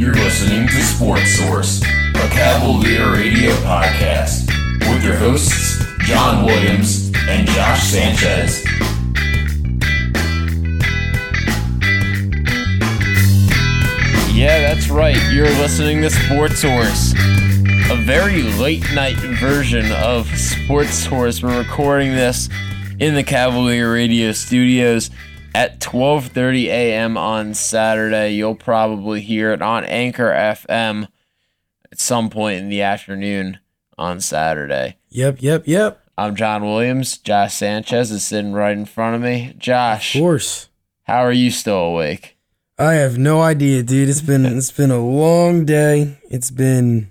You're 0.00 0.14
listening 0.14 0.66
to 0.66 0.82
Sports 0.82 1.36
Source, 1.36 1.82
a 1.82 2.28
Cavalier 2.30 3.12
radio 3.12 3.52
podcast, 3.56 4.48
with 4.88 5.04
your 5.04 5.16
hosts, 5.16 5.84
John 6.00 6.46
Williams 6.46 7.12
and 7.28 7.46
Josh 7.48 7.82
Sanchez. 7.82 8.64
Yeah, 14.34 14.60
that's 14.60 14.88
right. 14.88 15.18
You're 15.30 15.48
listening 15.48 16.00
to 16.00 16.08
Sports 16.10 16.60
Source, 16.62 17.12
a 17.90 17.96
very 18.04 18.42
late 18.42 18.90
night 18.94 19.16
version 19.16 19.92
of 19.92 20.26
Sports 20.38 20.94
Source. 20.94 21.42
We're 21.42 21.58
recording 21.58 22.12
this 22.12 22.48
in 23.00 23.14
the 23.14 23.24
Cavalier 23.24 23.92
Radio 23.92 24.30
Studios 24.32 25.10
at 25.54 25.80
12:30 25.80 26.66
a.m. 26.66 27.16
on 27.16 27.54
Saturday. 27.54 28.34
You'll 28.34 28.54
probably 28.54 29.20
hear 29.20 29.52
it 29.52 29.62
on 29.62 29.84
Anchor 29.84 30.30
FM 30.30 31.08
at 31.90 31.98
some 31.98 32.30
point 32.30 32.58
in 32.60 32.68
the 32.68 32.82
afternoon 32.82 33.58
on 33.98 34.20
Saturday. 34.20 34.96
Yep, 35.08 35.38
yep, 35.40 35.62
yep. 35.66 36.04
I'm 36.16 36.36
John 36.36 36.62
Williams. 36.64 37.18
Josh 37.18 37.54
Sanchez 37.54 38.10
is 38.10 38.24
sitting 38.24 38.52
right 38.52 38.76
in 38.76 38.84
front 38.84 39.16
of 39.16 39.22
me. 39.22 39.54
Josh, 39.58 40.14
Of 40.14 40.20
course. 40.20 40.68
how 41.04 41.20
are 41.24 41.32
you 41.32 41.50
still 41.50 41.78
awake? 41.78 42.36
I 42.78 42.94
have 42.94 43.18
no 43.18 43.40
idea, 43.42 43.82
dude. 43.82 44.08
It's 44.08 44.20
been 44.20 44.44
it's 44.58 44.70
been 44.70 44.90
a 44.90 45.04
long 45.04 45.64
day. 45.64 46.18
It's 46.30 46.50
been 46.50 47.10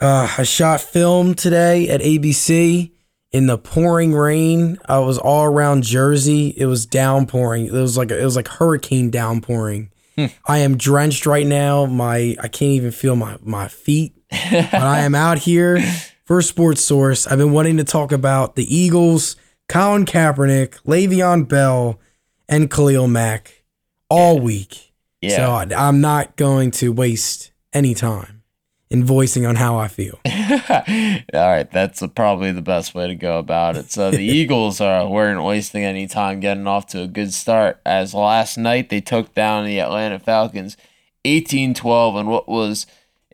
uh 0.00 0.32
I 0.38 0.42
shot 0.44 0.80
film 0.80 1.34
today 1.34 1.88
at 1.88 2.00
ABC 2.00 2.91
in 3.32 3.46
the 3.46 3.58
pouring 3.58 4.12
rain. 4.12 4.78
I 4.86 4.98
was 4.98 5.18
all 5.18 5.44
around 5.44 5.84
Jersey. 5.84 6.54
It 6.56 6.66
was 6.66 6.86
downpouring. 6.86 7.66
It 7.66 7.72
was 7.72 7.96
like 7.96 8.10
it 8.10 8.24
was 8.24 8.36
like 8.36 8.48
hurricane 8.48 9.10
downpouring. 9.10 9.90
Hmm. 10.16 10.26
I 10.46 10.58
am 10.58 10.76
drenched 10.76 11.26
right 11.26 11.46
now. 11.46 11.86
My 11.86 12.36
I 12.38 12.48
can't 12.48 12.72
even 12.72 12.92
feel 12.92 13.16
my 13.16 13.38
my 13.42 13.68
feet. 13.68 14.14
but 14.30 14.74
I 14.74 15.00
am 15.00 15.14
out 15.14 15.38
here 15.38 15.80
for 16.24 16.40
Sports 16.42 16.84
Source. 16.84 17.26
I've 17.26 17.38
been 17.38 17.52
wanting 17.52 17.78
to 17.78 17.84
talk 17.84 18.12
about 18.12 18.56
the 18.56 18.74
Eagles, 18.74 19.36
Colin 19.68 20.06
Kaepernick, 20.06 20.80
Le'Veon 20.86 21.48
Bell, 21.48 21.98
and 22.48 22.70
Khalil 22.70 23.08
Mack 23.08 23.64
all 24.08 24.38
week. 24.38 24.92
Yeah. 25.20 25.36
So 25.36 25.76
I, 25.76 25.88
I'm 25.88 26.00
not 26.00 26.36
going 26.36 26.70
to 26.72 26.92
waste 26.92 27.52
any 27.72 27.94
time 27.94 28.41
in 28.92 29.04
voicing 29.04 29.46
on 29.46 29.56
how 29.56 29.76
I 29.78 29.88
feel. 29.88 30.18
All 30.26 31.48
right, 31.48 31.68
that's 31.70 32.02
probably 32.14 32.52
the 32.52 32.62
best 32.62 32.94
way 32.94 33.06
to 33.06 33.14
go 33.14 33.38
about 33.38 33.76
it. 33.76 33.90
So 33.90 34.10
the 34.10 34.18
Eagles 34.22 34.80
are 34.80 35.08
weren't 35.08 35.42
wasting 35.42 35.84
any 35.84 36.06
time 36.06 36.40
getting 36.40 36.66
off 36.66 36.86
to 36.88 37.02
a 37.02 37.06
good 37.06 37.32
start. 37.32 37.80
As 37.86 38.14
last 38.14 38.58
night 38.58 38.88
they 38.90 39.00
took 39.00 39.34
down 39.34 39.64
the 39.66 39.80
Atlanta 39.80 40.18
Falcons 40.18 40.76
18-12 41.24 42.20
in 42.20 42.26
what 42.26 42.48
was, 42.48 42.86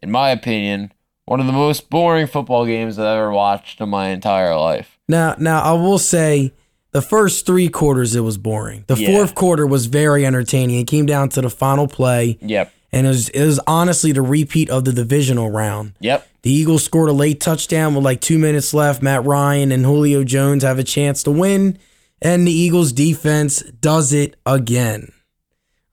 in 0.03 0.11
my 0.11 0.31
opinion, 0.31 0.93
one 1.25 1.41
of 1.41 1.47
the 1.47 1.53
most 1.53 1.91
boring 1.91 2.27
football 2.27 2.65
games 2.67 2.99
I've 2.99 3.19
ever 3.19 3.31
watched 3.33 3.81
in 3.81 3.89
my 3.89 4.09
entire 4.09 4.57
life. 4.57 4.99
Now, 5.09 5.35
now 5.39 5.61
I 5.63 5.73
will 5.73 5.99
say 5.99 6.53
the 6.93 7.03
first 7.03 7.45
three 7.47 7.69
quarters 7.69 8.15
it 8.15 8.21
was 8.21 8.39
boring. 8.39 8.85
The 8.87 8.97
Yeah. 8.97 9.13
fourth 9.13 9.35
quarter 9.35 9.67
was 9.67 9.87
very 9.87 10.25
entertaining. 10.25 10.79
It 10.81 10.87
came 10.87 11.07
down 11.07 11.29
to 11.31 11.41
the 11.43 11.51
final 11.51 11.87
play, 11.87 12.39
Yep. 12.41 12.73
And 12.91 13.07
it 13.07 13.11
was 13.11 13.29
it 13.31 13.45
was 13.45 13.61
honestly 13.67 14.13
the 14.13 14.23
repeat 14.23 14.71
of 14.71 14.85
the 14.85 14.93
divisional 14.93 15.51
round. 15.51 15.93
Yep. 16.01 16.27
The 16.43 16.53
Eagles 16.53 16.85
scored 16.85 17.11
a 17.11 17.13
late 17.13 17.41
touchdown 17.41 17.95
with 17.95 18.05
like 18.05 18.21
two 18.21 18.39
minutes 18.39 18.73
left. 18.73 19.03
Matt 19.03 19.25
Ryan 19.25 19.73
and 19.73 19.85
Julio 19.85 20.25
Jones 20.25 20.63
have 20.63 20.79
a 20.79 20.85
chance 20.85 21.23
to 21.25 21.31
win, 21.31 21.79
and 22.23 22.47
the 22.47 22.53
Eagles 22.53 22.93
defense 22.93 23.61
does 23.63 24.13
it 24.13 24.37
again, 24.47 25.13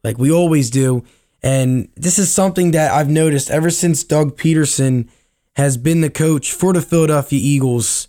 like 0.03 0.17
we 0.17 0.31
always 0.31 0.69
do. 0.69 1.03
And 1.43 1.89
this 1.95 2.17
is 2.17 2.31
something 2.31 2.71
that 2.71 2.91
I've 2.91 3.09
noticed 3.09 3.51
ever 3.51 3.69
since 3.69 4.03
Doug 4.03 4.37
Pederson 4.37 5.09
has 5.55 5.77
been 5.77 6.01
the 6.01 6.09
coach 6.09 6.51
for 6.51 6.73
the 6.73 6.81
Philadelphia 6.81 7.39
Eagles. 7.41 8.07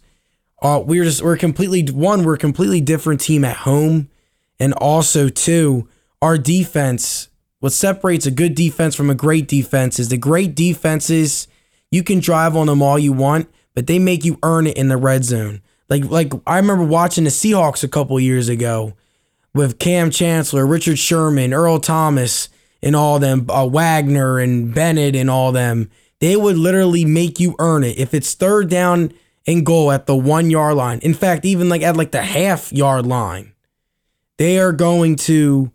Uh, 0.62 0.82
we're 0.84 1.04
just 1.04 1.22
we're 1.22 1.36
completely 1.36 1.82
one 1.92 2.24
we're 2.24 2.34
a 2.34 2.38
completely 2.38 2.80
different 2.80 3.20
team 3.20 3.44
at 3.44 3.58
home, 3.58 4.08
and 4.60 4.72
also 4.74 5.28
two 5.28 5.88
our 6.22 6.38
defense. 6.38 7.28
What 7.60 7.72
separates 7.72 8.26
a 8.26 8.30
good 8.30 8.54
defense 8.54 8.94
from 8.94 9.10
a 9.10 9.14
great 9.14 9.48
defense 9.48 9.98
is 9.98 10.08
the 10.08 10.16
great 10.16 10.54
defenses 10.54 11.48
you 11.90 12.02
can 12.02 12.20
drive 12.20 12.56
on 12.56 12.66
them 12.66 12.82
all 12.82 12.98
you 12.98 13.12
want, 13.12 13.48
but 13.74 13.86
they 13.86 13.98
make 13.98 14.24
you 14.24 14.38
earn 14.42 14.66
it 14.66 14.76
in 14.76 14.88
the 14.88 14.96
red 14.96 15.24
zone. 15.24 15.62
Like 15.88 16.04
like 16.04 16.32
I 16.46 16.56
remember 16.56 16.84
watching 16.84 17.24
the 17.24 17.30
Seahawks 17.30 17.84
a 17.84 17.88
couple 17.88 18.18
years 18.20 18.48
ago 18.48 18.94
with 19.54 19.78
Kam 19.78 20.10
Chancellor, 20.10 20.66
Richard 20.66 20.98
Sherman, 20.98 21.54
Earl 21.54 21.78
Thomas, 21.78 22.48
and 22.82 22.94
all 22.94 23.18
them, 23.18 23.46
uh, 23.48 23.66
Wagner 23.66 24.38
and 24.38 24.74
Bennett 24.74 25.16
and 25.16 25.30
all 25.30 25.52
them. 25.52 25.90
They 26.18 26.36
would 26.36 26.56
literally 26.56 27.04
make 27.04 27.40
you 27.40 27.54
earn 27.58 27.84
it 27.84 27.98
if 27.98 28.14
it's 28.14 28.34
third 28.34 28.68
down 28.68 29.12
and 29.46 29.64
goal 29.64 29.92
at 29.92 30.06
the 30.06 30.16
one 30.16 30.50
yard 30.50 30.76
line. 30.76 30.98
In 31.00 31.14
fact, 31.14 31.44
even 31.44 31.68
like 31.68 31.82
at 31.82 31.96
like 31.96 32.10
the 32.10 32.22
half 32.22 32.72
yard 32.72 33.06
line, 33.06 33.52
they 34.38 34.58
are 34.58 34.72
going 34.72 35.16
to 35.16 35.70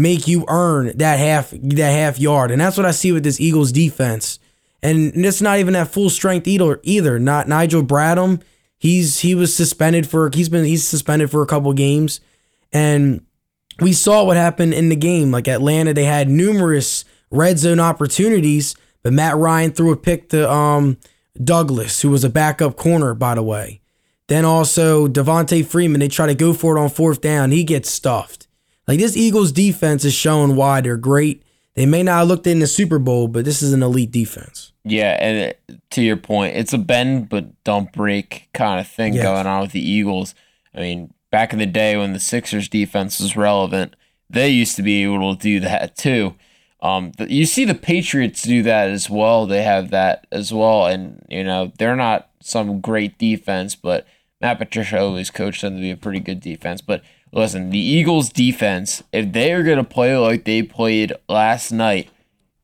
make 0.00 0.26
you 0.26 0.46
earn 0.48 0.96
that 0.96 1.18
half 1.18 1.50
that 1.50 1.90
half 1.90 2.18
yard, 2.18 2.50
and 2.50 2.60
that's 2.60 2.76
what 2.76 2.86
I 2.86 2.90
see 2.90 3.12
with 3.12 3.22
this 3.22 3.40
Eagles 3.40 3.70
defense. 3.70 4.38
And 4.82 5.12
it's 5.14 5.42
not 5.42 5.58
even 5.58 5.76
at 5.76 5.92
full 5.92 6.08
strength 6.08 6.48
either. 6.48 6.80
Either 6.82 7.18
not 7.18 7.48
Nigel 7.48 7.82
Bradham. 7.82 8.40
He's 8.78 9.20
he 9.20 9.34
was 9.34 9.54
suspended 9.54 10.08
for 10.08 10.30
he's 10.32 10.48
been 10.48 10.64
he's 10.64 10.88
suspended 10.88 11.30
for 11.30 11.42
a 11.42 11.46
couple 11.46 11.72
games, 11.74 12.20
and 12.72 13.24
we 13.78 13.92
saw 13.92 14.24
what 14.24 14.38
happened 14.38 14.72
in 14.72 14.88
the 14.88 14.96
game. 14.96 15.30
Like 15.30 15.46
Atlanta, 15.46 15.92
they 15.92 16.04
had 16.04 16.30
numerous 16.30 17.04
red 17.30 17.58
zone 17.58 17.78
opportunities, 17.78 18.74
but 19.02 19.12
Matt 19.12 19.36
Ryan 19.36 19.72
threw 19.72 19.92
a 19.92 19.96
pick 19.98 20.30
to 20.30 20.50
um 20.50 20.96
Douglas, 21.42 22.00
who 22.00 22.10
was 22.10 22.24
a 22.24 22.30
backup 22.30 22.76
corner, 22.76 23.12
by 23.12 23.34
the 23.34 23.42
way. 23.42 23.82
Then 24.28 24.46
also 24.46 25.08
Devonta 25.08 25.66
Freeman, 25.66 26.00
they 26.00 26.08
try 26.08 26.26
to 26.26 26.34
go 26.34 26.54
for 26.54 26.76
it 26.76 26.80
on 26.80 26.88
fourth 26.88 27.20
down. 27.20 27.50
He 27.50 27.64
gets 27.64 27.90
stuffed. 27.90 28.46
Like 28.90 28.98
this 28.98 29.16
Eagles 29.16 29.52
defense 29.52 30.04
is 30.04 30.14
showing 30.14 30.56
why 30.56 30.80
they're 30.80 30.96
great. 30.96 31.44
They 31.74 31.86
may 31.86 32.02
not 32.02 32.18
have 32.18 32.26
looked 32.26 32.48
in 32.48 32.58
the 32.58 32.66
Super 32.66 32.98
Bowl, 32.98 33.28
but 33.28 33.44
this 33.44 33.62
is 33.62 33.72
an 33.72 33.84
elite 33.84 34.10
defense. 34.10 34.72
Yeah, 34.82 35.16
and 35.20 35.78
to 35.90 36.02
your 36.02 36.16
point, 36.16 36.56
it's 36.56 36.72
a 36.72 36.78
bend 36.78 37.28
but 37.28 37.62
don't 37.62 37.92
break 37.92 38.48
kind 38.52 38.80
of 38.80 38.88
thing 38.88 39.14
Yes. 39.14 39.22
going 39.22 39.46
on 39.46 39.60
with 39.60 39.70
the 39.70 39.88
Eagles. 39.88 40.34
I 40.74 40.80
mean, 40.80 41.14
back 41.30 41.52
in 41.52 41.60
the 41.60 41.66
day 41.66 41.96
when 41.96 42.14
the 42.14 42.18
Sixers 42.18 42.68
defense 42.68 43.20
was 43.20 43.36
relevant, 43.36 43.94
they 44.28 44.48
used 44.48 44.74
to 44.74 44.82
be 44.82 45.04
able 45.04 45.36
to 45.36 45.40
do 45.40 45.60
that 45.60 45.96
too. 45.96 46.34
Um, 46.82 47.12
you 47.28 47.46
see 47.46 47.64
the 47.64 47.76
Patriots 47.76 48.42
do 48.42 48.60
that 48.64 48.90
as 48.90 49.08
well. 49.08 49.46
They 49.46 49.62
have 49.62 49.90
that 49.90 50.26
as 50.32 50.52
well, 50.52 50.86
and 50.86 51.24
you 51.28 51.44
know 51.44 51.70
they're 51.78 51.94
not 51.94 52.30
some 52.40 52.80
great 52.80 53.18
defense, 53.18 53.76
but 53.76 54.04
Matt 54.40 54.58
Patricia 54.58 54.98
always 54.98 55.30
coached 55.30 55.62
them 55.62 55.76
to 55.76 55.80
be 55.80 55.92
a 55.92 55.96
pretty 55.96 56.18
good 56.18 56.40
defense. 56.40 56.80
But 56.80 57.04
listen, 57.32 57.70
the 57.70 57.78
Eagles 57.78 58.28
defense, 58.30 59.02
if 59.12 59.32
they 59.32 59.52
are 59.52 59.62
gonna 59.62 59.84
play 59.84 60.16
like 60.16 60.44
they 60.44 60.62
played 60.62 61.12
last 61.28 61.72
night, 61.72 62.10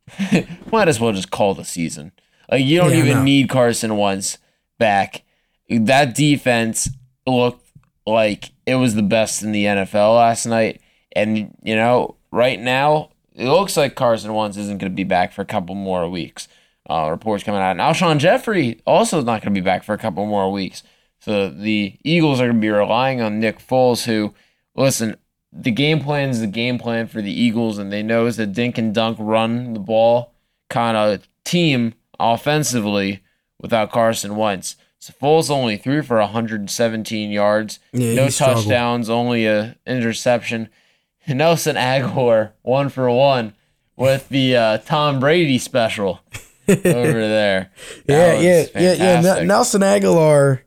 might 0.72 0.88
as 0.88 1.00
well 1.00 1.12
just 1.12 1.30
call 1.30 1.54
the 1.54 1.64
season. 1.64 2.12
Like 2.50 2.64
you 2.64 2.78
don't 2.78 2.92
Yeah, 2.92 2.98
even 2.98 3.16
know. 3.18 3.22
need 3.24 3.48
Carson 3.48 3.96
Wentz 3.96 4.38
back. 4.78 5.22
That 5.68 6.14
defense 6.14 6.88
looked 7.26 7.66
like 8.06 8.50
it 8.66 8.76
was 8.76 8.94
the 8.94 9.02
best 9.02 9.42
in 9.42 9.52
the 9.52 9.64
NFL 9.64 10.16
last 10.16 10.46
night, 10.46 10.80
and 11.14 11.54
you 11.62 11.74
know, 11.74 12.16
right 12.30 12.60
now 12.60 13.10
it 13.34 13.48
looks 13.48 13.76
like 13.76 13.94
Carson 13.96 14.32
Wentz 14.32 14.56
isn't 14.56 14.78
going 14.78 14.90
to 14.92 14.96
be 14.96 15.04
back 15.04 15.32
for 15.32 15.42
a 15.42 15.46
couple 15.46 15.74
more 15.74 16.08
weeks. 16.08 16.48
Uh, 16.88 17.08
reports 17.10 17.42
coming 17.42 17.60
out, 17.60 17.72
and 17.72 17.80
Alshon 17.80 18.18
Jeffery 18.18 18.80
also 18.86 19.18
is 19.18 19.24
not 19.24 19.42
going 19.42 19.52
to 19.52 19.60
be 19.60 19.64
back 19.64 19.82
for 19.82 19.92
a 19.92 19.98
couple 19.98 20.24
more 20.24 20.52
weeks. 20.52 20.84
So 21.18 21.50
the 21.50 21.96
Eagles 22.04 22.40
are 22.40 22.44
going 22.44 22.56
to 22.58 22.60
be 22.60 22.68
relying 22.70 23.20
on 23.20 23.40
Nick 23.40 23.58
Foles, 23.58 24.04
who, 24.04 24.32
listen, 24.76 25.16
the 25.52 25.70
game 25.70 26.00
plan 26.00 26.28
is 26.28 26.40
the 26.40 26.46
game 26.46 26.78
plan 26.78 27.06
for 27.06 27.22
the 27.22 27.32
Eagles, 27.32 27.78
and 27.78 27.92
they 27.92 28.02
know 28.02 28.26
is 28.26 28.36
that 28.36 28.52
dink 28.52 28.78
and 28.78 28.94
dunk 28.94 29.16
run 29.20 29.72
the 29.72 29.80
ball 29.80 30.32
kind 30.68 30.96
of 30.96 31.26
team 31.44 31.94
offensively 32.18 33.22
without 33.60 33.90
Carson 33.90 34.36
Wentz. 34.36 34.76
So 34.98 35.12
Foles 35.20 35.50
only 35.50 35.76
threw 35.76 36.02
for 36.02 36.18
117 36.18 37.30
yards, 37.30 37.78
Yeah, 37.92 38.14
no 38.14 38.28
touchdowns, 38.28 39.08
only 39.08 39.46
a 39.46 39.76
interception. 39.86 40.68
Nelson 41.28 41.76
Agholor 41.76 42.52
one 42.62 42.88
for 42.88 43.10
one 43.10 43.54
with 43.96 44.28
the 44.28 44.56
uh, 44.56 44.78
Tom 44.78 45.20
Brady 45.20 45.58
special 45.58 46.20
over 46.68 46.82
there. 46.82 47.70
Yeah, 48.08 48.40
yeah, 48.40 48.66
yeah, 48.74 49.42
Nelson 49.42 49.82
Agholor, 49.82 50.60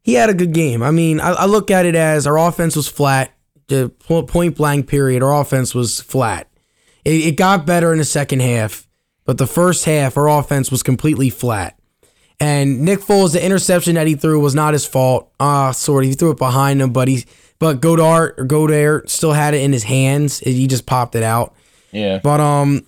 he 0.00 0.14
had 0.14 0.30
a 0.30 0.34
good 0.34 0.52
game. 0.52 0.82
I 0.82 0.90
mean, 0.90 1.20
I, 1.20 1.30
I 1.32 1.44
look 1.46 1.70
at 1.70 1.86
it 1.86 1.94
as 1.94 2.26
our 2.26 2.38
offense 2.38 2.76
was 2.76 2.88
flat. 2.88 3.31
The 3.72 3.88
point 3.88 4.56
blank 4.56 4.86
period, 4.86 5.22
our 5.22 5.40
offense 5.40 5.74
was 5.74 6.00
flat. 6.00 6.48
It, 7.04 7.26
it 7.26 7.36
got 7.36 7.64
better 7.64 7.90
in 7.92 7.98
the 7.98 8.04
second 8.04 8.40
half, 8.40 8.86
but 9.24 9.38
the 9.38 9.46
first 9.46 9.86
half, 9.86 10.16
our 10.16 10.28
offense 10.28 10.70
was 10.70 10.82
completely 10.82 11.30
flat. 11.30 11.78
And 12.38 12.82
Nick 12.82 13.00
Foles, 13.00 13.32
the 13.32 13.44
interception 13.44 13.94
that 13.94 14.06
he 14.06 14.14
threw 14.14 14.40
was 14.40 14.54
not 14.54 14.74
his 14.74 14.84
fault. 14.84 15.32
Ah, 15.40 15.70
sort 15.70 16.04
of. 16.04 16.10
He 16.10 16.14
threw 16.14 16.32
it 16.32 16.38
behind 16.38 16.82
him, 16.82 16.92
but 16.92 17.08
he 17.08 17.24
But 17.58 17.80
Godard 17.80 18.34
or 18.38 18.44
Godard 18.44 19.08
still 19.08 19.32
had 19.32 19.54
it 19.54 19.62
in 19.62 19.72
his 19.72 19.84
hands. 19.84 20.40
He 20.40 20.66
just 20.66 20.84
popped 20.84 21.14
it 21.14 21.22
out. 21.22 21.54
Yeah. 21.92 22.18
But 22.22 22.40
um, 22.40 22.84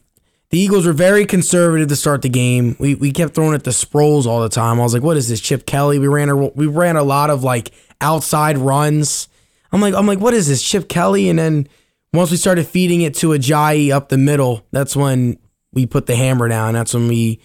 the 0.51 0.59
Eagles 0.59 0.87
were 0.87 0.93
very 0.93 1.25
conservative 1.25 1.89
to 1.89 1.97
start 1.97 2.23
the 2.23 2.29
game. 2.29 2.77
We 2.79 2.95
we 2.95 3.13
kept 3.13 3.35
throwing 3.35 3.55
at 3.55 3.65
the 3.65 3.71
Sproles 3.71 4.27
all 4.27 4.43
the 4.43 4.49
time. 4.49 4.81
I 4.81 4.83
was 4.83 4.93
like, 4.93 5.03
what 5.03 5.17
is 5.17 5.29
this, 5.29 5.41
Chip 5.41 5.67
Kelly? 5.67 5.99
We 5.99 6.09
ran 6.09 6.29
a 6.29 6.37
we 6.37 6.67
ran 6.67 6.97
a 6.97 7.05
lot 7.05 7.31
of 7.31 7.45
like 7.45 7.71
outside 8.01 8.59
runs. 8.59 9.29
I'm 9.75 9.81
like 9.81 9.95
I'm 9.95 10.07
like, 10.07 10.21
what 10.21 10.35
is 10.35 10.47
this, 10.47 10.63
Chip 10.63 10.89
Kelly? 10.89 11.29
And 11.29 11.39
then 11.39 11.69
once 12.13 12.31
we 12.31 12.37
started 12.37 12.67
feeding 12.69 13.03
it 13.03 13.15
to 13.17 13.31
Ajayi 13.31 13.91
up 13.91 14.09
the 14.09 14.17
middle, 14.17 14.65
that's 14.71 14.95
when 14.95 15.37
we 15.73 15.85
put 15.85 16.07
the 16.07 16.15
hammer 16.15 16.49
down. 16.49 16.75
That's 16.75 16.95
when 16.95 17.09
we 17.09 17.41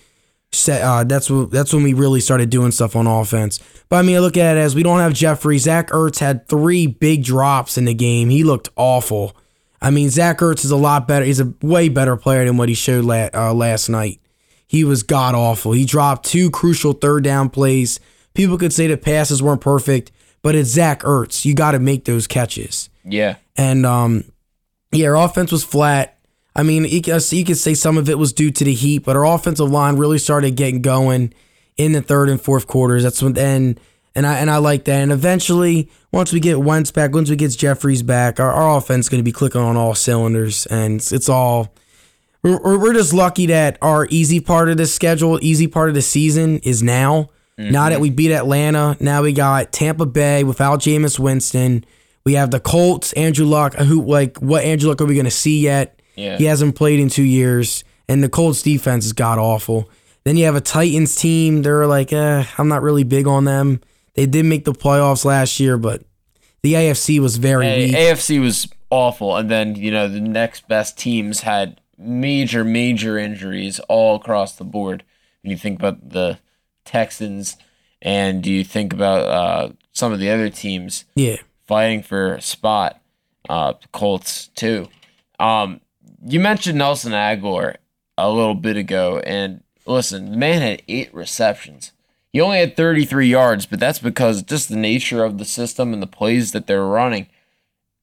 set. 0.52 0.84
Uh, 0.84 1.04
that's 1.04 1.32
that's 1.50 1.74
when 1.74 1.82
we 1.82 1.94
really 1.94 2.20
started 2.20 2.52
doing 2.52 2.72
stuff 2.72 2.96
on 2.96 3.08
offense. 3.08 3.60
But 3.90 3.98
I 3.98 4.02
mean, 4.04 4.16
I 4.16 4.20
look 4.20 4.38
at 4.38 4.58
it 4.58 4.60
as 4.60 4.76
we 4.76 4.84
don't 4.84 5.00
have 5.00 5.14
Jeffery. 5.14 5.58
Zach 5.58 5.90
Ertz 5.90 6.20
had 6.20 6.48
three 6.48 6.86
big 6.86 7.24
drops 7.24 7.80
in 7.80 7.86
the 7.86 7.96
game. 7.96 8.30
He 8.30 8.44
looked 8.44 8.70
awful. 8.76 9.36
I 9.82 9.90
mean, 9.90 10.12
Zach 10.12 10.38
Ertz 10.38 10.64
is 10.64 10.72
a 10.72 10.78
lot 10.78 11.08
better. 11.08 11.26
He's 11.26 11.40
a 11.40 11.52
way 11.64 11.90
better 11.90 12.16
player 12.16 12.46
than 12.46 12.58
what 12.58 12.70
he 12.70 12.76
showed 12.76 13.06
la- 13.06 13.30
uh, 13.34 13.56
last 13.56 13.90
night. 13.90 14.22
He 14.68 14.84
was 14.84 15.02
god 15.02 15.34
awful. 15.34 15.72
He 15.72 15.84
dropped 15.84 16.28
two 16.28 16.52
crucial 16.52 16.94
third 16.94 17.24
down 17.24 17.50
plays. 17.50 18.00
People 18.36 18.60
could 18.60 18.72
say 18.72 18.86
the 18.86 18.98
passes 18.98 19.42
weren't 19.42 19.62
perfect, 19.62 20.12
but 20.42 20.56
it's 20.56 20.70
Zach 20.70 21.02
Ertz. 21.02 21.46
You 21.46 21.54
got 21.54 21.72
to 21.72 21.80
make 21.80 22.06
those 22.06 22.28
catches. 22.28 22.90
Yeah. 23.04 23.36
And 23.58 23.86
um, 23.86 24.24
yeah, 24.92 25.08
our 25.08 25.18
offense 25.18 25.52
was 25.52 25.64
flat. 25.64 26.18
I 26.56 26.64
mean, 26.64 26.86
you 26.86 27.02
could, 27.02 27.32
you 27.32 27.46
could 27.46 27.58
say 27.58 27.74
some 27.74 27.98
of 27.98 28.10
it 28.10 28.18
was 28.18 28.34
due 28.34 28.52
to 28.52 28.64
the 28.64 28.74
heat, 28.74 29.00
but 29.00 29.16
our 29.16 29.26
offensive 29.26 29.70
line 29.70 29.98
really 29.98 30.18
started 30.18 30.56
getting 30.56 30.82
going 30.82 31.34
in 31.78 31.94
the 31.94 32.02
third 32.02 32.30
and 32.30 32.42
fourth 32.42 32.68
quarters. 32.68 33.04
That's 33.04 33.22
when 33.22 33.34
then 33.34 33.80
and 34.16 34.26
I 34.26 34.40
and 34.40 34.50
I 34.50 34.58
like 34.58 34.86
that. 34.86 35.02
And 35.02 35.12
eventually, 35.12 35.90
once 36.12 36.34
we 36.34 36.40
get 36.40 36.60
Wentz 36.60 36.92
back, 36.92 37.14
once 37.14 37.30
we 37.30 37.36
get 37.36 37.52
Jeffries 37.52 38.04
back, 38.04 38.40
our, 38.40 38.52
our 38.52 38.78
offense 38.78 39.06
is 39.06 39.10
going 39.10 39.20
to 39.20 39.24
be 39.24 39.32
clicking 39.32 39.62
on 39.62 39.78
all 39.78 39.96
cylinders, 39.96 40.66
and 40.66 40.96
it's, 40.96 41.12
it's 41.12 41.30
all. 41.30 41.74
We're, 42.42 42.80
we're 42.80 42.94
just 42.94 43.14
lucky 43.14 43.48
that 43.48 43.78
our 43.82 44.08
easy 44.10 44.40
part 44.40 44.70
of 44.70 44.78
the 44.78 44.88
schedule, 44.88 45.40
easy 45.42 45.68
part 45.68 45.90
of 45.90 45.96
the 45.96 46.02
season 46.02 46.60
is 46.60 46.82
now. 46.82 47.30
Now 47.60 47.90
that 47.90 48.00
we 48.00 48.10
beat 48.10 48.32
Atlanta, 48.32 48.96
now 49.02 49.22
we 49.22 49.34
got 49.34 49.74
Tampa 49.74 50.06
Bay 50.06 50.46
without 50.46 50.80
Jameis 50.80 51.20
Winston. 51.20 51.84
We 52.24 52.34
have 52.36 52.52
the 52.52 52.60
Colts, 52.60 53.12
Andrew 53.14 53.46
Luck. 53.46 53.74
Who 53.76 54.02
like 54.04 54.38
what 54.38 54.64
Andrew 54.64 54.90
Luck 54.90 55.02
are 55.02 55.06
we 55.06 55.14
going 55.16 55.26
to 55.26 55.32
see 55.32 55.60
yet? 55.60 56.02
Yeah. 56.16 56.38
He 56.38 56.46
hasn't 56.46 56.76
played 56.76 57.00
in 57.00 57.10
two 57.10 57.24
years, 57.24 57.84
and 58.08 58.24
the 58.24 58.30
Colts 58.30 58.62
defense 58.62 59.06
is 59.06 59.14
god 59.14 59.40
awful. 59.40 59.90
Then 60.24 60.38
you 60.38 60.46
have 60.46 60.56
a 60.56 60.62
Titans 60.62 61.16
team. 61.16 61.62
They're 61.62 61.86
like, 61.88 62.14
eh, 62.14 62.46
I'm 62.58 62.68
not 62.70 62.82
really 62.82 63.04
big 63.04 63.28
on 63.28 63.46
them. 63.46 63.82
They 64.16 64.26
did 64.26 64.46
make 64.46 64.64
the 64.66 64.74
playoffs 64.74 65.26
last 65.26 65.60
year, 65.60 65.78
but 65.78 66.04
the 66.62 66.74
AFC 66.74 67.20
was 67.20 67.38
very 67.38 67.68
A- 67.68 67.86
weak. 67.86 67.96
AFC 67.96 68.40
was 68.40 68.68
awful, 68.90 69.36
and 69.36 69.50
then 69.50 69.76
you 69.76 69.92
know 69.92 70.08
the 70.08 70.22
next 70.22 70.68
best 70.68 70.98
teams 70.98 71.42
had 71.42 71.82
major, 71.98 72.64
major 72.64 73.18
injuries 73.18 73.80
all 73.90 74.16
across 74.16 74.56
the 74.56 74.64
board. 74.64 75.04
When 75.42 75.52
you 75.52 75.58
think 75.58 75.80
about 75.80 76.10
the 76.10 76.40
Texans, 76.90 77.56
and 78.02 78.46
you 78.46 78.64
think 78.64 78.94
about 78.94 79.22
uh, 79.28 79.70
some 79.92 80.12
of 80.12 80.20
the 80.20 80.30
other 80.30 80.50
teams 80.50 81.06
yeah, 81.16 81.38
fighting 81.68 82.02
for 82.02 82.34
a 82.36 82.42
spot, 82.42 83.00
uh, 83.48 83.74
Colts 83.92 84.48
too. 84.56 84.88
Um, 85.40 85.82
you 86.26 86.40
mentioned 86.40 86.78
Nelson 86.78 87.12
Agholor 87.14 87.76
a 88.18 88.30
little 88.32 88.56
bit 88.56 88.76
ago, 88.76 89.20
and 89.20 89.62
listen, 89.86 90.32
the 90.32 90.38
man 90.38 90.62
had 90.62 90.82
eight 90.88 91.14
receptions. 91.14 91.92
He 92.34 92.42
only 92.42 92.60
had 92.60 92.76
33 92.76 93.28
yards, 93.28 93.66
but 93.66 93.80
that's 93.80 94.00
because 94.00 94.44
just 94.44 94.70
the 94.70 94.76
nature 94.76 95.24
of 95.24 95.38
the 95.38 95.46
system 95.46 95.94
and 95.94 96.02
the 96.02 96.08
plays 96.08 96.52
that 96.52 96.68
they're 96.68 96.86
running. 96.86 97.28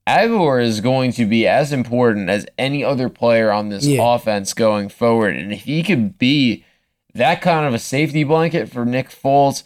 Agholor 0.06 0.62
is 0.62 0.80
going 0.80 1.12
to 1.12 1.26
be 1.26 1.46
as 1.48 1.72
important 1.72 2.28
as 2.30 2.46
any 2.56 2.84
other 2.84 3.08
player 3.08 3.50
on 3.50 3.68
this 3.70 3.84
Yeah. 3.86 4.14
offense 4.14 4.54
going 4.54 4.88
forward. 4.88 5.36
And 5.36 5.52
if 5.52 5.62
he 5.64 5.82
could 5.82 6.16
be 6.18 6.64
that 7.16 7.40
kind 7.42 7.66
of 7.66 7.74
a 7.74 7.78
safety 7.78 8.24
blanket 8.24 8.70
for 8.70 8.84
Nick 8.84 9.10
Foles, 9.10 9.62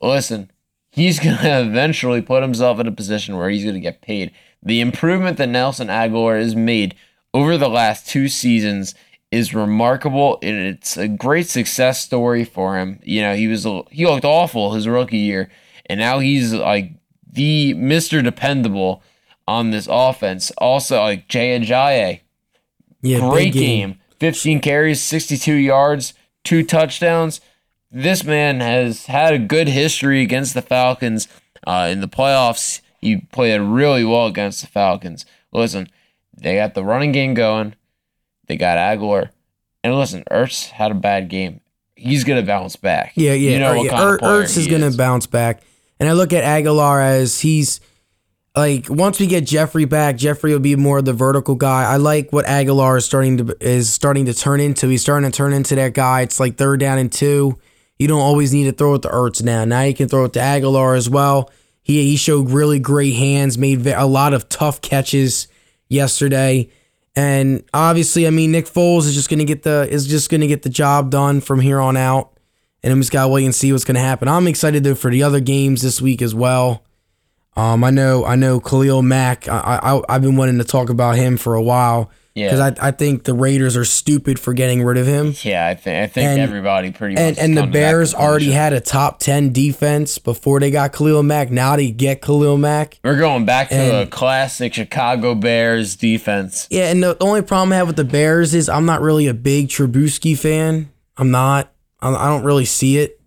listen, 0.00 0.50
he's 0.90 1.18
going 1.24 1.38
to 1.38 1.60
eventually 1.62 2.22
put 2.22 2.42
himself 2.42 2.78
in 2.80 2.86
a 2.86 2.92
position 2.92 3.36
where 3.36 3.50
he's 3.50 3.64
going 3.64 3.74
to 3.74 3.80
get 3.80 4.02
paid. 4.02 4.32
The 4.62 4.80
improvement 4.80 5.38
that 5.38 5.48
Nelson 5.48 5.88
Agholor 5.88 6.40
has 6.40 6.56
made 6.56 6.94
over 7.32 7.56
the 7.56 7.68
last 7.68 8.08
two 8.08 8.28
seasons 8.28 8.94
is 9.30 9.54
remarkable 9.54 10.38
and 10.42 10.56
it's 10.56 10.96
a 10.96 11.06
great 11.06 11.46
success 11.46 12.02
story 12.02 12.44
for 12.44 12.78
him. 12.78 12.98
You 13.02 13.22
know, 13.22 13.34
he 13.34 13.46
was 13.46 13.64
he 13.90 14.06
looked 14.06 14.24
awful 14.24 14.72
his 14.72 14.88
rookie 14.88 15.18
year 15.18 15.50
and 15.86 16.00
now 16.00 16.18
he's 16.18 16.52
like 16.54 16.92
the 17.30 17.74
Mr. 17.74 18.22
Dependable 18.24 19.02
on 19.46 19.70
this 19.70 19.86
offense. 19.90 20.50
Also 20.58 21.00
like 21.00 21.28
Jay 21.28 21.58
Ajayi, 21.58 22.20
yeah, 23.02 23.20
great 23.20 23.52
big 23.52 23.62
game. 23.62 23.98
15 24.18 24.60
carries, 24.60 25.00
62 25.00 25.52
yards, 25.52 26.14
two 26.48 26.62
touchdowns. 26.64 27.40
This 27.90 28.24
man 28.24 28.60
has 28.60 29.06
had 29.06 29.34
a 29.34 29.38
good 29.38 29.68
history 29.68 30.22
against 30.22 30.54
the 30.54 30.62
Falcons. 30.62 31.28
Uh, 31.66 31.88
in 31.90 32.00
the 32.00 32.08
playoffs, 32.08 32.80
he 33.00 33.18
played 33.32 33.60
really 33.60 34.04
well 34.04 34.26
against 34.26 34.62
the 34.62 34.66
Falcons. 34.66 35.26
Listen, 35.52 35.88
they 36.34 36.54
got 36.56 36.72
the 36.74 36.84
running 36.84 37.12
game 37.12 37.34
going. 37.34 37.74
They 38.46 38.56
got 38.56 38.78
Agholor. 38.78 39.30
And 39.84 39.94
listen, 39.94 40.24
Ertz 40.30 40.70
had 40.70 40.90
a 40.90 40.94
bad 40.94 41.28
game. 41.28 41.60
He's 41.94 42.24
going 42.24 42.40
to 42.40 42.46
bounce 42.46 42.76
back. 42.76 43.12
Yeah, 43.14 43.32
yeah. 43.32 43.50
You 43.52 43.58
know 43.58 43.72
Er- 43.72 43.76
what 43.76 43.84
yeah, 43.84 43.90
kind 43.90 44.02
of 44.02 44.08
Er- 44.14 44.18
player 44.18 44.42
Ertz 44.42 44.56
is 44.56 44.66
going 44.66 44.90
to 44.90 44.96
bounce 44.96 45.26
back. 45.26 45.62
And 46.00 46.08
I 46.08 46.12
look 46.12 46.32
at 46.32 46.44
Agholor 46.44 47.02
as 47.02 47.40
he's 47.40 47.80
like 48.56 48.86
once 48.88 49.20
we 49.20 49.26
get 49.26 49.46
Jeffery 49.46 49.84
back, 49.84 50.16
Jeffery 50.16 50.52
will 50.52 50.58
be 50.58 50.74
more 50.76 50.98
of 50.98 51.04
the 51.04 51.12
vertical 51.12 51.54
guy. 51.54 51.84
I 51.84 51.96
like 51.96 52.32
what 52.32 52.46
Agholor 52.46 52.98
is 52.98 53.04
starting 53.04 53.36
to 53.38 53.56
is 53.60 53.92
starting 53.92 54.26
to 54.26 54.34
turn 54.34 54.60
into. 54.60 54.88
He's 54.88 55.02
starting 55.02 55.30
to 55.30 55.36
turn 55.36 55.52
into 55.52 55.74
that 55.76 55.94
guy. 55.94 56.22
It's 56.22 56.40
like 56.40 56.56
third 56.56 56.80
down 56.80 56.98
and 56.98 57.12
two. 57.12 57.58
You 57.98 58.08
don't 58.08 58.20
always 58.20 58.52
need 58.52 58.64
to 58.64 58.72
throw 58.72 58.94
it 58.94 59.02
to 59.02 59.08
Ertz 59.08 59.42
now. 59.42 59.64
Now 59.64 59.82
you 59.82 59.94
can 59.94 60.08
throw 60.08 60.24
it 60.24 60.32
to 60.34 60.40
Agholor 60.40 60.96
as 60.96 61.08
well. 61.08 61.50
He 61.82 62.10
he 62.10 62.16
showed 62.16 62.50
really 62.50 62.78
great 62.78 63.14
hands, 63.14 63.58
made 63.58 63.86
a 63.86 64.06
lot 64.06 64.34
of 64.34 64.48
tough 64.48 64.80
catches 64.80 65.48
yesterday. 65.88 66.70
And 67.16 67.64
obviously, 67.74 68.26
I 68.26 68.30
mean, 68.30 68.52
Nick 68.52 68.66
Foles 68.66 69.06
is 69.06 69.14
just 69.14 69.28
gonna 69.28 69.44
get 69.44 69.62
the 69.62 69.88
is 69.90 70.06
just 70.06 70.30
gonna 70.30 70.46
get 70.46 70.62
the 70.62 70.68
job 70.68 71.10
done 71.10 71.40
from 71.40 71.60
here 71.60 71.80
on 71.80 71.96
out. 71.96 72.32
And 72.82 72.92
I'm 72.92 73.00
just 73.00 73.10
gotta 73.10 73.28
wait 73.28 73.44
and 73.44 73.54
see 73.54 73.72
what's 73.72 73.84
gonna 73.84 74.00
happen. 74.00 74.28
I'm 74.28 74.46
excited 74.46 74.84
though 74.84 74.94
for 74.94 75.10
the 75.10 75.22
other 75.22 75.40
games 75.40 75.82
this 75.82 76.00
week 76.00 76.22
as 76.22 76.34
well. 76.34 76.84
Um, 77.58 77.82
I 77.82 77.90
know 77.90 78.24
I 78.24 78.36
know 78.36 78.60
Khalil 78.60 79.02
Mack. 79.02 79.48
I, 79.48 79.80
I 79.82 80.00
I've 80.14 80.22
been 80.22 80.36
wanting 80.36 80.58
to 80.58 80.64
talk 80.64 80.90
about 80.90 81.16
him 81.16 81.36
for 81.36 81.54
a 81.56 81.62
while 81.62 82.10
Yeah. 82.34 82.46
because 82.46 82.60
I 82.80 82.88
I 82.88 82.90
think 82.92 83.24
the 83.24 83.34
Raiders 83.34 83.76
are 83.76 83.84
stupid 83.84 84.38
for 84.38 84.52
getting 84.54 84.84
rid 84.84 84.96
of 84.96 85.08
him. 85.08 85.34
Yeah, 85.42 85.66
I 85.66 85.74
think 85.74 86.02
I 86.02 86.06
think 86.06 86.26
And- 86.28 86.40
everybody 86.40 86.92
pretty 86.92 87.16
much 87.16 87.20
And 87.22 87.38
and 87.38 87.56
the 87.56 87.62
come 87.62 87.72
to 87.72 87.78
that 87.78 87.84
Bears 87.90 88.14
already 88.14 88.52
had 88.52 88.72
a 88.72 88.80
top 88.80 89.18
ten 89.18 89.52
defense 89.52 90.18
before 90.18 90.60
they 90.60 90.70
got 90.70 90.92
Khalil 90.92 91.24
Mack. 91.24 91.50
Now 91.50 91.74
they 91.74 91.90
get 91.90 92.22
Khalil 92.22 92.58
Mack. 92.58 93.00
We're 93.02 93.18
going 93.18 93.44
back 93.44 93.70
to 93.70 93.74
and- 93.74 93.96
a 93.96 94.06
classic 94.06 94.72
Chicago 94.74 95.34
Bears 95.34 95.96
defense. 95.96 96.68
Yeah, 96.70 96.90
and 96.90 97.02
the, 97.02 97.14
the 97.14 97.24
only 97.24 97.42
problem 97.42 97.72
I 97.72 97.76
have 97.76 97.88
with 97.88 97.96
the 97.96 98.04
Bears 98.04 98.54
is 98.54 98.68
I'm 98.68 98.86
not 98.86 99.00
really 99.00 99.26
a 99.26 99.34
big 99.34 99.66
Trubisky 99.68 100.38
fan. 100.38 100.90
I'm 101.16 101.32
not. 101.32 101.72
I, 102.00 102.14
I 102.14 102.28
don't 102.28 102.44
really 102.44 102.66
see 102.66 102.98
it. 102.98 103.20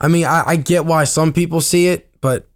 I 0.00 0.06
mean, 0.06 0.24
I, 0.24 0.44
I 0.46 0.56
get 0.56 0.84
why 0.84 1.02
some 1.02 1.32
people 1.32 1.60
see 1.60 1.88
it, 1.88 2.08
but 2.20 2.46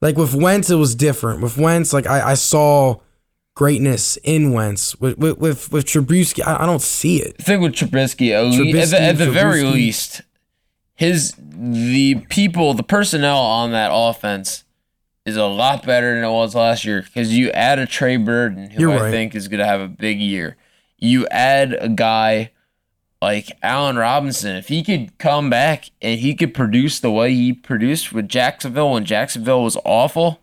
like 0.00 0.16
with 0.16 0.34
Wentz, 0.34 0.70
it 0.70 0.76
was 0.76 0.94
different. 0.94 1.40
With 1.40 1.56
Wentz, 1.56 1.92
like 1.92 2.06
I, 2.06 2.30
I 2.30 2.34
saw 2.34 3.00
greatness 3.54 4.18
in 4.22 4.52
Wentz. 4.52 4.94
With 5.00 5.18
with 5.18 5.38
with, 5.38 5.72
with 5.72 5.86
Trubisky, 5.86 6.46
I, 6.46 6.62
I 6.62 6.66
don't 6.66 6.82
see 6.82 7.22
it. 7.22 7.36
I 7.40 7.42
think 7.42 7.62
with 7.62 7.74
Trubisky, 7.74 8.32
at, 8.32 8.42
le- 8.42 8.80
at 8.80 8.90
the, 8.90 9.00
at 9.00 9.18
the 9.18 9.30
very 9.30 9.62
least, 9.62 10.22
his 10.94 11.34
the 11.38 12.16
people, 12.28 12.74
the 12.74 12.82
personnel 12.82 13.38
on 13.38 13.72
that 13.72 13.90
offense 13.92 14.64
is 15.24 15.36
a 15.36 15.46
lot 15.46 15.84
better 15.84 16.14
than 16.14 16.24
it 16.24 16.30
was 16.30 16.54
last 16.54 16.84
year 16.84 17.02
because 17.02 17.36
you 17.36 17.50
add 17.50 17.78
a 17.78 17.86
Trey 17.86 18.16
Burton, 18.16 18.70
who 18.70 18.82
You're 18.82 18.92
I 18.92 19.00
right. 19.00 19.10
think 19.10 19.34
is 19.34 19.48
going 19.48 19.58
to 19.58 19.66
have 19.66 19.80
a 19.80 19.88
big 19.88 20.20
year. 20.20 20.56
You 20.98 21.26
add 21.28 21.76
a 21.78 21.88
guy 21.88 22.52
like 23.20 23.52
Allen 23.62 23.96
Robinson. 23.96 24.56
If 24.56 24.68
he 24.68 24.82
could 24.82 25.16
come 25.18 25.50
back 25.50 25.90
and 26.02 26.20
he 26.20 26.34
could 26.34 26.54
produce 26.54 27.00
the 27.00 27.10
way 27.10 27.32
he 27.34 27.52
produced 27.52 28.12
with 28.12 28.28
Jacksonville 28.28 28.92
when 28.92 29.04
Jacksonville 29.04 29.62
was 29.62 29.78
awful, 29.84 30.40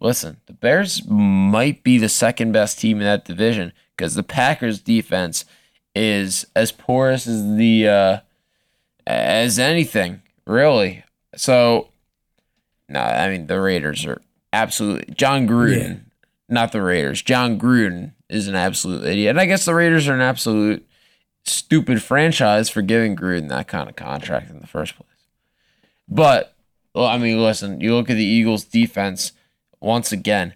listen, 0.00 0.38
the 0.46 0.52
Bears 0.52 1.06
might 1.08 1.82
be 1.82 1.98
the 1.98 2.08
second 2.08 2.52
best 2.52 2.78
team 2.78 2.98
in 2.98 3.04
that 3.04 3.24
division 3.24 3.72
because 3.96 4.14
the 4.14 4.22
Packers 4.22 4.80
defense 4.80 5.44
is 5.94 6.46
as 6.54 6.72
porous 6.72 7.26
as 7.26 7.56
the 7.56 7.88
uh, 7.88 8.20
as 9.06 9.58
anything, 9.58 10.22
really. 10.46 11.04
So, 11.36 11.88
no, 12.88 13.00
I 13.00 13.28
mean 13.28 13.46
the 13.46 13.60
Raiders 13.60 14.06
are 14.06 14.20
absolutely 14.52 15.14
Jon 15.14 15.48
Gruden, 15.48 16.04
not 16.48 16.72
the 16.72 16.82
Raiders. 16.82 17.22
Jon 17.22 17.58
Gruden 17.58 18.12
is 18.28 18.48
an 18.48 18.54
absolute 18.54 19.04
idiot, 19.04 19.30
and 19.30 19.40
I 19.40 19.46
guess 19.46 19.64
the 19.64 19.74
Raiders 19.74 20.08
are 20.08 20.14
an 20.14 20.20
absolute 20.20 20.86
stupid 21.44 22.02
franchise 22.02 22.68
for 22.68 22.82
giving 22.82 23.16
Gruden 23.16 23.48
that 23.48 23.68
kind 23.68 23.88
of 23.88 23.96
contract 23.96 24.50
in 24.50 24.60
the 24.60 24.66
first 24.66 24.96
place. 24.96 25.08
But 26.08 26.54
well, 26.94 27.06
I 27.06 27.18
mean, 27.18 27.42
listen, 27.42 27.80
you 27.80 27.94
look 27.94 28.10
at 28.10 28.14
the 28.14 28.24
Eagles' 28.24 28.64
defense 28.64 29.32
once 29.80 30.12
again. 30.12 30.54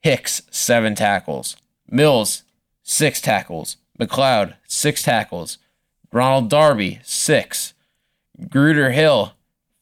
Hicks, 0.00 0.42
seven 0.50 0.94
tackles. 0.94 1.56
Mills, 1.88 2.42
six 2.82 3.20
tackles. 3.20 3.76
McLeod, 3.98 4.54
six 4.66 5.02
tackles. 5.02 5.58
Ronald 6.12 6.48
Darby, 6.48 7.00
six. 7.02 7.74
Gruder 8.48 8.90
Hill, 8.90 9.34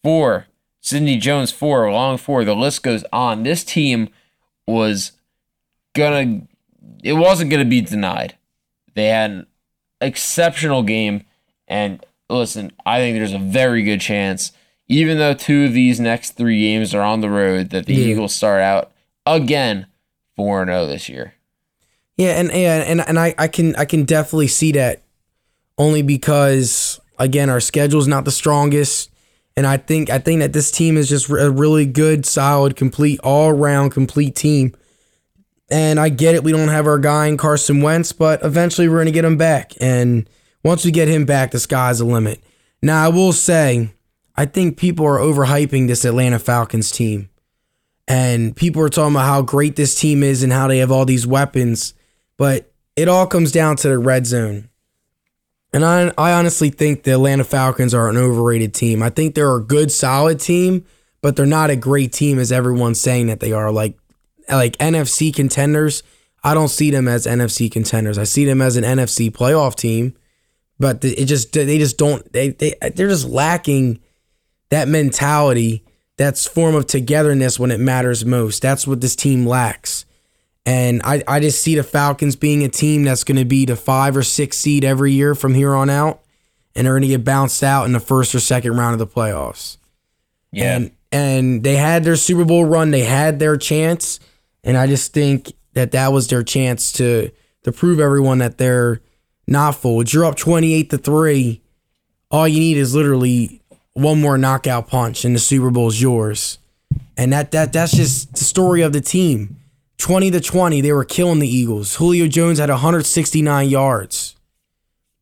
four. 0.02 0.46
Sidney 0.80 1.16
Jones, 1.16 1.50
four. 1.50 1.90
Long 1.90 2.18
four. 2.18 2.44
The 2.44 2.54
list 2.54 2.82
goes 2.82 3.04
on. 3.12 3.42
This 3.42 3.64
team 3.64 4.08
was 4.66 5.12
gonna, 5.94 6.42
it 7.02 7.14
wasn't 7.14 7.50
gonna 7.50 7.64
be 7.64 7.80
denied. 7.80 8.36
They 8.94 9.06
had 9.06 9.46
exceptional 10.00 10.82
game. 10.82 11.24
And 11.68 12.04
listen, 12.28 12.72
I 12.84 12.98
think 12.98 13.16
there's 13.16 13.32
a 13.32 13.38
very 13.38 13.82
good 13.82 14.00
chance, 14.00 14.52
even 14.88 15.18
though 15.18 15.34
two 15.34 15.64
of 15.64 15.72
these 15.72 16.00
next 16.00 16.32
three 16.32 16.60
games 16.60 16.94
are 16.94 17.02
on 17.02 17.20
the 17.20 17.30
road, 17.30 17.70
that 17.70 17.86
the 17.86 17.94
Yeah. 17.94 18.06
Eagles 18.06 18.34
start 18.34 18.60
out 18.60 18.92
again 19.26 19.86
4 20.36 20.66
0 20.66 20.86
this 20.86 21.08
year. 21.08 21.34
Yeah, 22.16 22.38
and 22.38 22.50
and 22.52 23.00
and, 23.00 23.08
and 23.08 23.18
I, 23.18 23.34
I 23.38 23.48
can 23.48 23.74
I 23.76 23.84
can 23.86 24.04
definitely 24.04 24.48
see 24.48 24.72
that 24.72 25.02
only 25.78 26.02
because 26.02 27.00
again 27.18 27.50
our 27.50 27.60
schedule's 27.60 28.06
not 28.06 28.24
the 28.24 28.30
strongest. 28.30 29.10
And 29.56 29.66
I 29.66 29.76
think 29.76 30.10
I 30.10 30.18
think 30.18 30.40
that 30.40 30.52
this 30.52 30.70
team 30.70 30.96
is 30.96 31.08
just 31.08 31.28
a 31.28 31.50
really 31.50 31.86
good, 31.86 32.26
solid, 32.26 32.76
complete, 32.76 33.20
all-round 33.20 33.92
complete 33.92 34.34
team. 34.34 34.74
And 35.70 35.98
I 35.98 36.10
get 36.10 36.34
it, 36.34 36.44
we 36.44 36.52
don't 36.52 36.68
have 36.68 36.86
our 36.86 36.98
guy 36.98 37.26
in 37.26 37.36
Carson 37.36 37.80
Wentz, 37.80 38.12
but 38.12 38.42
eventually 38.44 38.88
we're 38.88 38.98
gonna 38.98 39.10
get 39.10 39.24
him 39.24 39.36
back. 39.36 39.72
And 39.80 40.28
once 40.62 40.84
we 40.84 40.90
get 40.90 41.08
him 41.08 41.24
back, 41.24 41.50
the 41.50 41.58
sky's 41.58 41.98
the 41.98 42.04
limit. 42.04 42.42
Now 42.82 43.04
I 43.04 43.08
will 43.08 43.32
say, 43.32 43.90
I 44.36 44.46
think 44.46 44.76
people 44.76 45.06
are 45.06 45.18
overhyping 45.18 45.86
this 45.86 46.04
Atlanta 46.04 46.38
Falcons 46.38 46.90
team. 46.90 47.30
And 48.06 48.54
people 48.54 48.82
are 48.82 48.90
talking 48.90 49.14
about 49.14 49.26
how 49.26 49.42
great 49.42 49.76
this 49.76 49.98
team 49.98 50.22
is 50.22 50.42
and 50.42 50.52
how 50.52 50.68
they 50.68 50.78
have 50.78 50.90
all 50.90 51.06
these 51.06 51.26
weapons. 51.26 51.94
But 52.36 52.70
it 52.96 53.08
all 53.08 53.26
comes 53.26 53.52
down 53.52 53.76
to 53.76 53.88
the 53.88 53.98
red 53.98 54.26
zone. 54.26 54.68
And 55.72 55.84
I, 55.84 56.12
I 56.18 56.32
honestly 56.32 56.70
think 56.70 57.02
the 57.02 57.12
Atlanta 57.12 57.44
Falcons 57.44 57.94
are 57.94 58.08
an 58.08 58.16
overrated 58.16 58.74
team. 58.74 59.02
I 59.02 59.10
think 59.10 59.34
they're 59.34 59.56
a 59.56 59.62
good, 59.62 59.90
solid 59.90 60.38
team, 60.38 60.84
but 61.20 61.34
they're 61.34 61.46
not 61.46 61.70
a 61.70 61.76
great 61.76 62.12
team 62.12 62.38
as 62.38 62.52
everyone's 62.52 63.00
saying 63.00 63.26
that 63.28 63.40
they 63.40 63.52
are. 63.52 63.72
Like, 63.72 63.98
like 64.48 64.76
NFC 64.78 65.34
contenders, 65.34 66.02
I 66.42 66.54
don't 66.54 66.68
see 66.68 66.90
them 66.90 67.08
as 67.08 67.26
NFC 67.26 67.70
contenders. 67.70 68.18
I 68.18 68.24
see 68.24 68.44
them 68.44 68.60
as 68.60 68.76
an 68.76 68.84
NFC 68.84 69.30
playoff 69.30 69.74
team, 69.74 70.14
but 70.78 71.04
it 71.04 71.24
just 71.26 71.52
they 71.52 71.78
just 71.78 71.96
don't 71.96 72.30
they 72.32 72.50
they 72.50 72.74
they're 72.94 73.08
just 73.08 73.28
lacking 73.28 74.00
that 74.70 74.88
mentality, 74.88 75.84
that's 76.16 76.46
form 76.46 76.74
of 76.74 76.86
togetherness 76.86 77.58
when 77.58 77.70
it 77.70 77.80
matters 77.80 78.24
most. 78.24 78.62
That's 78.62 78.86
what 78.86 79.00
this 79.00 79.16
team 79.16 79.46
lacks. 79.46 80.04
And 80.66 81.02
I, 81.04 81.22
I 81.28 81.40
just 81.40 81.62
see 81.62 81.74
the 81.74 81.82
Falcons 81.82 82.36
being 82.36 82.64
a 82.64 82.68
team 82.68 83.04
that's 83.04 83.24
going 83.24 83.36
to 83.36 83.44
be 83.44 83.66
the 83.66 83.76
five 83.76 84.16
or 84.16 84.22
six 84.22 84.56
seed 84.56 84.84
every 84.84 85.12
year 85.12 85.34
from 85.34 85.54
here 85.54 85.74
on 85.74 85.90
out. 85.90 86.22
And 86.74 86.86
they're 86.86 86.94
going 86.94 87.02
to 87.02 87.08
get 87.08 87.24
bounced 87.24 87.62
out 87.62 87.84
in 87.84 87.92
the 87.92 88.00
first 88.00 88.34
or 88.34 88.40
second 88.40 88.76
round 88.76 88.94
of 88.94 88.98
the 88.98 89.06
playoffs. 89.06 89.76
Yeah. 90.50 90.76
And, 90.76 90.90
and 91.12 91.62
they 91.62 91.76
had 91.76 92.02
their 92.02 92.16
Super 92.16 92.44
Bowl 92.44 92.64
run, 92.64 92.90
they 92.90 93.04
had 93.04 93.38
their 93.38 93.56
chance. 93.56 94.18
And 94.64 94.76
I 94.76 94.86
just 94.86 95.12
think 95.12 95.52
that 95.74 95.92
that 95.92 96.12
was 96.12 96.28
their 96.28 96.42
chance 96.42 96.90
to, 96.92 97.30
to 97.62 97.72
prove 97.72 98.00
everyone 98.00 98.38
that 98.38 98.58
they're 98.58 99.00
not 99.46 99.76
fooled. 99.76 100.12
You're 100.12 100.24
up 100.24 100.36
28 100.36 100.90
to 100.90 100.98
3. 100.98 101.62
All 102.30 102.48
you 102.48 102.58
need 102.58 102.78
is 102.78 102.94
literally 102.94 103.62
one 103.92 104.20
more 104.20 104.36
knockout 104.36 104.88
punch, 104.88 105.24
and 105.24 105.34
the 105.34 105.40
Super 105.40 105.70
Bowl 105.70 105.88
is 105.88 106.02
yours. 106.02 106.58
And 107.16 107.32
that 107.32 107.52
that 107.52 107.72
that's 107.72 107.92
just 107.92 108.34
the 108.34 108.44
story 108.44 108.82
of 108.82 108.92
the 108.92 109.00
team. 109.00 109.56
20 109.98 110.32
to 110.32 110.40
20, 110.40 110.80
they 110.80 110.92
were 110.92 111.04
killing 111.04 111.38
the 111.38 111.48
Eagles. 111.48 111.96
Julio 111.96 112.26
Jones 112.26 112.58
had 112.58 112.68
169 112.68 113.68
yards. 113.68 114.34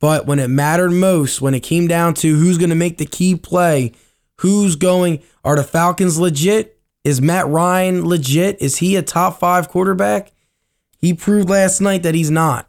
But 0.01 0.27
when 0.27 0.39
it 0.39 0.49
mattered 0.49 0.91
most, 0.91 1.41
when 1.41 1.55
it 1.55 1.61
came 1.61 1.87
down 1.87 2.15
to 2.15 2.35
who's 2.37 2.59
going 2.59 2.71
to 2.71 2.75
make 2.77 2.99
the 2.99 3.07
key 3.07 3.37
play, 3.37 3.93
who's 4.39 4.75
going, 4.75 5.23
are 5.45 5.55
the 5.55 5.63
Falcons 5.63 6.19
legit? 6.19 6.72
Is 7.05 7.21
Matt 7.21 7.49
Ryan 7.49 8.05
legit? 8.07 8.61
Is 8.61 8.77
he 8.79 8.97
a 8.97 9.03
top 9.03 9.39
five 9.41 9.69
quarterback? 9.69 10.33
He 10.99 11.13
proved 11.15 11.49
last 11.51 11.81
night 11.81 12.03
that 12.05 12.15
he's 12.15 12.31
not. 12.31 12.69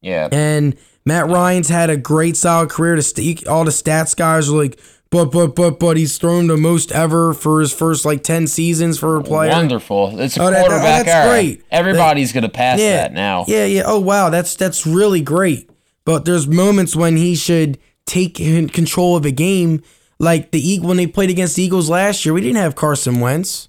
yeah. 0.00 0.28
And 0.32 0.76
Matt 1.06 1.26
Ryan's 1.28 1.68
had 1.68 1.90
a 1.90 1.96
great 1.96 2.36
solid 2.36 2.70
career. 2.70 2.96
To 2.96 3.02
st- 3.02 3.46
all 3.46 3.64
the 3.64 3.70
stats 3.70 4.16
guys 4.16 4.48
are 4.48 4.56
like, 4.56 4.80
but 5.10 5.26
but 5.26 5.54
but 5.54 5.78
but 5.78 5.96
he's 5.96 6.16
thrown 6.18 6.46
the 6.48 6.56
most 6.56 6.90
ever 6.90 7.32
for 7.34 7.60
his 7.60 7.72
first 7.72 8.04
like 8.04 8.22
ten 8.24 8.46
seasons 8.46 8.98
for 8.98 9.16
a 9.18 9.22
player. 9.22 9.50
Wonderful. 9.50 10.18
It's 10.18 10.36
a 10.36 10.42
Oh, 10.42 10.44
that- 10.46 10.50
that- 10.52 10.64
oh, 10.64 10.68
quarterback 10.70 11.04
that's 11.06 11.14
era. 11.26 11.30
great. 11.30 11.62
Everybody's 11.70 12.32
going 12.32 12.42
to 12.42 12.48
pass 12.48 12.80
yeah, 12.80 12.96
that 12.96 13.12
now. 13.12 13.44
Yeah, 13.46 13.66
yeah. 13.66 13.82
Oh 13.86 14.00
wow, 14.00 14.30
that's 14.30 14.56
that's 14.56 14.86
really 14.86 15.20
great. 15.20 15.70
But 16.06 16.24
there's 16.24 16.48
moments 16.48 16.96
when 16.96 17.16
he 17.16 17.34
should 17.36 17.78
take 18.06 18.34
control 18.36 19.16
of 19.16 19.24
a 19.26 19.30
game, 19.30 19.82
like 20.18 20.50
the 20.50 20.60
Eagle 20.60 20.88
when 20.88 20.96
they 20.96 21.06
played 21.06 21.30
against 21.30 21.56
the 21.56 21.62
Eagles 21.62 21.90
last 21.90 22.24
year. 22.24 22.32
We 22.32 22.40
didn't 22.40 22.56
have 22.56 22.74
Carson 22.74 23.20
Wentz. 23.20 23.68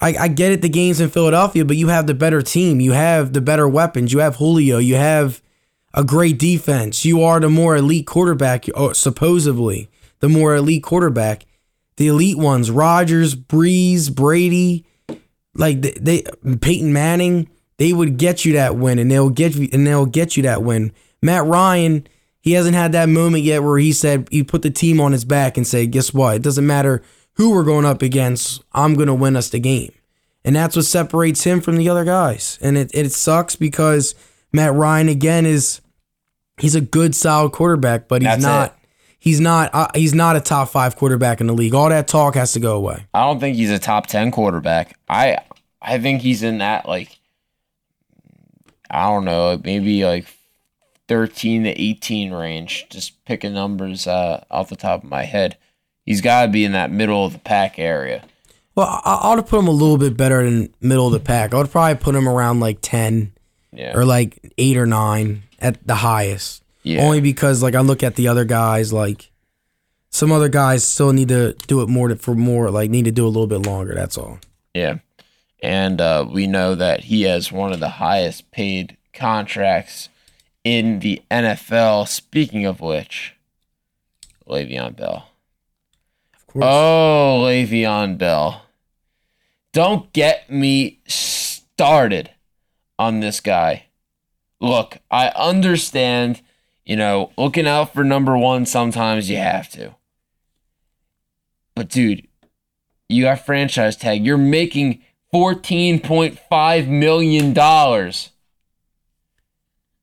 I, 0.00 0.16
I 0.18 0.28
get 0.28 0.50
it, 0.50 0.62
the 0.62 0.68
game's 0.68 1.00
in 1.00 1.10
Philadelphia, 1.10 1.64
but 1.64 1.76
you 1.76 1.88
have 1.88 2.08
the 2.08 2.14
better 2.14 2.42
team. 2.42 2.80
You 2.80 2.92
have 2.92 3.32
the 3.32 3.40
better 3.40 3.68
weapons. 3.68 4.12
You 4.12 4.18
have 4.18 4.36
Julio. 4.36 4.78
You 4.78 4.96
have 4.96 5.40
a 5.94 6.02
great 6.02 6.38
defense. 6.38 7.04
You 7.04 7.22
are 7.22 7.38
the 7.38 7.48
more 7.48 7.76
elite 7.76 8.06
quarterback, 8.06 8.66
uh, 8.74 8.94
supposedly 8.94 9.88
the 10.20 10.28
more 10.28 10.56
elite 10.56 10.82
quarterback. 10.82 11.46
The 11.96 12.08
elite 12.08 12.38
ones: 12.38 12.70
Rodgers, 12.70 13.34
Brees, 13.36 14.12
Brady, 14.12 14.86
like 15.54 15.82
they, 15.82 15.92
they 15.92 16.56
Peyton 16.60 16.92
Manning. 16.92 17.48
They 17.76 17.92
would 17.92 18.16
get 18.16 18.44
you 18.44 18.54
that 18.54 18.76
win, 18.76 18.98
and 18.98 19.10
they'll 19.10 19.30
get 19.30 19.54
you, 19.54 19.68
and 19.72 19.86
they'll 19.86 20.06
get 20.06 20.36
you 20.36 20.42
that 20.44 20.62
win. 20.62 20.92
Matt 21.20 21.44
Ryan, 21.44 22.06
he 22.42 22.52
hasn't 22.52 22.74
had 22.74 22.92
that 22.92 23.08
moment 23.08 23.44
yet 23.44 23.62
where 23.62 23.78
he 23.78 23.92
said 23.92 24.28
he 24.30 24.42
put 24.42 24.60
the 24.62 24.70
team 24.70 25.00
on 25.00 25.12
his 25.12 25.24
back 25.24 25.56
and 25.56 25.66
said, 25.66 25.90
"Guess 25.92 26.12
what? 26.12 26.36
It 26.36 26.42
doesn't 26.42 26.66
matter 26.66 27.02
who 27.34 27.50
we're 27.52 27.64
going 27.64 27.86
up 27.86 28.02
against. 28.02 28.62
I'm 28.72 28.94
gonna 28.94 29.14
win 29.14 29.36
us 29.36 29.48
the 29.48 29.58
game." 29.60 29.92
And 30.44 30.56
that's 30.56 30.74
what 30.76 30.84
separates 30.84 31.44
him 31.44 31.60
from 31.60 31.76
the 31.76 31.88
other 31.88 32.04
guys. 32.04 32.58
And 32.60 32.76
it, 32.76 32.90
it 32.92 33.12
sucks 33.12 33.54
because 33.54 34.14
Matt 34.52 34.74
Ryan 34.74 35.08
again 35.08 35.46
is 35.46 35.80
he's 36.58 36.74
a 36.74 36.80
good 36.80 37.14
solid 37.14 37.52
quarterback, 37.52 38.08
but 38.08 38.22
he's 38.22 38.30
That's 38.30 38.42
not 38.42 38.70
it. 38.70 38.88
he's 39.20 39.40
not 39.40 39.70
uh, 39.72 39.86
he's 39.94 40.14
not 40.14 40.34
a 40.34 40.40
top 40.40 40.68
5 40.68 40.96
quarterback 40.96 41.40
in 41.40 41.46
the 41.46 41.52
league. 41.54 41.74
All 41.74 41.88
that 41.88 42.08
talk 42.08 42.34
has 42.34 42.52
to 42.54 42.60
go 42.60 42.76
away. 42.76 43.06
I 43.14 43.20
don't 43.20 43.38
think 43.38 43.56
he's 43.56 43.70
a 43.70 43.78
top 43.78 44.08
10 44.08 44.32
quarterback. 44.32 44.98
I 45.08 45.38
I 45.80 45.98
think 46.00 46.22
he's 46.22 46.42
in 46.42 46.58
that 46.58 46.88
like 46.88 47.16
I 48.90 49.04
don't 49.08 49.24
know, 49.24 49.60
maybe 49.62 50.04
like 50.04 50.26
13 51.08 51.64
to 51.64 51.70
18 51.70 52.32
range, 52.32 52.86
just 52.90 53.24
picking 53.24 53.54
numbers 53.54 54.06
uh, 54.06 54.44
off 54.50 54.68
the 54.70 54.76
top 54.76 55.02
of 55.04 55.10
my 55.10 55.24
head. 55.24 55.56
He's 56.06 56.20
got 56.20 56.46
to 56.46 56.48
be 56.52 56.64
in 56.64 56.72
that 56.72 56.90
middle 56.90 57.24
of 57.26 57.32
the 57.32 57.38
pack 57.38 57.78
area. 57.78 58.24
Well, 58.74 59.00
I, 59.04 59.14
I 59.22 59.34
would 59.34 59.46
put 59.46 59.58
him 59.58 59.68
a 59.68 59.72
little 59.72 59.98
bit 59.98 60.16
better 60.16 60.42
than 60.44 60.72
middle 60.80 61.06
of 61.06 61.12
the 61.12 61.20
pack. 61.20 61.52
I 61.52 61.58
would 61.58 61.70
probably 61.70 61.96
put 61.96 62.14
him 62.14 62.28
around 62.28 62.60
like 62.60 62.78
10 62.80 63.32
Yeah. 63.72 63.96
or 63.96 64.04
like 64.04 64.52
8 64.58 64.76
or 64.78 64.86
9 64.86 65.42
at 65.60 65.86
the 65.86 65.96
highest. 65.96 66.62
Yeah. 66.82 67.02
Only 67.04 67.20
because 67.20 67.62
like 67.62 67.74
I 67.74 67.80
look 67.80 68.02
at 68.02 68.16
the 68.16 68.28
other 68.28 68.44
guys 68.44 68.92
like 68.92 69.30
some 70.10 70.32
other 70.32 70.48
guys 70.48 70.84
still 70.84 71.12
need 71.12 71.28
to 71.28 71.54
do 71.66 71.80
it 71.82 71.88
more 71.88 72.08
to, 72.08 72.16
for 72.16 72.34
more 72.34 72.70
like 72.70 72.90
need 72.90 73.04
to 73.04 73.12
do 73.12 73.24
a 73.24 73.28
little 73.28 73.46
bit 73.46 73.64
longer, 73.66 73.94
that's 73.94 74.18
all. 74.18 74.38
Yeah. 74.74 74.96
And 75.62 76.00
uh, 76.00 76.26
we 76.28 76.46
know 76.48 76.74
that 76.74 77.00
he 77.04 77.22
has 77.22 77.52
one 77.52 77.72
of 77.72 77.78
the 77.80 77.88
highest 77.88 78.50
paid 78.50 78.96
contracts 79.14 80.08
in 80.64 81.00
the 81.00 81.22
NFL. 81.30 82.08
Speaking 82.08 82.66
of 82.66 82.80
which, 82.80 83.34
Le'Veon 84.48 84.96
Bell. 84.96 85.28
Of 86.34 86.46
course. 86.46 86.64
Oh, 86.66 87.42
Le'Veon 87.44 88.18
Bell. 88.18 88.62
Don't 89.72 90.12
get 90.12 90.50
me 90.50 91.00
started 91.06 92.30
on 92.98 93.20
this 93.20 93.40
guy. 93.40 93.86
Look, 94.60 94.98
I 95.10 95.28
understand, 95.28 96.42
you 96.84 96.94
know, 96.96 97.32
looking 97.36 97.66
out 97.66 97.92
for 97.92 98.04
number 98.04 98.36
one, 98.36 98.66
sometimes 98.66 99.30
you 99.30 99.38
have 99.38 99.68
to. 99.70 99.94
But, 101.74 101.88
dude, 101.88 102.28
you 103.08 103.24
got 103.24 103.44
franchise 103.44 103.96
tag. 103.96 104.24
You're 104.24 104.36
making 104.36 105.02
$14.5 105.32 106.88
million. 106.88 107.54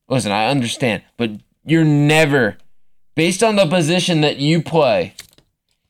Listen, 0.09 0.31
I 0.31 0.47
understand, 0.47 1.03
but 1.17 1.31
you're 1.63 1.85
never, 1.85 2.57
based 3.15 3.43
on 3.43 3.55
the 3.55 3.67
position 3.67 4.21
that 4.21 4.37
you 4.37 4.61
play, 4.61 5.13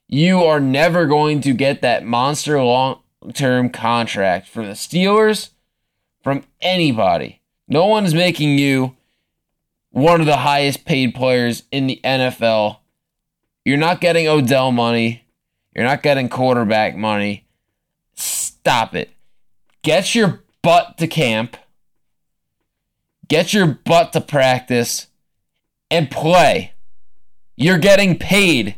you 0.08 0.44
are 0.44 0.60
never 0.60 1.06
going 1.06 1.40
to 1.42 1.54
get 1.54 1.82
that 1.82 2.06
monster 2.06 2.62
long 2.62 3.00
term 3.34 3.70
contract 3.70 4.48
from 4.48 4.66
the 4.66 4.74
Steelers, 4.74 5.52
from 6.22 6.44
anybody. 6.62 7.42
No 7.68 7.86
one 7.86 8.06
is 8.06 8.14
making 8.14 8.58
you 8.58 8.98
one 9.92 10.20
of 10.20 10.28
the 10.28 10.38
highest 10.38 10.86
paid 10.86 11.16
players 11.16 11.64
in 11.72 11.88
the 11.88 12.00
NFL. 12.04 12.78
You're 13.64 13.78
not 13.78 14.02
getting 14.02 14.28
Odell 14.28 14.72
money. 14.72 15.24
You're 15.76 15.86
not 15.86 16.04
getting 16.04 16.30
quarterback 16.30 16.96
money. 16.96 17.46
Stop 18.16 18.96
it. 18.96 19.10
Get 19.82 20.14
your 20.16 20.44
butt 20.62 20.98
to 20.98 21.08
camp, 21.08 21.56
get 23.29 23.53
your 23.53 23.67
butt 23.67 24.12
to 24.13 24.21
practice, 24.21 25.07
and 25.89 26.12
play. 26.12 26.74
You're 27.55 27.77
getting 27.77 28.17
paid 28.17 28.75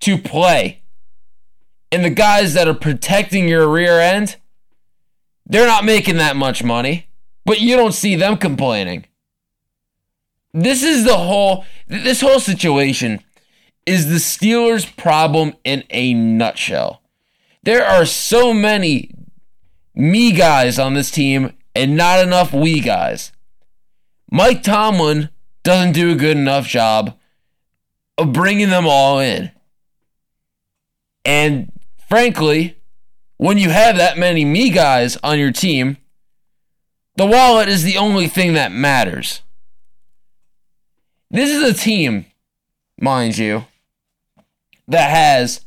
to 0.00 0.18
play. 0.18 0.82
And 1.90 2.04
the 2.04 2.10
guys 2.10 2.54
that 2.54 2.68
are 2.68 2.74
protecting 2.74 3.48
your 3.48 3.68
rear 3.68 3.98
end, 4.00 4.36
they're 5.46 5.66
not 5.66 5.84
making 5.84 6.16
that 6.16 6.36
much 6.36 6.62
money, 6.62 7.08
but 7.44 7.60
you 7.60 7.76
don't 7.76 7.92
see 7.92 8.16
them 8.16 8.36
complaining. 8.36 9.06
This 10.52 10.82
is 10.82 11.04
the 11.04 11.18
whole 11.18 11.64
this 11.86 12.20
whole 12.20 12.40
situation 12.40 13.22
is 13.84 14.08
the 14.08 14.16
Steelers' 14.16 14.96
problem 14.96 15.54
in 15.64 15.84
a 15.90 16.14
nutshell. 16.14 17.02
There 17.62 17.84
are 17.84 18.06
so 18.06 18.52
many 18.52 19.10
me 19.94 20.32
guys 20.32 20.78
on 20.78 20.94
this 20.94 21.10
team 21.10 21.52
and 21.74 21.96
not 21.96 22.20
enough 22.20 22.52
we 22.52 22.80
guys. 22.80 23.32
Mike 24.36 24.62
Tomlin 24.62 25.30
doesn't 25.62 25.92
do 25.92 26.12
a 26.12 26.14
good 26.14 26.36
enough 26.36 26.68
job 26.68 27.18
of 28.18 28.34
bringing 28.34 28.68
them 28.68 28.86
all 28.86 29.18
in. 29.18 29.50
And 31.24 31.72
frankly, 32.06 32.76
when 33.38 33.56
you 33.56 33.70
have 33.70 33.96
that 33.96 34.18
many 34.18 34.44
me 34.44 34.68
guys 34.68 35.16
on 35.22 35.38
your 35.38 35.52
team, 35.52 35.96
the 37.16 37.24
wallet 37.24 37.70
is 37.70 37.82
the 37.82 37.96
only 37.96 38.28
thing 38.28 38.52
that 38.52 38.72
matters. 38.72 39.40
This 41.30 41.48
is 41.48 41.62
a 41.62 41.72
team, 41.72 42.26
mind 43.00 43.38
you, 43.38 43.64
that 44.86 45.08
has 45.08 45.62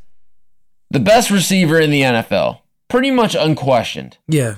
the 0.91 0.99
best 0.99 1.31
receiver 1.31 1.79
in 1.79 1.89
the 1.89 2.01
NFL, 2.01 2.59
pretty 2.87 3.09
much 3.09 3.33
unquestioned. 3.33 4.19
Yeah. 4.27 4.57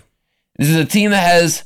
This 0.57 0.67
is 0.67 0.75
a 0.75 0.83
team 0.83 1.11
that 1.11 1.23
has 1.25 1.63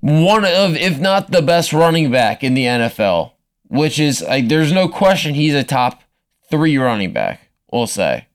one 0.00 0.44
of, 0.44 0.76
if 0.76 0.98
not 0.98 1.30
the 1.30 1.42
best 1.42 1.72
running 1.72 2.10
back 2.10 2.44
in 2.44 2.54
the 2.54 2.64
NFL, 2.64 3.32
which 3.68 3.98
is 3.98 4.22
like 4.22 4.48
there's 4.48 4.72
no 4.72 4.88
question 4.88 5.34
he's 5.34 5.54
a 5.54 5.64
top 5.64 6.02
three 6.50 6.76
running 6.76 7.12
back, 7.12 7.50
we'll 7.72 7.86
say. 7.86 8.26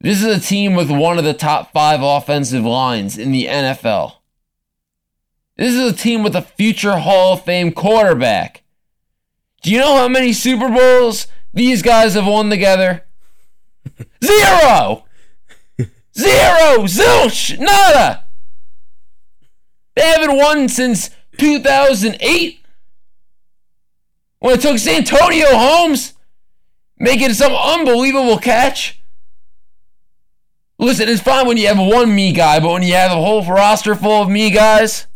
This 0.00 0.22
is 0.22 0.36
a 0.36 0.40
team 0.40 0.74
with 0.74 0.90
one 0.90 1.18
of 1.18 1.24
the 1.24 1.34
top 1.34 1.72
five 1.72 2.00
offensive 2.02 2.64
lines 2.64 3.16
in 3.16 3.32
the 3.32 3.46
NFL. 3.46 4.16
This 5.56 5.74
is 5.74 5.92
a 5.92 5.96
team 5.96 6.22
with 6.22 6.36
a 6.36 6.42
future 6.42 6.98
Hall 6.98 7.34
of 7.34 7.44
Fame 7.44 7.72
quarterback. 7.72 8.62
Do 9.62 9.72
you 9.72 9.78
know 9.78 9.96
how 9.96 10.08
many 10.08 10.32
Super 10.32 10.68
Bowls 10.68 11.26
these 11.54 11.82
guys 11.82 12.14
have 12.14 12.26
won 12.26 12.50
together? 12.50 13.04
Zero! 14.24 15.04
Zero! 16.16 16.84
Zilch! 16.84 17.58
Nada! 17.58 18.25
They 19.96 20.02
haven't 20.02 20.36
won 20.36 20.68
since 20.68 21.10
2008 21.38 22.60
when 24.38 24.54
it 24.54 24.60
took 24.60 24.78
Santonio 24.78 25.46
Holmes 25.48 26.12
making 26.98 27.32
some 27.32 27.52
unbelievable 27.52 28.38
catch. 28.38 29.00
Listen, 30.78 31.08
it's 31.08 31.22
fine 31.22 31.46
when 31.46 31.56
you 31.56 31.66
have 31.66 31.78
one 31.78 32.14
me 32.14 32.32
guy, 32.32 32.60
but 32.60 32.70
when 32.70 32.82
you 32.82 32.92
have 32.92 33.10
a 33.10 33.14
whole 33.14 33.42
roster 33.42 33.94
full 33.94 34.22
of 34.22 34.28
me 34.28 34.50
guys, 34.50 35.06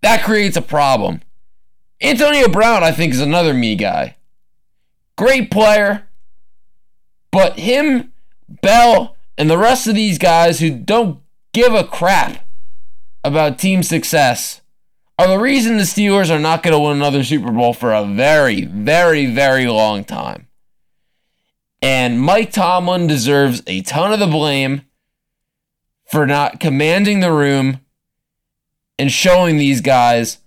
that 0.00 0.22
creates 0.22 0.56
a 0.56 0.62
problem. 0.62 1.20
Antonio 2.00 2.48
Brown, 2.48 2.84
I 2.84 2.92
think, 2.92 3.12
is 3.12 3.20
another 3.20 3.52
me 3.52 3.74
guy. 3.74 4.16
Great 5.16 5.50
player, 5.50 6.08
but 7.32 7.58
him, 7.58 8.12
Bell, 8.48 9.16
and 9.36 9.50
the 9.50 9.58
rest 9.58 9.88
of 9.88 9.96
these 9.96 10.18
guys 10.18 10.60
who 10.60 10.70
don't 10.70 11.20
give 11.52 11.74
a 11.74 11.84
crap 11.84 12.46
about 13.24 13.58
team 13.58 13.82
success 13.82 14.60
are 15.18 15.28
the 15.28 15.38
reason 15.38 15.76
the 15.76 15.84
Steelers 15.84 16.30
are 16.30 16.40
not 16.40 16.62
going 16.62 16.72
to 16.72 16.78
win 16.78 16.96
another 16.96 17.22
Super 17.22 17.52
Bowl 17.52 17.72
for 17.74 17.92
a 17.92 18.04
very, 18.04 18.64
very, 18.64 19.26
very 19.26 19.66
long 19.66 20.04
time. 20.04 20.48
And 21.80 22.20
Mike 22.20 22.52
Tomlin 22.52 23.06
deserves 23.06 23.62
a 23.66 23.82
ton 23.82 24.12
of 24.12 24.20
the 24.20 24.26
blame 24.26 24.82
for 26.10 26.26
not 26.26 26.60
commanding 26.60 27.20
the 27.20 27.32
room 27.32 27.80
and 28.98 29.10
showing 29.10 29.56
these 29.56 29.80
guys 29.80 30.38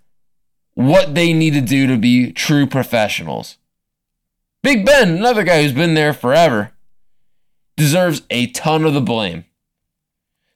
what 0.73 1.15
they 1.15 1.33
need 1.33 1.53
to 1.53 1.61
do 1.61 1.87
to 1.87 1.97
be 1.97 2.31
true 2.31 2.67
professionals. 2.67 3.57
Big 4.61 4.85
Ben, 4.85 5.09
another 5.09 5.43
guy 5.43 5.61
who's 5.61 5.73
been 5.73 5.93
there 5.93 6.13
forever, 6.13 6.71
deserves 7.77 8.21
a 8.29 8.47
ton 8.47 8.85
of 8.85 8.93
the 8.93 9.01
blame. 9.01 9.45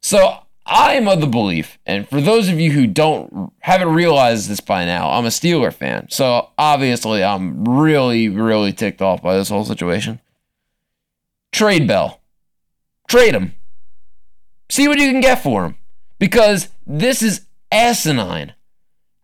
So 0.02 0.40
I 0.70 0.94
am 0.94 1.08
of 1.08 1.20
the 1.20 1.28
belief, 1.28 1.80
and 1.86 2.08
for 2.08 2.22
those 2.22 2.48
of 2.48 2.60
you 2.60 2.72
who 2.72 2.86
don't 2.86 3.52
haven't 3.60 3.90
realized 3.90 4.48
this 4.48 4.60
by 4.60 4.86
now, 4.86 5.10
I'm 5.10 5.26
a 5.26 5.30
Steeler 5.30 5.74
fan. 5.74 6.08
So 6.10 6.50
obviously 6.60 7.24
I'm 7.24 7.66
really, 7.66 8.30
really 8.30 8.72
ticked 8.72 9.02
off 9.02 9.24
by 9.24 9.36
this 9.36 9.50
whole 9.50 9.66
situation. 9.66 10.22
Trade 11.52 11.88
Bell. 11.88 12.22
Trade 13.08 13.34
him. 13.34 13.56
See 14.70 14.88
what 14.88 15.00
you 15.00 15.10
can 15.10 15.22
get 15.22 15.42
for 15.42 15.66
him. 15.66 15.76
Because 16.20 16.70
this 16.86 17.24
is 17.24 17.48
asinine 17.72 18.54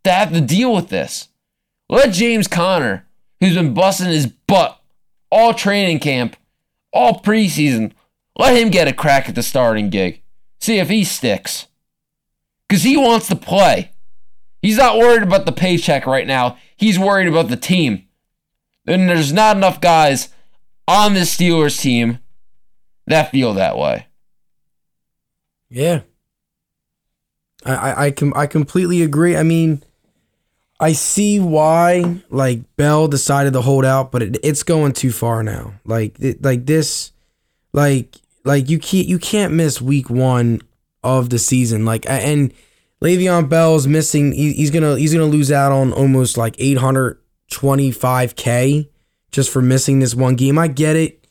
to 0.04 0.12
have 0.12 0.34
to 0.34 0.42
deal 0.42 0.74
with 0.74 0.90
this. 0.90 1.30
Let 1.90 2.14
James 2.14 2.48
Conner, 2.48 3.06
who's 3.40 3.56
been 3.56 3.76
busting 3.76 4.08
his 4.08 4.26
butt 4.26 4.82
all 5.32 5.54
training 5.54 6.00
camp, 6.00 6.38
all 6.92 7.20
preseason, 7.20 7.92
let 8.38 8.58
him 8.58 8.70
get 8.70 8.88
a 8.88 8.94
crack 8.94 9.30
at 9.30 9.36
the 9.36 9.44
starting 9.44 9.90
gig. 9.90 10.22
See 10.66 10.80
if 10.80 10.90
he 10.90 11.04
sticks. 11.04 11.68
Because 12.68 12.82
he 12.82 12.98
wants 12.98 13.28
to 13.28 13.36
play. 13.36 13.92
He's 14.64 14.78
not 14.78 14.98
worried 14.98 15.22
about 15.22 15.46
the 15.46 15.52
paycheck 15.52 16.08
right 16.08 16.26
now. 16.26 16.58
He's 16.76 16.98
worried 16.98 17.28
about 17.28 17.50
the 17.50 17.56
team. 17.56 18.08
And 18.88 19.08
there's 19.08 19.32
not 19.32 19.58
enough 19.58 19.80
guys 19.80 20.30
on 20.88 21.14
this 21.14 21.38
Steelers 21.38 21.80
team 21.80 22.18
that 23.06 23.30
feel 23.30 23.54
that 23.54 23.78
way. 23.78 24.08
Yeah. 25.70 26.02
I, 27.64 27.76
I, 27.76 28.06
I, 28.08 28.14
I 28.34 28.48
completely 28.48 29.04
agree. 29.04 29.38
I 29.38 29.44
mean, 29.44 29.84
I 30.80 30.94
see 30.94 31.40
why 31.40 32.24
like 32.32 32.76
Bell 32.76 33.08
decided 33.08 33.54
to 33.54 33.62
hold 33.62 33.86
out, 33.86 34.12
but 34.12 34.24
it, 34.24 34.38
it's 34.42 34.64
going 34.64 34.94
too 34.94 35.12
far 35.12 35.44
now. 35.44 35.74
Like 35.86 36.20
it, 36.20 36.44
like 36.44 36.66
this, 36.66 37.12
like 37.72 38.16
like 38.46 38.70
you 38.70 38.80
can't 38.80 39.08
you 39.08 39.20
can't 39.20 39.54
miss 39.54 39.82
week 39.82 40.10
one 40.10 40.62
of 41.04 41.30
the 41.30 41.40
season. 41.40 41.84
Like 41.84 42.06
and 42.08 42.54
Le'Veon 43.04 43.50
Bell's 43.50 43.88
missing. 43.88 44.32
He, 44.32 44.54
he's 44.54 44.72
gonna 44.72 44.98
he's 44.98 45.14
gonna 45.14 45.26
lose 45.26 45.52
out 45.52 45.72
on 45.72 45.92
almost 45.92 46.38
like 46.38 46.56
eight 46.60 46.78
hundred 46.78 47.20
twenty 47.52 47.92
five 47.92 48.36
k 48.36 48.90
just 49.32 49.52
for 49.52 49.62
missing 49.62 50.00
this 50.00 50.16
one 50.16 50.36
game. 50.36 50.58
I 50.58 50.68
get 50.68 50.96
it. 50.96 51.28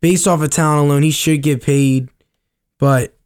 Based 0.00 0.26
off 0.26 0.40
of 0.40 0.50
talent 0.50 0.86
alone, 0.86 1.02
he 1.02 1.10
should 1.10 1.42
get 1.42 1.62
paid, 1.62 2.08
but 2.78 3.18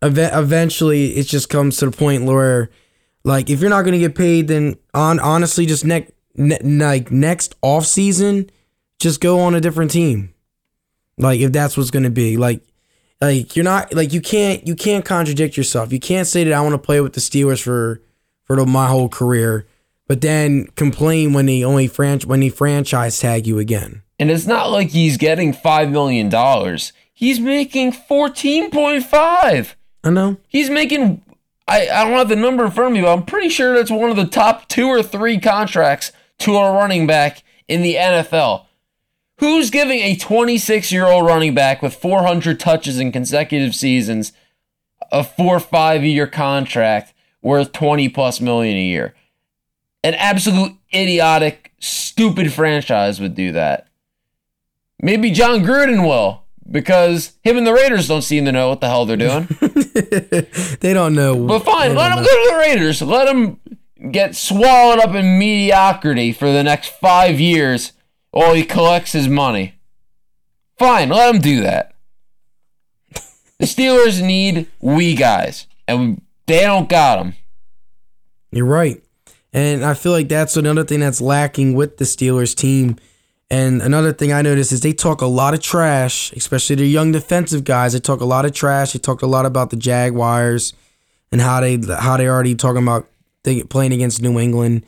ev- 0.00 0.16
eventually 0.16 1.16
it 1.16 1.24
just 1.24 1.48
comes 1.48 1.78
to 1.78 1.86
the 1.86 1.96
point 1.96 2.24
where 2.24 2.70
like 3.24 3.50
if 3.50 3.60
you're 3.60 3.70
not 3.70 3.84
gonna 3.84 3.98
get 3.98 4.14
paid, 4.14 4.48
then 4.48 4.76
on 4.94 5.18
honestly 5.18 5.66
just 5.66 5.84
next 5.84 6.12
ne- 6.36 6.60
like 6.62 7.10
next 7.10 7.54
off 7.62 7.86
season, 7.86 8.50
just 8.98 9.20
go 9.20 9.40
on 9.40 9.54
a 9.54 9.60
different 9.60 9.90
team. 9.90 10.34
Like 11.18 11.40
if 11.40 11.52
that's 11.52 11.76
what's 11.76 11.90
gonna 11.90 12.10
be 12.10 12.36
like 12.36 12.62
like 13.20 13.54
you're 13.54 13.64
not 13.64 13.94
like 13.94 14.12
you 14.12 14.20
can't 14.20 14.66
you 14.66 14.74
can't 14.74 15.04
contradict 15.04 15.56
yourself. 15.56 15.92
You 15.92 16.00
can't 16.00 16.26
say 16.26 16.44
that 16.44 16.52
I 16.52 16.60
want 16.60 16.74
to 16.74 16.78
play 16.78 17.00
with 17.00 17.12
the 17.12 17.20
Steelers 17.20 17.62
for 17.62 18.00
for 18.44 18.56
the, 18.56 18.66
my 18.66 18.88
whole 18.88 19.08
career, 19.08 19.66
but 20.08 20.20
then 20.20 20.66
complain 20.74 21.32
when 21.32 21.46
they 21.46 21.62
only 21.62 21.88
franch 21.88 22.24
when 22.24 22.40
they 22.40 22.48
franchise 22.48 23.18
tag 23.18 23.46
you 23.46 23.58
again. 23.58 24.02
And 24.18 24.30
it's 24.30 24.46
not 24.46 24.70
like 24.70 24.90
he's 24.90 25.16
getting 25.16 25.54
$5 25.54 25.90
million. 25.90 26.28
He's 27.14 27.40
making 27.40 27.92
14.5. 27.92 29.74
I 30.04 30.10
know. 30.10 30.36
He's 30.46 30.68
making 30.68 31.22
I, 31.70 31.88
I 31.88 32.04
don't 32.04 32.18
have 32.18 32.28
the 32.28 32.36
number 32.36 32.64
in 32.64 32.72
front 32.72 32.88
of 32.88 32.94
me, 32.94 33.02
but 33.02 33.12
I'm 33.12 33.24
pretty 33.24 33.48
sure 33.48 33.74
that's 33.74 33.92
one 33.92 34.10
of 34.10 34.16
the 34.16 34.26
top 34.26 34.68
two 34.68 34.88
or 34.88 35.02
three 35.02 35.38
contracts 35.38 36.10
to 36.40 36.56
a 36.56 36.72
running 36.72 37.06
back 37.06 37.44
in 37.68 37.82
the 37.82 37.94
NFL. 37.94 38.64
Who's 39.40 39.70
giving 39.70 40.00
a 40.00 40.16
26 40.16 40.92
year 40.92 41.06
old 41.06 41.24
running 41.24 41.54
back 41.54 41.80
with 41.80 41.94
400 41.94 42.60
touches 42.60 42.98
in 42.98 43.10
consecutive 43.10 43.74
seasons 43.74 44.34
a 45.10 45.24
four 45.24 45.56
or 45.56 45.60
five 45.60 46.04
year 46.04 46.26
contract 46.26 47.14
worth 47.40 47.72
20 47.72 48.10
plus 48.10 48.42
million 48.42 48.76
a 48.76 48.84
year? 48.84 49.14
An 50.04 50.12
absolute 50.14 50.72
idiotic, 50.94 51.72
stupid 51.78 52.52
franchise 52.52 53.18
would 53.18 53.34
do 53.34 53.50
that. 53.52 53.88
Maybe 55.02 55.30
Jon 55.30 55.60
Gruden 55.60 56.06
will, 56.06 56.44
because 56.70 57.32
him 57.42 57.56
and 57.56 57.66
the 57.66 57.72
Raiders 57.72 58.08
don't 58.08 58.20
seem 58.20 58.44
to 58.44 58.52
know 58.52 58.68
what 58.68 58.82
the 58.82 58.88
hell 58.88 59.06
they're 59.06 59.16
doing. 59.16 59.46
they 60.80 60.92
don't 60.92 61.14
know. 61.14 61.46
But 61.46 61.60
fine, 61.60 61.94
let 61.94 62.10
know. 62.10 62.16
go 62.16 62.24
to 62.24 62.50
the 62.50 62.58
Raiders. 62.58 63.00
Let 63.00 63.34
him 63.34 63.58
get 64.10 64.36
swallowed 64.36 64.98
up 64.98 65.14
in 65.14 65.38
mediocrity 65.38 66.32
for 66.32 66.52
the 66.52 66.62
next 66.62 66.88
five 66.88 67.40
years 67.40 67.92
while 68.30 68.54
he 68.54 68.64
collects 68.64 69.12
his 69.12 69.28
money. 69.28 69.74
Fine, 70.78 71.10
let 71.10 71.34
him 71.34 71.40
do 71.40 71.62
that. 71.62 71.94
The 73.58 73.66
Steelers 73.66 74.22
need 74.22 74.68
we 74.80 75.14
guys. 75.14 75.66
and 75.86 76.22
they 76.46 76.62
don't 76.62 76.88
got 76.88 77.16
them. 77.16 77.34
You're 78.50 78.64
right. 78.64 79.02
And 79.52 79.84
I 79.84 79.94
feel 79.94 80.12
like 80.12 80.28
that's 80.28 80.56
another 80.56 80.84
thing 80.84 81.00
that's 81.00 81.20
lacking 81.20 81.74
with 81.74 81.98
the 81.98 82.04
Steelers 82.04 82.56
team. 82.56 82.96
And 83.50 83.82
another 83.82 84.12
thing 84.12 84.32
I 84.32 84.42
noticed 84.42 84.72
is 84.72 84.80
they 84.80 84.92
talk 84.92 85.20
a 85.20 85.26
lot 85.26 85.54
of 85.54 85.60
trash, 85.60 86.32
especially 86.32 86.76
the 86.76 86.86
young 86.86 87.12
defensive 87.12 87.64
guys. 87.64 87.92
They 87.92 88.00
talk 88.00 88.20
a 88.20 88.24
lot 88.24 88.44
of 88.44 88.52
trash. 88.52 88.92
They 88.92 88.98
talk 88.98 89.22
a 89.22 89.26
lot 89.26 89.44
about 89.44 89.70
the 89.70 89.76
Jaguars 89.76 90.72
and 91.32 91.40
how 91.40 91.60
they 91.60 91.78
how 91.98 92.16
they 92.16 92.28
already 92.28 92.54
talking 92.54 92.82
about 92.82 93.08
playing 93.68 93.92
against 93.92 94.22
New 94.22 94.38
England. 94.38 94.86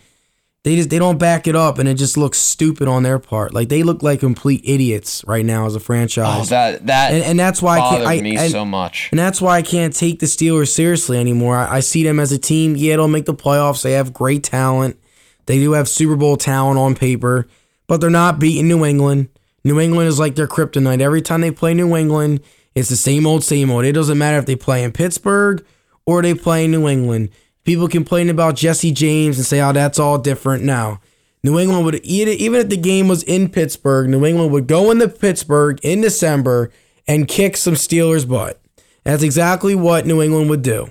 They 0.64 0.76
just 0.76 0.90
they 0.90 0.98
don't 1.00 1.18
back 1.18 1.48
it 1.48 1.56
up, 1.56 1.78
and 1.80 1.88
it 1.88 1.94
just 1.94 2.16
looks 2.16 2.38
stupid 2.38 2.86
on 2.86 3.02
their 3.02 3.18
part. 3.18 3.52
Like 3.52 3.68
they 3.68 3.82
look 3.82 4.00
like 4.02 4.20
complete 4.20 4.60
idiots 4.64 5.24
right 5.26 5.44
now 5.44 5.66
as 5.66 5.74
a 5.74 5.78
Oh, 5.78 5.80
franchise. 5.80 6.50
that 6.50 6.86
that 6.86 7.12
and, 7.12 7.24
and 7.24 7.40
that's 7.40 7.60
why 7.60 7.80
I 7.80 7.90
can't. 7.90 8.06
I, 8.06 8.20
me 8.20 8.36
and- 8.36 8.50
so 8.52 8.64
much. 8.64 9.08
and 9.10 9.18
that's 9.18 9.40
why 9.40 9.56
I 9.56 9.62
can't 9.62 9.92
take 9.94 10.20
the 10.20 10.26
Steelers 10.26 10.68
seriously 10.68 11.18
anymore. 11.18 11.56
I, 11.56 11.78
I 11.78 11.80
see 11.80 12.04
them 12.04 12.20
as 12.20 12.30
a 12.30 12.38
team. 12.38 12.76
Yeah, 12.76 12.94
they'll 12.96 13.08
make 13.08 13.26
the 13.26 13.34
playoffs. 13.34 13.82
They 13.82 13.92
have 13.92 14.12
great 14.12 14.44
talent. 14.44 14.98
They 15.46 15.58
do 15.58 15.72
have 15.72 15.88
Super 15.88 16.14
Bowl 16.14 16.36
talent 16.36 16.78
on 16.78 16.94
paper, 16.94 17.48
but 17.88 18.00
they're 18.00 18.08
not 18.10 18.38
beating 18.38 18.68
New 18.68 18.84
England. 18.84 19.30
New 19.64 19.80
England 19.80 20.08
is 20.08 20.20
like 20.20 20.36
their 20.36 20.46
kryptonite. 20.46 21.00
Every 21.00 21.22
time 21.22 21.40
they 21.40 21.50
play 21.50 21.74
New 21.74 21.96
England, 21.96 22.40
it's 22.76 22.88
the 22.88 22.94
same 22.96 23.26
old, 23.26 23.42
same 23.42 23.68
old. 23.68 23.84
It 23.84 23.92
doesn't 23.92 24.16
matter 24.18 24.38
if 24.38 24.46
they 24.46 24.54
play 24.56 24.84
in 24.84 24.92
Pittsburgh 24.92 25.64
or 26.06 26.22
they 26.22 26.34
play 26.34 26.64
in 26.66 26.70
New 26.70 26.86
England. 26.86 27.30
People 27.64 27.88
complain 27.88 28.28
about 28.28 28.56
Jesse 28.56 28.92
James 28.92 29.38
and 29.38 29.46
say, 29.46 29.60
oh, 29.60 29.72
that's 29.72 29.98
all 29.98 30.18
different. 30.18 30.64
now. 30.64 31.00
New 31.44 31.58
England 31.58 31.84
would, 31.84 31.96
even 32.04 32.34
even 32.34 32.60
if 32.60 32.68
the 32.68 32.76
game 32.76 33.08
was 33.08 33.24
in 33.24 33.48
Pittsburgh, 33.48 34.08
New 34.08 34.24
England 34.24 34.52
would 34.52 34.68
go 34.68 34.90
into 34.92 35.08
Pittsburgh 35.08 35.80
in 35.82 36.00
December 36.00 36.70
and 37.08 37.26
kick 37.26 37.56
some 37.56 37.74
Steelers' 37.74 38.28
butt. 38.28 38.60
That's 39.02 39.24
exactly 39.24 39.74
what 39.74 40.06
New 40.06 40.22
England 40.22 40.50
would 40.50 40.62
do. 40.62 40.90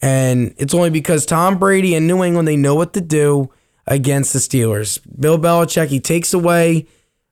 And 0.00 0.54
it's 0.56 0.74
only 0.74 0.90
because 0.90 1.26
Tom 1.26 1.58
Brady 1.58 1.94
and 1.94 2.06
New 2.06 2.24
England, 2.24 2.48
they 2.48 2.56
know 2.56 2.74
what 2.74 2.94
to 2.94 3.00
do 3.00 3.50
against 3.86 4.32
the 4.32 4.38
Steelers. 4.38 4.98
Bill 5.20 5.38
Belichick, 5.38 5.88
he 5.88 6.00
takes 6.00 6.32
away 6.32 6.86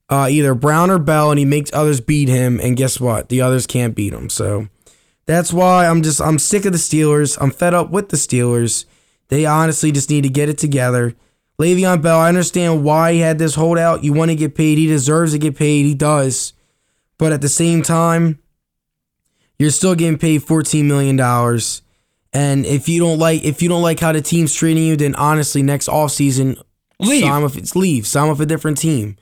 uh, 0.09 0.29
either 0.31 0.55
Brown 0.55 0.91
or 0.91 0.99
Bell 0.99 1.31
and 1.31 1.39
he 1.39 1.45
makes 1.45 1.73
others 1.73 2.01
beat 2.01 2.29
him. 2.29 2.61
And 2.61 2.77
guess 2.77 3.01
what? 3.01 3.29
The 3.29 3.41
others 3.41 3.67
can't 3.67 3.95
beat 3.95 4.13
him. 4.13 4.29
So 4.29 4.69
that's 5.31 5.53
why 5.53 5.87
I'm 5.87 6.03
just, 6.03 6.21
I'm 6.21 6.39
sick 6.39 6.65
of 6.65 6.73
the 6.73 6.79
Steelers. 6.79 7.39
I'm 7.41 7.51
fed 7.51 7.75
up 7.75 7.91
with 7.91 8.09
the 8.09 8.17
Steelers. 8.17 8.85
They 9.29 9.47
honestly 9.47 9.93
just 9.93 10.11
need 10.11 10.23
to 10.23 10.29
get 10.29 10.49
it 10.49 10.59
together. 10.59 11.15
Le'Veon 11.61 12.03
Bell, 12.03 12.19
I 12.19 12.29
understand 12.29 12.85
why 12.85 13.13
he 13.13 13.21
had 13.21 13.39
this 13.39 13.55
holdout. 13.55 14.03
You 14.03 14.13
want 14.13 14.31
to 14.31 14.35
get 14.35 14.55
paid. 14.55 14.79
He 14.79 14.87
deserves 14.87 15.33
to 15.33 15.39
get 15.39 15.57
paid. 15.57 15.85
He 15.85 15.95
does. 15.95 16.55
But 17.19 17.33
at 17.33 17.43
the 17.43 17.49
same 17.49 17.83
time, 17.83 18.39
you're 19.59 19.71
still 19.71 19.95
getting 19.95 20.19
paid 20.19 20.43
$14 20.43 20.85
million. 20.85 21.21
And 22.33 22.65
if 22.65 22.89
you 22.89 23.01
don't 23.01 23.19
like 23.19 23.43
if 23.45 23.61
you 23.61 23.69
don't 23.69 23.83
like 23.83 24.01
how 24.01 24.13
the 24.13 24.23
team's 24.23 24.55
treating 24.55 24.85
you, 24.85 24.97
then 24.97 25.15
honestly, 25.17 25.63
next 25.63 25.89
offseason, 25.89 26.63
Leave. 27.01 27.25
Sign 27.25 27.43
with 27.43 27.77
leave. 27.77 28.07
Sign 28.07 28.29
with 28.29 28.41
a 28.41 28.47
different 28.47 28.79
team. 28.79 29.17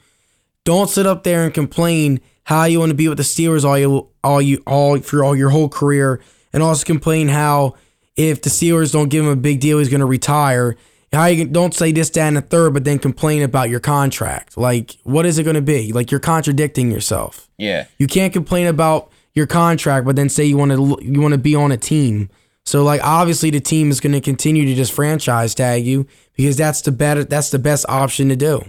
Don't 0.64 0.90
sit 0.90 1.07
up 1.07 1.23
there 1.23 1.44
and 1.44 1.55
complain 1.55 2.21
how 2.48 2.64
you 2.64 2.78
want 2.78 2.88
to 2.88 2.94
be 2.94 3.08
with 3.08 3.18
the 3.18 3.24
Steelers 3.24 3.62
all 3.62 3.78
you 3.78 4.08
all 4.24 4.40
you 4.40 4.62
all 4.66 4.98
for 5.00 5.22
all 5.22 5.37
your 5.37 5.50
whole 5.50 5.68
career, 5.68 6.18
and 6.50 6.62
also 6.62 6.82
complain 6.82 7.28
how 7.28 7.74
if 8.16 8.40
the 8.40 8.48
Steelers 8.48 8.90
don't 8.90 9.11
give 9.11 9.22
him 9.22 9.30
a 9.30 9.37
big 9.37 9.61
deal, 9.61 9.80
he's 9.80 9.90
going 9.90 10.00
to 10.00 10.06
retire. 10.06 10.74
How 11.12 11.26
you 11.26 11.44
can, 11.44 11.52
don't 11.52 11.74
say 11.74 11.92
this, 11.92 12.08
that, 12.11 12.20
and 12.20 12.38
the 12.38 12.40
third, 12.40 12.72
but 12.72 12.84
then 12.84 12.98
complain 12.98 13.42
about 13.42 13.68
your 13.68 13.80
contract. 13.80 14.56
Like, 14.56 14.96
what 15.04 15.26
is 15.26 15.38
it 15.38 15.44
going 15.44 15.56
to 15.56 15.62
be? 15.62 15.92
Like, 15.92 16.11
you're 16.11 16.20
contradicting 16.20 16.90
yourself. 16.90 17.50
Yeah. 17.58 17.87
You 17.98 18.06
can't 18.06 18.32
complain 18.32 18.66
about 18.66 19.12
your 19.34 19.46
contract, 19.46 20.06
but 20.06 20.16
then 20.16 20.30
say 20.30 20.46
you 20.46 20.56
want 20.56 20.72
to 20.72 20.98
you 21.02 21.20
want 21.20 21.32
to 21.32 21.38
be 21.38 21.54
on 21.54 21.70
a 21.70 21.76
team. 21.76 22.30
So 22.64 22.82
like 22.82 23.02
obviously 23.04 23.50
the 23.50 23.61
team 23.61 23.90
is 23.90 24.00
going 24.00 24.12
to 24.12 24.20
continue 24.22 24.64
to 24.64 24.74
just 24.74 24.92
franchise 24.92 25.54
tag 25.54 25.87
you 25.87 26.06
because 26.34 26.56
that's 26.56 26.82
the 26.82 26.92
better 26.92 27.24
that's 27.24 27.50
the 27.50 27.58
best 27.58 27.84
option 27.88 28.30
to 28.30 28.37
do. 28.37 28.62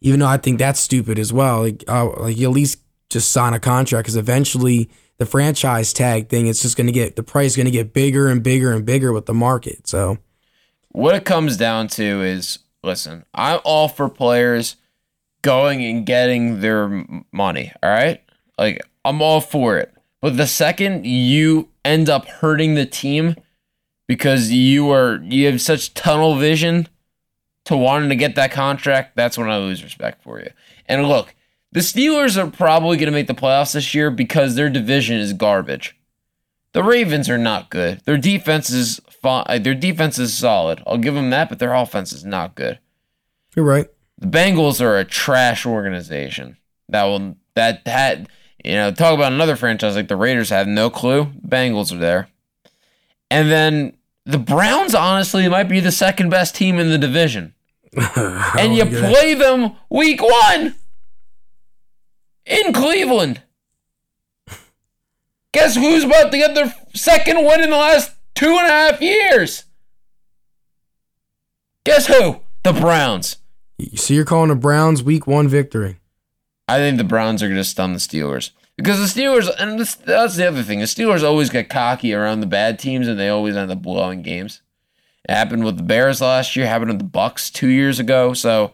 Even 0.00 0.20
though 0.20 0.26
I 0.26 0.36
think 0.36 0.58
that's 0.58 0.80
stupid 0.80 1.18
as 1.18 1.32
well. 1.32 1.62
Like 1.62 1.84
uh, 1.88 2.10
like 2.20 2.36
you 2.36 2.48
at 2.48 2.54
least 2.54 2.80
just 3.08 3.32
sign 3.32 3.54
a 3.54 3.60
contract 3.60 4.04
because 4.04 4.16
eventually 4.16 4.90
the 5.18 5.26
franchise 5.26 5.92
tag 5.92 6.28
thing 6.28 6.46
it's 6.46 6.60
just 6.60 6.76
going 6.76 6.86
to 6.86 6.92
get 6.92 7.16
the 7.16 7.22
price 7.22 7.52
is 7.52 7.56
going 7.56 7.66
to 7.66 7.70
get 7.70 7.92
bigger 7.92 8.28
and 8.28 8.42
bigger 8.42 8.72
and 8.72 8.84
bigger 8.84 9.12
with 9.12 9.26
the 9.26 9.34
market. 9.34 9.86
So 9.86 10.18
What 10.90 11.14
it 11.14 11.24
comes 11.24 11.56
down 11.56 11.88
to 11.88 12.22
is 12.22 12.58
listen, 12.82 13.24
I'm 13.34 13.60
all 13.64 13.88
for 13.88 14.08
players 14.08 14.76
going 15.42 15.84
and 15.84 16.04
getting 16.06 16.60
their 16.60 17.04
money, 17.32 17.72
all 17.82 17.90
right? 17.90 18.22
Like, 18.58 18.82
I'm 19.04 19.22
all 19.22 19.40
for 19.40 19.78
it. 19.78 19.94
But 20.20 20.36
the 20.36 20.46
second 20.46 21.06
you 21.06 21.68
end 21.84 22.08
up 22.08 22.26
hurting 22.26 22.74
the 22.74 22.86
team 22.86 23.36
because 24.08 24.50
you 24.50 24.90
are 24.90 25.20
you 25.22 25.46
have 25.46 25.60
such 25.60 25.94
tunnel 25.94 26.36
vision 26.36 26.88
to 27.66 27.76
wanting 27.76 28.08
to 28.08 28.16
get 28.16 28.34
that 28.36 28.50
contract, 28.50 29.16
that's 29.16 29.36
when 29.36 29.50
I 29.50 29.58
lose 29.58 29.84
respect 29.84 30.22
for 30.22 30.40
you. 30.40 30.50
And 30.86 31.08
look, 31.08 31.34
the 31.72 31.80
Steelers 31.80 32.36
are 32.42 32.50
probably 32.50 32.96
going 32.96 33.06
to 33.06 33.12
make 33.12 33.26
the 33.26 33.34
playoffs 33.34 33.74
this 33.74 33.94
year 33.94 34.10
because 34.10 34.54
their 34.54 34.70
division 34.70 35.18
is 35.18 35.32
garbage. 35.32 35.96
The 36.72 36.82
Ravens 36.82 37.28
are 37.28 37.38
not 37.38 37.70
good. 37.70 38.00
Their 38.04 38.18
defense 38.18 38.70
is 38.70 39.00
fine. 39.10 39.44
Uh, 39.48 39.58
their 39.58 39.74
defense 39.74 40.18
is 40.18 40.36
solid. 40.36 40.82
I'll 40.86 40.98
give 40.98 41.14
them 41.14 41.30
that, 41.30 41.48
but 41.48 41.58
their 41.58 41.74
offense 41.74 42.12
is 42.12 42.24
not 42.24 42.54
good. 42.54 42.78
you're 43.54 43.64
right. 43.64 43.86
The 44.18 44.26
Bengals 44.26 44.80
are 44.80 44.98
a 44.98 45.04
trash 45.04 45.66
organization. 45.66 46.56
That 46.88 47.04
will 47.04 47.36
that 47.54 47.84
that 47.84 48.28
you 48.64 48.74
know 48.74 48.90
talk 48.92 49.14
about 49.14 49.32
another 49.32 49.56
franchise 49.56 49.96
like 49.96 50.08
the 50.08 50.16
Raiders 50.16 50.50
have 50.50 50.68
no 50.68 50.88
clue. 50.88 51.32
Bengals 51.46 51.92
are 51.92 51.98
there, 51.98 52.28
and 53.30 53.50
then 53.50 53.96
the 54.24 54.38
Browns 54.38 54.94
honestly 54.94 55.48
might 55.48 55.68
be 55.68 55.80
the 55.80 55.92
second 55.92 56.30
best 56.30 56.54
team 56.54 56.78
in 56.78 56.88
the 56.88 56.98
division, 56.98 57.54
and 58.16 58.74
you 58.74 58.84
play 58.84 59.34
them 59.34 59.72
week 59.88 60.22
one 60.22 60.74
in 62.44 62.72
Cleveland. 62.72 63.40
Guess 65.52 65.76
who's 65.76 66.04
about 66.04 66.30
to 66.32 66.38
get 66.38 66.54
their 66.54 66.74
second 66.94 67.44
win 67.44 67.62
in 67.62 67.70
the 67.70 67.76
last 67.76 68.12
two 68.34 68.56
and 68.58 68.66
a 68.66 68.70
half 68.70 69.00
years? 69.00 69.64
Guess 71.84 72.06
who? 72.08 72.40
The 72.64 72.72
Browns. 72.72 73.36
So 73.94 74.12
you're 74.12 74.24
calling 74.24 74.48
the 74.48 74.56
Browns 74.56 75.02
week 75.02 75.26
one 75.26 75.48
victory. 75.48 75.98
I 76.68 76.78
think 76.78 76.98
the 76.98 77.04
Browns 77.04 77.42
are 77.42 77.48
going 77.48 77.56
to 77.56 77.64
stun 77.64 77.92
the 77.92 77.98
Steelers 77.98 78.50
because 78.76 78.98
the 78.98 79.20
Steelers, 79.20 79.48
and 79.58 79.78
this, 79.78 79.94
that's 79.94 80.36
the 80.36 80.48
other 80.48 80.62
thing. 80.62 80.80
The 80.80 80.86
Steelers 80.86 81.22
always 81.22 81.48
get 81.48 81.70
cocky 81.70 82.12
around 82.12 82.40
the 82.40 82.46
bad 82.46 82.78
teams, 82.78 83.08
and 83.08 83.18
they 83.18 83.28
always 83.28 83.56
end 83.56 83.70
up 83.70 83.82
blowing 83.82 84.22
games. 84.22 84.62
It 85.28 85.32
happened 85.32 85.64
with 85.64 85.76
the 85.76 85.82
Bears 85.82 86.20
last 86.20 86.54
year. 86.54 86.66
Happened 86.66 86.92
with 86.92 87.00
the 87.00 87.18
Bucs 87.18 87.52
two 87.52 87.68
years 87.68 87.98
ago. 87.98 88.32
So, 88.32 88.72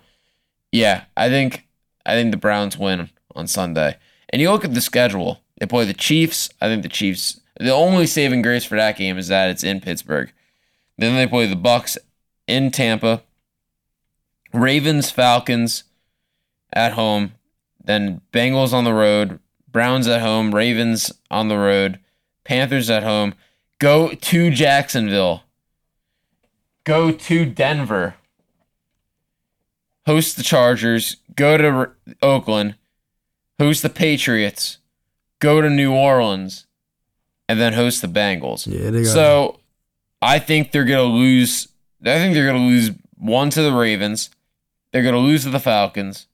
yeah, 0.71 1.05
I 1.17 1.29
think 1.29 1.67
I 2.05 2.15
think 2.15 2.31
the 2.31 2.37
Browns 2.37 2.77
win 2.77 3.11
on 3.35 3.47
Sunday. 3.47 3.97
And 4.29 4.41
you 4.41 4.51
look 4.51 4.65
at 4.65 4.75
the 4.75 4.81
schedule. 4.81 5.41
They 5.59 5.67
play 5.67 5.85
the 5.85 5.95
Chiefs. 5.95 6.51
I 6.61 6.67
think 6.67 6.83
the 6.83 6.89
Chiefs. 6.89 7.41
The 7.59 7.73
only 7.73 8.07
saving 8.07 8.43
grace 8.43 8.65
for 8.65 8.77
that 8.77 8.97
game 8.97 9.19
is 9.19 9.29
that 9.29 9.51
it's 9.51 9.65
in 9.65 9.81
Pittsburgh. 9.81 10.33
Then 10.99 11.17
they 11.17 11.27
play 11.27 11.47
the 11.47 11.55
Bucs 11.55 11.97
in 12.47 12.71
Tampa. 12.71 13.23
Ravens, 14.53 15.11
Falcons 15.11 15.85
at 16.73 16.93
home. 16.93 17.33
Then 17.85 18.21
Bengals 18.33 18.73
on 18.73 18.85
the 18.85 18.95
road, 18.95 19.41
Browns 19.71 20.07
at 20.07 20.21
home, 20.21 20.55
Ravens 20.55 21.13
on 21.31 21.49
the 21.49 21.57
road, 21.57 21.99
Panthers 22.45 22.91
at 22.91 23.03
home. 23.03 23.35
Go 23.79 24.15
to 24.15 24.51
Jacksonville. 24.51 25.42
Go 26.85 27.13
to 27.13 27.45
Denver. 27.47 28.15
Host 30.07 30.37
the 30.37 30.43
Chargers. 30.43 31.17
Go 31.37 31.57
to 31.57 31.69
R- 31.69 31.93
Oakland. 32.21 32.75
Host 33.59 33.83
the 33.83 33.89
Patriots. 33.91 34.79
Go 35.39 35.61
to 35.61 35.71
New 35.71 35.93
Orleans. 35.93 36.67
And 37.49 37.61
then 37.61 37.75
host 37.75 38.01
the 38.03 38.09
Bengals. 38.09 38.67
Yeah, 38.67 38.91
they 38.91 39.03
got 39.03 39.13
So 39.13 39.61
I 40.21 40.39
think 40.39 40.73
they're 40.73 40.85
gonna 40.85 41.03
lose. 41.03 41.69
I 42.01 42.17
think 42.19 42.35
they're 42.35 42.47
gonna 42.47 42.65
lose 42.67 42.91
one 43.19 43.51
to 43.51 43.63
the 43.63 43.73
Ravens. 43.73 44.31
They're 44.93 45.03
gonna 45.03 45.19
lose 45.19 45.45
to 45.45 45.51
the 45.51 45.61
Falcons. 45.61 46.27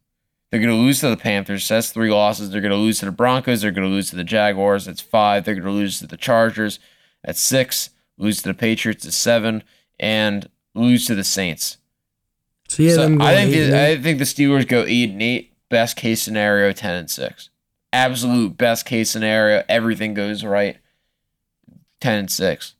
They're 0.50 0.61
gonna 0.61 0.74
lose 0.74 1.00
to 1.00 1.08
the 1.11 1.16
Panthers. 1.16 1.66
That's 1.68 1.90
three 1.90 2.11
losses. 2.11 2.50
They're 2.50 2.61
gonna 2.61 2.76
lose 2.76 3.00
to 3.00 3.06
the 3.06 3.11
Broncos. 3.12 3.62
They're 3.62 3.70
gonna 3.72 3.88
lose 3.88 4.11
to 4.11 4.16
the 4.16 4.24
Jaguars. 4.24 4.84
That's 4.84 5.00
five. 5.00 5.44
They're 5.44 5.54
gonna 5.56 5.70
lose 5.72 5.98
to 5.98 6.06
the 6.06 6.16
Chargers. 6.16 6.78
That's 7.24 7.40
six. 7.40 7.90
Lose 8.16 8.40
to 8.42 8.48
the 8.48 8.54
Patriots. 8.54 9.04
That's 9.04 9.16
seven. 9.16 9.64
And 9.98 10.48
lose 10.74 11.06
to 11.06 11.14
the 11.14 11.24
Saints. 11.24 11.78
So 12.68 12.82
yeah, 12.82 12.94
So 12.94 13.18
I 13.20 13.34
think 13.34 13.54
eight 13.54 13.70
the, 13.70 13.76
eight. 13.76 13.98
I 13.98 14.02
think 14.02 14.18
the 14.18 14.24
Steelers 14.24 14.68
go 14.68 14.84
eight 14.87 15.11
and 15.11 15.22
eight. 15.22 15.54
Best 15.68 15.96
case 15.96 16.22
scenario, 16.22 16.72
ten 16.72 16.94
and 16.94 17.11
six. 17.11 17.50
Absolute 17.92 18.56
best 18.56 18.87
case 18.87 19.11
scenario. 19.11 19.64
Everything 19.68 20.14
goes 20.14 20.44
right. 20.44 20.78
Ten 22.00 22.18
and 22.18 22.30
six. 22.30 22.74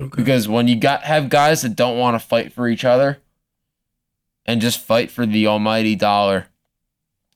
Okay. 0.00 0.10
Because 0.16 0.48
when 0.48 0.68
you 0.68 0.76
got 0.76 1.02
have 1.02 1.28
guys 1.28 1.62
that 1.62 1.74
don't 1.74 1.98
want 1.98 2.14
to 2.14 2.26
fight 2.26 2.52
for 2.52 2.68
each 2.68 2.84
other 2.84 3.18
and 4.46 4.60
just 4.60 4.80
fight 4.80 5.10
for 5.10 5.26
the 5.26 5.46
almighty 5.46 5.96
dollar, 5.96 6.46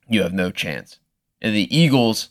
you 0.09 0.23
have 0.23 0.33
no 0.33 0.51
chance. 0.51 0.99
And 1.41 1.55
the 1.55 1.77
Eagles 1.77 2.29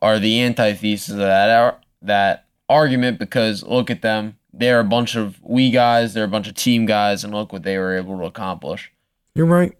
are 0.00 0.18
the 0.18 0.42
antithesis 0.42 1.10
of 1.10 1.18
that. 1.18 1.82
That 2.02 2.46
argument 2.68 3.18
because 3.18 3.62
look 3.62 3.90
at 3.90 4.02
them. 4.02 4.37
They're 4.58 4.80
a 4.80 4.84
bunch 4.84 5.14
of 5.14 5.38
we 5.42 5.70
guys, 5.70 6.14
they're 6.14 6.24
a 6.24 6.28
bunch 6.28 6.48
of 6.48 6.54
team 6.54 6.84
guys, 6.84 7.24
and 7.24 7.32
look 7.32 7.52
what 7.52 7.62
they 7.62 7.78
were 7.78 7.96
able 7.96 8.18
to 8.18 8.24
accomplish. 8.24 8.92
You're 9.34 9.46
right. 9.46 9.76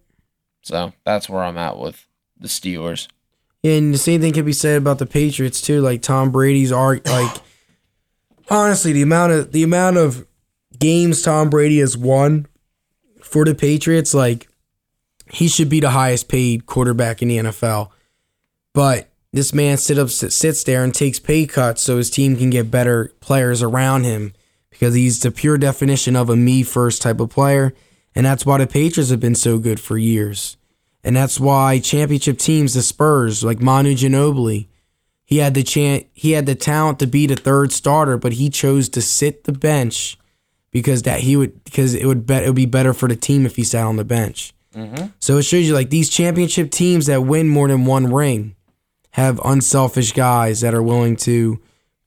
So 0.62 0.92
that's 1.04 1.28
where 1.28 1.42
I'm 1.42 1.58
at 1.58 1.78
with 1.78 2.06
the 2.38 2.48
Steelers. 2.48 3.08
And 3.64 3.92
the 3.92 3.98
same 3.98 4.20
thing 4.20 4.32
can 4.32 4.44
be 4.44 4.52
said 4.52 4.78
about 4.78 4.98
the 4.98 5.06
Patriots 5.06 5.60
too. 5.60 5.80
Like 5.80 6.02
Tom 6.02 6.30
Brady's 6.30 6.70
art, 6.70 7.06
like 7.06 7.36
honestly, 8.48 8.92
the 8.92 9.02
amount 9.02 9.32
of 9.32 9.52
the 9.52 9.62
amount 9.62 9.96
of 9.96 10.26
games 10.78 11.22
Tom 11.22 11.50
Brady 11.50 11.80
has 11.80 11.96
won 11.96 12.46
for 13.20 13.44
the 13.44 13.54
Patriots, 13.54 14.14
like 14.14 14.48
he 15.30 15.48
should 15.48 15.68
be 15.68 15.80
the 15.80 15.90
highest 15.90 16.28
paid 16.28 16.66
quarterback 16.66 17.20
in 17.20 17.28
the 17.28 17.38
NFL. 17.38 17.90
But 18.72 19.08
this 19.32 19.52
man 19.52 19.76
sit 19.76 19.98
up, 19.98 20.08
sits 20.08 20.64
there 20.64 20.84
and 20.84 20.94
takes 20.94 21.18
pay 21.18 21.46
cuts 21.46 21.82
so 21.82 21.96
his 21.96 22.10
team 22.10 22.36
can 22.36 22.50
get 22.50 22.70
better 22.70 23.12
players 23.20 23.62
around 23.62 24.04
him 24.04 24.32
because 24.78 24.94
he's 24.94 25.18
the 25.18 25.32
pure 25.32 25.58
definition 25.58 26.14
of 26.14 26.30
a 26.30 26.36
me 26.36 26.62
first 26.62 27.02
type 27.02 27.18
of 27.18 27.30
player. 27.30 27.74
And 28.14 28.24
that's 28.24 28.46
why 28.46 28.58
the 28.58 28.66
Patriots 28.66 29.10
have 29.10 29.18
been 29.18 29.34
so 29.34 29.58
good 29.58 29.80
for 29.80 29.98
years. 29.98 30.56
And 31.02 31.16
that's 31.16 31.40
why 31.40 31.80
championship 31.80 32.38
teams, 32.38 32.74
the 32.74 32.82
Spurs, 32.82 33.42
like 33.42 33.60
Manu 33.60 33.94
Ginobili, 33.94 34.68
he 35.24 35.38
had 35.38 35.54
the 35.54 35.64
chance, 35.64 36.04
he 36.14 36.32
had 36.32 36.46
the 36.46 36.54
talent 36.54 37.00
to 37.00 37.08
be 37.08 37.26
the 37.26 37.34
third 37.34 37.72
starter, 37.72 38.16
but 38.16 38.34
he 38.34 38.50
chose 38.50 38.88
to 38.90 39.02
sit 39.02 39.44
the 39.44 39.52
bench 39.52 40.16
because 40.70 41.02
that 41.02 41.20
he 41.20 41.36
would 41.36 41.64
because 41.64 41.94
it 41.94 42.06
would 42.06 42.24
bet 42.24 42.44
it 42.44 42.46
would 42.46 42.54
be 42.54 42.66
better 42.66 42.94
for 42.94 43.08
the 43.08 43.16
team 43.16 43.46
if 43.46 43.56
he 43.56 43.64
sat 43.64 43.84
on 43.84 43.96
the 43.96 44.04
bench. 44.04 44.54
Mm-hmm. 44.74 45.06
So 45.18 45.38
it 45.38 45.42
shows 45.42 45.66
you 45.66 45.74
like 45.74 45.90
these 45.90 46.08
championship 46.08 46.70
teams 46.70 47.06
that 47.06 47.22
win 47.22 47.48
more 47.48 47.66
than 47.66 47.84
one 47.84 48.12
ring 48.12 48.54
have 49.12 49.40
unselfish 49.44 50.12
guys 50.12 50.60
that 50.60 50.74
are 50.74 50.82
willing 50.82 51.16
to 51.16 51.60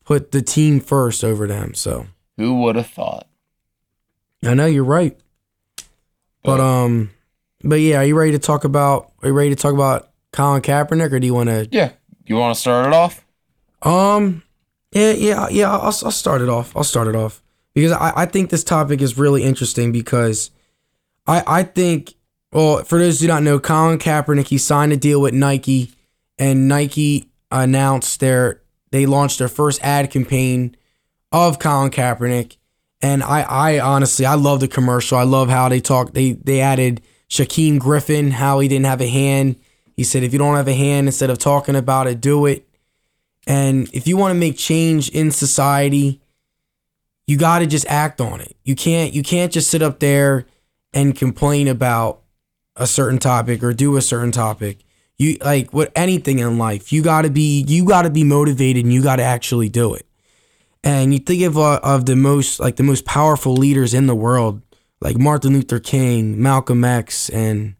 put 0.06 0.32
the 0.32 0.42
team 0.42 0.80
first 0.80 1.24
over 1.24 1.48
them. 1.48 1.74
So 1.74 2.08
Who 2.38 2.62
would 2.62 2.76
have 2.76 2.88
thought? 2.88 3.28
I 4.44 4.54
know 4.54 4.66
you're 4.66 4.84
right. 4.84 5.18
But 6.44 6.60
um 6.60 7.12
but 7.64 7.76
yeah, 7.76 7.98
are 7.98 8.06
you 8.06 8.18
ready 8.18 8.32
to 8.32 8.40
talk 8.40 8.64
about 8.64 9.12
are 9.22 9.30
you 9.30 9.34
ready 9.34 9.50
to 9.52 9.56
talk 9.56 9.74
about 9.74 10.10
Colin 10.32 10.62
Kaepernick 10.62 11.12
or 11.12 11.20
do 11.20 11.28
you 11.28 11.34
want 11.34 11.50
to 11.50 11.68
Yeah. 11.72 11.92
You 12.26 12.38
want 12.38 12.56
to 12.56 12.62
start 12.62 12.88
it 12.88 12.94
off? 12.94 13.26
Um, 13.82 14.44
yeah, 14.92 15.12
yeah, 15.12 15.48
yeah. 15.50 15.72
I'll, 15.72 15.82
I'll 15.82 16.12
start 16.12 16.42
it 16.42 16.50
off. 16.50 16.76
I'll 16.78 16.84
start 16.84 17.08
it 17.08 17.16
off 17.16 17.42
because 17.74 17.92
I, 17.92 18.14
I 18.16 18.26
think 18.26 18.50
this 18.50 18.64
topic 18.64 19.02
is 19.02 19.18
really 19.18 19.44
interesting 19.44 19.92
because 19.92 20.52
I 21.28 21.44
I 21.46 21.64
think 21.64 22.14
well 22.54 22.84
for 22.84 23.00
those 23.00 23.20
who 23.20 23.28
don't 23.28 23.44
know, 23.44 23.60
Colin 23.60 24.00
Kaepernick 24.00 24.48
he 24.48 24.58
signed 24.58 24.94
a 24.94 24.98
deal 24.98 25.20
with 25.20 25.34
Nike, 25.34 25.92
and 26.38 26.68
Nike 26.68 27.30
announced 27.52 28.20
their 28.20 28.62
they 28.92 29.06
launched 29.06 29.40
their 29.40 29.50
first 29.50 29.82
ad 29.84 30.10
campaign 30.12 30.76
of 31.32 31.60
Colin 31.60 31.92
Kaepernick, 31.92 32.58
and 33.02 33.24
I 33.24 33.42
I 33.42 33.80
honestly 33.80 34.26
I 34.26 34.36
love 34.36 34.60
the 34.60 34.68
commercial. 34.68 35.18
I 35.18 35.24
love 35.24 35.50
how 35.50 35.70
they 35.70 35.80
talk. 35.80 36.14
They 36.14 36.34
they 36.34 36.62
added 36.62 37.02
Shaquem 37.30 37.80
Griffin, 37.80 38.32
how 38.32 38.60
he 38.60 38.68
didn't 38.68 38.86
have 38.86 39.02
a 39.02 39.08
hand. 39.08 39.56
He 39.96 40.04
said 40.04 40.24
if 40.24 40.34
you 40.34 40.40
don't 40.40 40.56
have 40.56 40.68
a 40.68 40.74
hand, 40.74 41.08
instead 41.08 41.30
of 41.30 41.38
talking 41.38 41.76
about 41.76 42.08
it, 42.08 42.22
do 42.22 42.46
it. 42.46 42.68
And 43.48 43.90
if 43.94 44.08
you 44.08 44.18
want 44.18 44.34
to 44.34 44.40
make 44.40 44.58
change 44.58 45.10
in 45.10 45.32
society, 45.32 46.22
you 47.28 47.38
got 47.38 47.60
to 47.60 47.66
just 47.66 47.86
act 47.88 48.22
on 48.22 48.42
it. 48.42 48.56
You 48.64 48.76
can't 48.76 49.14
you 49.14 49.24
can't 49.24 49.52
just 49.52 49.70
sit 49.70 49.82
up 49.82 50.00
there 50.00 50.46
and 50.94 51.16
complain 51.16 51.68
about 51.68 52.22
a 52.76 52.88
certain 52.88 53.20
topic 53.20 53.64
or 53.64 53.74
do 53.74 53.96
a 53.98 54.02
certain 54.02 54.32
topic. 54.32 54.80
You 55.18 55.38
like 55.42 55.74
with 55.74 55.92
anything 55.96 56.40
in 56.40 56.58
life, 56.58 56.92
you 56.92 57.02
got 57.02 57.24
to 57.24 57.30
be 57.30 57.64
you 57.68 57.86
got 57.86 58.04
to 58.04 58.10
be 58.10 58.24
motivated 58.24 58.84
and 58.84 58.94
you 58.94 59.02
got 59.02 59.18
to 59.18 59.24
actually 59.24 59.70
do 59.70 59.94
it. 59.94 60.06
And 60.84 61.14
you 61.14 61.20
think 61.20 61.44
of 61.44 61.58
uh, 61.58 61.80
of 61.84 62.06
the 62.06 62.16
most 62.16 62.60
like 62.60 62.78
the 62.78 62.84
most 62.84 63.06
powerful 63.06 63.54
leaders 63.54 63.94
in 63.94 64.08
the 64.08 64.16
world, 64.16 64.62
like 65.00 65.18
Martin 65.18 65.54
Luther 65.54 65.80
King, 65.80 66.42
Malcolm 66.42 66.84
X, 66.84 67.30
and 67.30 67.76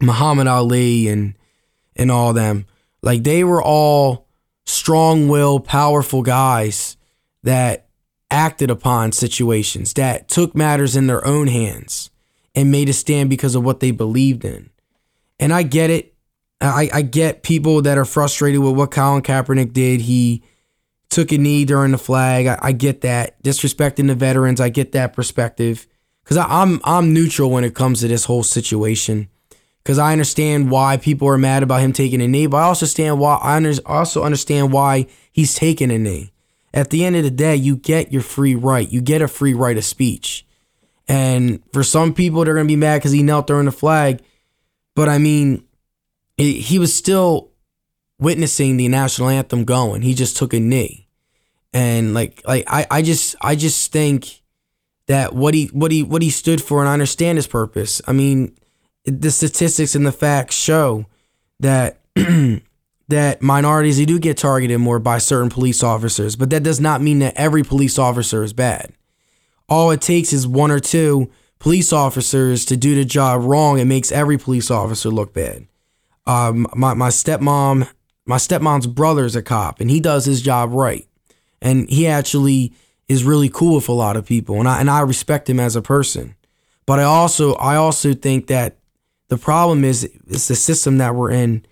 Muhammad 0.00 0.46
Ali, 0.46 1.08
and 1.08 1.34
and 1.94 2.10
all 2.10 2.32
them. 2.32 2.66
Like 3.02 3.22
they 3.22 3.44
were 3.44 3.62
all 3.62 4.26
strong-willed, 4.64 5.64
powerful 5.64 6.22
guys 6.22 6.96
that 7.42 7.86
acted 8.30 8.70
upon 8.70 9.12
situations, 9.12 9.92
that 9.92 10.28
took 10.28 10.56
matters 10.56 10.96
in 10.96 11.06
their 11.06 11.24
own 11.26 11.46
hands 11.46 12.10
and 12.54 12.72
made 12.72 12.88
a 12.88 12.92
stand 12.92 13.30
because 13.30 13.54
of 13.54 13.62
what 13.62 13.80
they 13.80 13.90
believed 13.90 14.44
in. 14.44 14.70
And 15.38 15.52
I 15.52 15.62
get 15.62 15.90
it. 15.90 16.14
I, 16.60 16.88
I 16.92 17.02
get 17.02 17.42
people 17.42 17.82
that 17.82 17.98
are 17.98 18.04
frustrated 18.04 18.60
with 18.60 18.74
what 18.74 18.90
Colin 18.90 19.22
Kaepernick 19.22 19.72
did. 19.72 20.00
He 20.00 20.42
took 21.10 21.32
a 21.32 21.38
knee 21.38 21.64
during 21.64 21.92
the 21.92 21.98
flag. 21.98 22.46
I, 22.46 22.58
I 22.60 22.72
get 22.72 23.02
that. 23.02 23.42
Disrespecting 23.42 24.08
the 24.08 24.14
veterans, 24.14 24.60
I 24.60 24.68
get 24.68 24.92
that 24.92 25.12
perspective. 25.12 25.86
Cause 26.24 26.38
I'm 26.38 26.80
I'm 26.84 27.12
neutral 27.12 27.50
when 27.50 27.64
it 27.64 27.74
comes 27.74 28.00
to 28.00 28.08
this 28.08 28.24
whole 28.24 28.42
situation. 28.42 29.28
Cause 29.84 29.98
I 29.98 30.12
understand 30.12 30.70
why 30.70 30.96
people 30.96 31.28
are 31.28 31.36
mad 31.36 31.62
about 31.62 31.82
him 31.82 31.92
taking 31.92 32.22
a 32.22 32.28
knee, 32.28 32.46
but 32.46 32.56
I 32.56 32.62
also 32.62 32.84
understand 32.84 33.20
why 33.20 33.34
I 33.36 33.56
under, 33.56 33.74
also 33.84 34.24
understand 34.24 34.72
why 34.72 35.06
he's 35.30 35.54
taking 35.54 35.90
a 35.90 35.98
knee. 35.98 36.32
At 36.72 36.88
the 36.88 37.04
end 37.04 37.16
of 37.16 37.22
the 37.22 37.30
day, 37.30 37.54
you 37.54 37.76
get 37.76 38.10
your 38.10 38.22
free 38.22 38.54
right. 38.54 38.90
You 38.90 39.02
get 39.02 39.20
a 39.20 39.28
free 39.28 39.52
right 39.52 39.76
of 39.76 39.84
speech. 39.84 40.46
And 41.06 41.62
for 41.74 41.82
some 41.82 42.14
people, 42.14 42.44
they're 42.44 42.54
gonna 42.54 42.66
be 42.66 42.76
mad 42.76 42.98
because 42.98 43.12
he 43.12 43.22
knelt 43.22 43.46
during 43.46 43.66
the 43.66 43.72
flag. 43.72 44.22
But 44.94 45.10
I 45.10 45.18
mean, 45.18 45.64
he 46.38 46.78
was 46.78 46.94
still 46.94 47.50
witnessing 48.18 48.76
the 48.76 48.88
national 48.88 49.28
anthem 49.28 49.64
going. 49.64 50.02
He 50.02 50.14
just 50.14 50.36
took 50.36 50.54
a 50.54 50.60
knee, 50.60 51.08
and 51.72 52.14
like 52.14 52.42
like 52.46 52.64
I 52.66 52.86
I 52.90 53.02
just 53.02 53.36
I 53.40 53.56
just 53.56 53.92
think 53.92 54.42
that 55.06 55.34
what 55.34 55.54
he 55.54 55.66
what 55.66 55.92
he 55.92 56.02
what 56.02 56.22
he 56.22 56.30
stood 56.30 56.62
for, 56.62 56.80
and 56.80 56.88
I 56.88 56.92
understand 56.92 57.38
his 57.38 57.46
purpose. 57.46 58.00
I 58.06 58.12
mean, 58.12 58.56
the 59.04 59.30
statistics 59.30 59.94
and 59.94 60.06
the 60.06 60.12
facts 60.12 60.56
show 60.56 61.06
that 61.60 62.00
that 63.08 63.42
minorities 63.42 63.98
they 63.98 64.04
do 64.04 64.18
get 64.18 64.38
targeted 64.38 64.80
more 64.80 64.98
by 64.98 65.18
certain 65.18 65.50
police 65.50 65.82
officers, 65.82 66.36
but 66.36 66.50
that 66.50 66.62
does 66.62 66.80
not 66.80 67.02
mean 67.02 67.18
that 67.18 67.34
every 67.36 67.62
police 67.62 67.98
officer 67.98 68.42
is 68.42 68.52
bad. 68.52 68.92
All 69.68 69.90
it 69.90 70.00
takes 70.00 70.32
is 70.32 70.46
one 70.46 70.70
or 70.70 70.80
two 70.80 71.30
police 71.58 71.92
officers 71.92 72.64
to 72.66 72.76
do 72.76 72.94
the 72.94 73.04
job 73.04 73.42
wrong. 73.42 73.78
It 73.78 73.86
makes 73.86 74.12
every 74.12 74.38
police 74.38 74.70
officer 74.70 75.10
look 75.10 75.32
bad. 75.32 75.66
Um, 76.26 76.66
my 76.74 76.94
my 76.94 77.08
stepmom, 77.08 77.88
my 78.26 78.36
stepmom's 78.36 78.86
brother's 78.86 79.36
a 79.36 79.42
cop, 79.42 79.80
and 79.80 79.90
he 79.90 80.00
does 80.00 80.24
his 80.24 80.42
job 80.42 80.72
right, 80.72 81.06
and 81.60 81.88
he 81.88 82.06
actually 82.06 82.72
is 83.08 83.24
really 83.24 83.48
cool 83.48 83.76
with 83.76 83.88
a 83.88 83.92
lot 83.92 84.16
of 84.16 84.26
people, 84.26 84.58
and 84.58 84.68
I 84.68 84.80
and 84.80 84.90
I 84.90 85.00
respect 85.00 85.48
him 85.48 85.60
as 85.60 85.76
a 85.76 85.82
person. 85.82 86.34
But 86.86 87.00
I 87.00 87.04
also 87.04 87.54
I 87.54 87.76
also 87.76 88.14
think 88.14 88.46
that 88.48 88.76
the 89.28 89.38
problem 89.38 89.84
is 89.84 90.04
it's 90.04 90.48
the 90.48 90.54
system 90.54 90.98
that 90.98 91.14
we're 91.14 91.30
in, 91.30 91.64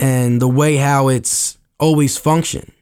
and 0.00 0.40
the 0.40 0.48
way 0.48 0.76
how 0.76 1.08
it's 1.08 1.58
always 1.78 2.16
functioned. 2.16 2.72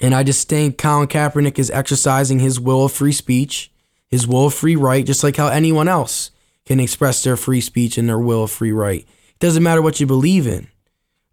And 0.00 0.14
I 0.14 0.22
just 0.22 0.48
think 0.48 0.76
Colin 0.76 1.08
Kaepernick 1.08 1.58
is 1.58 1.70
exercising 1.70 2.40
his 2.40 2.58
will 2.58 2.84
of 2.84 2.92
free 2.92 3.12
speech, 3.12 3.70
his 4.08 4.26
will 4.26 4.46
of 4.46 4.54
free 4.54 4.76
right, 4.76 5.06
just 5.06 5.22
like 5.22 5.36
how 5.36 5.48
anyone 5.48 5.88
else 5.88 6.30
can 6.66 6.80
express 6.80 7.22
their 7.22 7.36
free 7.36 7.60
speech 7.60 7.96
and 7.96 8.08
their 8.08 8.18
will 8.18 8.44
of 8.44 8.50
free 8.50 8.72
right. 8.72 9.00
It 9.00 9.38
doesn't 9.38 9.62
matter 9.62 9.82
what 9.82 10.00
you 10.00 10.06
believe 10.06 10.46
in. 10.46 10.68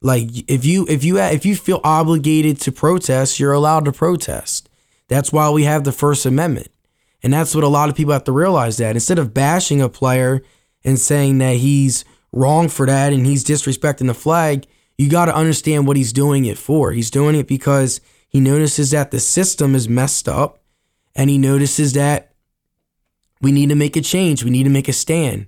Like 0.02 0.30
if 0.50 0.66
you 0.66 0.86
if 0.90 1.04
you 1.04 1.20
if 1.20 1.46
you 1.46 1.56
feel 1.56 1.80
obligated 1.84 2.60
to 2.62 2.72
protest, 2.72 3.40
you're 3.40 3.54
allowed 3.54 3.86
to 3.86 3.92
protest. 3.92 4.70
That's 5.08 5.32
why 5.32 5.50
we 5.50 5.64
have 5.64 5.84
the 5.84 5.92
First 5.92 6.26
Amendment. 6.26 6.70
And 7.24 7.32
that's 7.32 7.54
what 7.54 7.64
a 7.64 7.68
lot 7.68 7.90
of 7.90 7.96
people 7.96 8.14
have 8.14 8.24
to 8.24 8.32
realize 8.32 8.78
that 8.78 8.96
instead 8.96 9.20
of 9.20 9.34
bashing 9.34 9.82
a 9.82 9.90
player 9.90 10.42
and 10.84 10.98
saying 10.98 11.38
that 11.38 11.58
he's 11.58 12.04
wrong 12.32 12.68
for 12.68 12.86
that 12.88 13.14
and 13.14 13.26
he's 13.26 13.44
disrespecting 13.44 14.08
the 14.08 14.14
flag, 14.14 14.66
you 14.98 15.10
got 15.10 15.26
to 15.26 15.36
understand 15.36 15.86
what 15.86 15.98
he's 15.98 16.14
doing 16.14 16.46
it 16.46 16.58
for. 16.58 16.92
He's 16.92 17.12
doing 17.12 17.36
it 17.36 17.48
because 17.48 18.02
he 18.28 18.40
notices 18.40 18.92
that 18.92 19.12
the 19.12 19.20
system 19.20 19.76
is 19.76 19.88
messed 19.88 20.28
up 20.28 20.64
and 21.16 21.30
he 21.30 21.38
notices 21.38 21.94
that 21.94 22.34
we 23.42 23.52
need 23.52 23.70
to 23.70 23.76
make 23.76 23.96
a 23.96 24.02
change. 24.02 24.44
We 24.44 24.50
need 24.50 24.64
to 24.64 24.70
make 24.70 24.88
a 24.88 24.94
stand. 24.94 25.48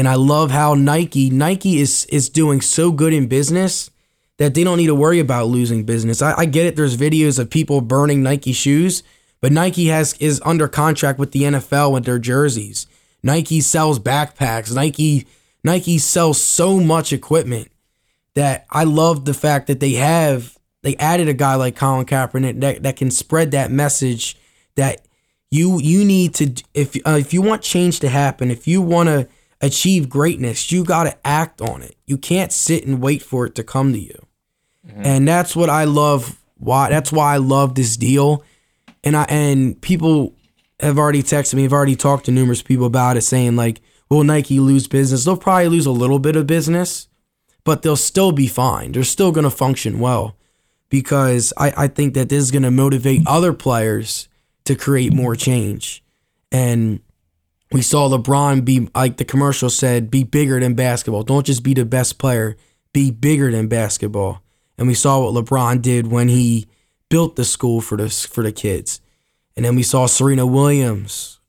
And 0.00 0.08
I 0.08 0.14
love 0.14 0.50
how 0.50 0.72
Nike 0.72 1.28
Nike 1.28 1.78
is 1.78 2.06
is 2.06 2.30
doing 2.30 2.62
so 2.62 2.90
good 2.90 3.12
in 3.12 3.26
business 3.26 3.90
that 4.38 4.54
they 4.54 4.64
don't 4.64 4.78
need 4.78 4.86
to 4.86 4.94
worry 4.94 5.18
about 5.18 5.48
losing 5.48 5.84
business. 5.84 6.22
I, 6.22 6.32
I 6.38 6.44
get 6.46 6.64
it. 6.64 6.74
There's 6.74 6.96
videos 6.96 7.38
of 7.38 7.50
people 7.50 7.82
burning 7.82 8.22
Nike 8.22 8.54
shoes, 8.54 9.02
but 9.42 9.52
Nike 9.52 9.88
has 9.88 10.14
is 10.14 10.40
under 10.42 10.68
contract 10.68 11.18
with 11.18 11.32
the 11.32 11.42
NFL 11.42 11.92
with 11.92 12.06
their 12.06 12.18
jerseys. 12.18 12.86
Nike 13.22 13.60
sells 13.60 13.98
backpacks. 13.98 14.74
Nike 14.74 15.26
Nike 15.62 15.98
sells 15.98 16.40
so 16.40 16.80
much 16.80 17.12
equipment 17.12 17.70
that 18.32 18.64
I 18.70 18.84
love 18.84 19.26
the 19.26 19.34
fact 19.34 19.66
that 19.66 19.80
they 19.80 19.92
have 19.92 20.56
they 20.80 20.96
added 20.96 21.28
a 21.28 21.34
guy 21.34 21.56
like 21.56 21.76
Colin 21.76 22.06
Kaepernick 22.06 22.58
that, 22.60 22.84
that 22.84 22.96
can 22.96 23.10
spread 23.10 23.50
that 23.50 23.70
message 23.70 24.38
that 24.76 25.02
you 25.50 25.78
you 25.78 26.06
need 26.06 26.32
to 26.36 26.54
if 26.72 26.96
uh, 27.06 27.18
if 27.20 27.34
you 27.34 27.42
want 27.42 27.60
change 27.60 28.00
to 28.00 28.08
happen, 28.08 28.50
if 28.50 28.66
you 28.66 28.80
want 28.80 29.10
to 29.10 29.28
achieve 29.60 30.08
greatness, 30.08 30.72
you 30.72 30.84
got 30.84 31.04
to 31.04 31.26
act 31.26 31.60
on 31.60 31.82
it. 31.82 31.96
You 32.06 32.16
can't 32.18 32.52
sit 32.52 32.86
and 32.86 33.00
wait 33.00 33.22
for 33.22 33.46
it 33.46 33.54
to 33.56 33.64
come 33.64 33.92
to 33.92 33.98
you. 33.98 34.26
Mm-hmm. 34.86 35.02
And 35.04 35.28
that's 35.28 35.54
what 35.54 35.70
I 35.70 35.84
love 35.84 36.40
why 36.56 36.90
that's 36.90 37.10
why 37.10 37.34
I 37.34 37.38
love 37.38 37.74
this 37.74 37.96
deal 37.96 38.44
and 39.04 39.16
I 39.16 39.24
and 39.24 39.80
people 39.80 40.34
have 40.78 40.98
already 40.98 41.22
texted 41.22 41.54
me. 41.54 41.64
I've 41.64 41.72
already 41.72 41.96
talked 41.96 42.26
to 42.26 42.30
numerous 42.30 42.62
people 42.62 42.86
about 42.86 43.16
it, 43.16 43.22
saying 43.22 43.56
like, 43.56 43.80
"Will 44.08 44.24
Nike 44.24 44.60
lose 44.60 44.86
business?" 44.86 45.24
They'll 45.24 45.36
probably 45.36 45.68
lose 45.68 45.86
a 45.86 45.90
little 45.90 46.18
bit 46.18 46.36
of 46.36 46.46
business, 46.46 47.08
but 47.64 47.82
they'll 47.82 47.96
still 47.96 48.32
be 48.32 48.46
fine. 48.46 48.92
They're 48.92 49.04
still 49.04 49.32
going 49.32 49.44
to 49.44 49.50
function 49.50 50.00
well 50.00 50.36
because 50.88 51.52
I, 51.56 51.72
I 51.76 51.88
think 51.88 52.14
that 52.14 52.28
this 52.28 52.42
is 52.42 52.50
going 52.50 52.62
to 52.62 52.70
motivate 52.70 53.22
other 53.26 53.52
players 53.52 54.28
to 54.64 54.74
create 54.74 55.12
more 55.12 55.36
change. 55.36 56.02
And 56.52 57.00
we 57.72 57.82
saw 57.82 58.08
LeBron 58.08 58.64
be 58.64 58.88
like 58.94 59.16
the 59.16 59.24
commercial 59.24 59.70
said, 59.70 60.10
be 60.10 60.24
bigger 60.24 60.58
than 60.58 60.74
basketball. 60.74 61.22
Don't 61.22 61.46
just 61.46 61.62
be 61.62 61.74
the 61.74 61.84
best 61.84 62.18
player, 62.18 62.56
be 62.92 63.10
bigger 63.10 63.50
than 63.50 63.68
basketball. 63.68 64.42
And 64.76 64.88
we 64.88 64.94
saw 64.94 65.20
what 65.20 65.34
LeBron 65.34 65.82
did 65.82 66.08
when 66.08 66.28
he 66.28 66.66
built 67.08 67.36
the 67.36 67.44
school 67.44 67.80
for 67.80 67.96
the 67.96 68.08
for 68.08 68.42
the 68.42 68.52
kids. 68.52 69.00
And 69.56 69.64
then 69.64 69.76
we 69.76 69.82
saw 69.82 70.06
Serena 70.06 70.46
Williams. 70.46 71.40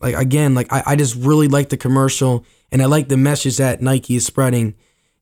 Like 0.00 0.14
again, 0.14 0.54
like 0.54 0.72
I, 0.72 0.82
I 0.86 0.96
just 0.96 1.14
really 1.16 1.48
like 1.48 1.68
the 1.68 1.76
commercial 1.76 2.44
and 2.70 2.80
I 2.80 2.86
like 2.86 3.08
the 3.08 3.16
message 3.16 3.56
that 3.58 3.82
Nike 3.82 4.16
is 4.16 4.26
spreading. 4.26 4.74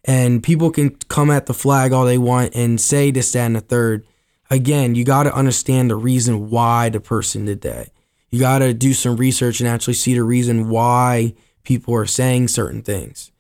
And 0.05 0.43
people 0.43 0.71
can 0.71 0.91
come 1.09 1.31
at 1.31 1.47
the 1.47 1.55
flag 1.55 1.93
all 1.93 2.05
they 2.05 2.19
want 2.19 2.55
and 2.55 2.81
say 2.81 3.11
this, 3.11 3.33
that, 3.33 3.47
and 3.47 3.57
the 3.57 3.61
third. 3.61 4.07
Again, 4.51 4.95
you 4.95 5.05
got 5.05 5.23
to 5.23 5.35
understand 5.35 5.91
the 5.91 5.97
reason 5.97 6.51
why 6.51 6.91
the 6.91 7.01
person 7.01 7.47
did 7.47 7.63
that. 7.63 7.89
You 8.35 8.41
got 8.41 8.59
to 8.59 8.75
do 8.75 8.95
some 8.95 9.15
research 9.15 9.61
and 9.61 9.69
actually 9.69 9.95
see 9.95 10.15
the 10.15 10.25
reason 10.25 10.69
why 10.69 11.35
people 11.63 11.95
are 11.95 12.05
saying 12.05 12.49
certain 12.49 12.83
things. 12.83 13.31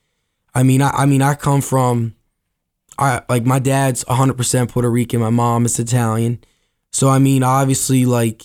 I 0.55 0.63
mean, 0.63 0.83
I, 0.83 0.91
I 0.91 1.05
mean, 1.05 1.21
I 1.21 1.35
come 1.35 1.63
from, 1.63 2.15
I 2.97 3.23
like 3.29 3.45
my 3.45 3.59
dad's 3.59 4.05
100% 4.05 4.69
Puerto 4.69 4.89
Rican. 4.89 5.19
My 5.19 5.31
mom 5.31 5.65
is 5.65 5.81
Italian. 5.81 6.45
So 6.93 7.09
I 7.09 7.19
mean, 7.19 7.43
obviously, 7.43 8.05
like 8.05 8.45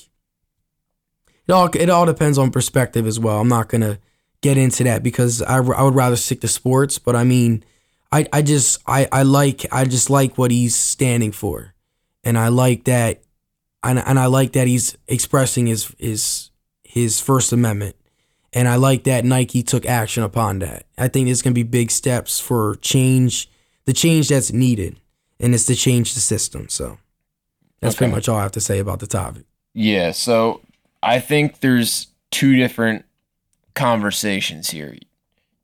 it 1.48 1.52
all 1.52 1.70
it 1.72 1.88
all 1.88 2.08
depends 2.08 2.40
on 2.40 2.50
perspective 2.50 3.06
as 3.06 3.20
well. 3.20 3.40
I'm 3.40 3.48
not 3.48 3.70
gonna 3.70 4.00
get 4.42 4.58
into 4.58 4.84
that 4.86 5.04
because 5.04 5.44
I, 5.44 5.58
I 5.58 5.84
would 5.84 5.94
rather 5.94 6.16
stick 6.16 6.42
to 6.42 6.48
sports. 6.48 6.98
But 6.98 7.16
I 7.16 7.26
mean, 7.26 7.64
I 8.12 8.26
I 8.34 8.42
just 8.42 8.82
I 8.88 9.08
I 9.12 9.22
like 9.22 9.72
I 9.72 9.86
just 9.86 10.10
like 10.10 10.40
what 10.40 10.50
he's 10.50 10.76
standing 10.76 11.32
for, 11.32 11.76
and 12.24 12.40
I 12.40 12.48
like 12.48 12.86
that, 12.86 13.22
and 13.84 14.00
and 14.00 14.20
I 14.20 14.26
like 14.28 14.54
that 14.54 14.68
he's 14.68 14.98
expressing 15.08 15.68
his 15.68 15.94
his 15.98 16.50
his 16.84 17.20
First 17.20 17.52
Amendment, 17.54 17.96
and 18.54 18.68
I 18.68 18.76
like 18.76 19.04
that 19.06 19.26
Nike 19.26 19.64
took 19.64 19.86
action 19.86 20.24
upon 20.24 20.60
that. 20.60 20.86
I 20.98 21.08
think 21.08 21.26
there's 21.28 21.42
gonna 21.42 21.54
be 21.54 21.64
big 21.64 21.92
steps 21.92 22.40
for 22.40 22.76
change, 22.82 23.50
the 23.86 23.94
change 23.94 24.30
that's 24.30 24.52
needed, 24.52 25.00
and 25.40 25.54
it's 25.54 25.66
to 25.66 25.76
change 25.76 26.14
the 26.14 26.20
system. 26.20 26.68
So 26.70 26.98
that's 27.80 27.96
Okay. 27.96 28.00
pretty 28.00 28.14
much 28.16 28.28
all 28.30 28.38
I 28.38 28.44
have 28.44 28.52
to 28.54 28.62
say 28.62 28.80
about 28.80 29.00
the 29.00 29.08
topic. 29.08 29.44
Yeah, 29.74 30.12
so 30.12 30.62
I 31.04 31.20
think 31.20 31.60
there's 31.62 32.08
two 32.32 32.56
different 32.56 33.06
conversations 33.76 34.70
here. 34.72 34.98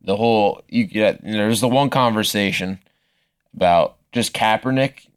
The 0.01 0.15
whole 0.15 0.62
you 0.69 0.86
get 0.86 1.21
there's 1.23 1.62
the 1.62 1.67
one 1.67 1.89
conversation 1.89 2.80
about 3.56 3.97
just 4.12 4.34
Kaepernick 4.34 5.08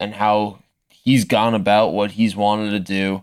and 0.00 0.12
how 0.14 0.58
he's 1.02 1.24
gone 1.24 1.54
about 1.54 1.88
what 1.88 2.12
he's 2.12 2.36
wanted 2.36 2.70
to 2.70 2.80
do, 2.80 3.22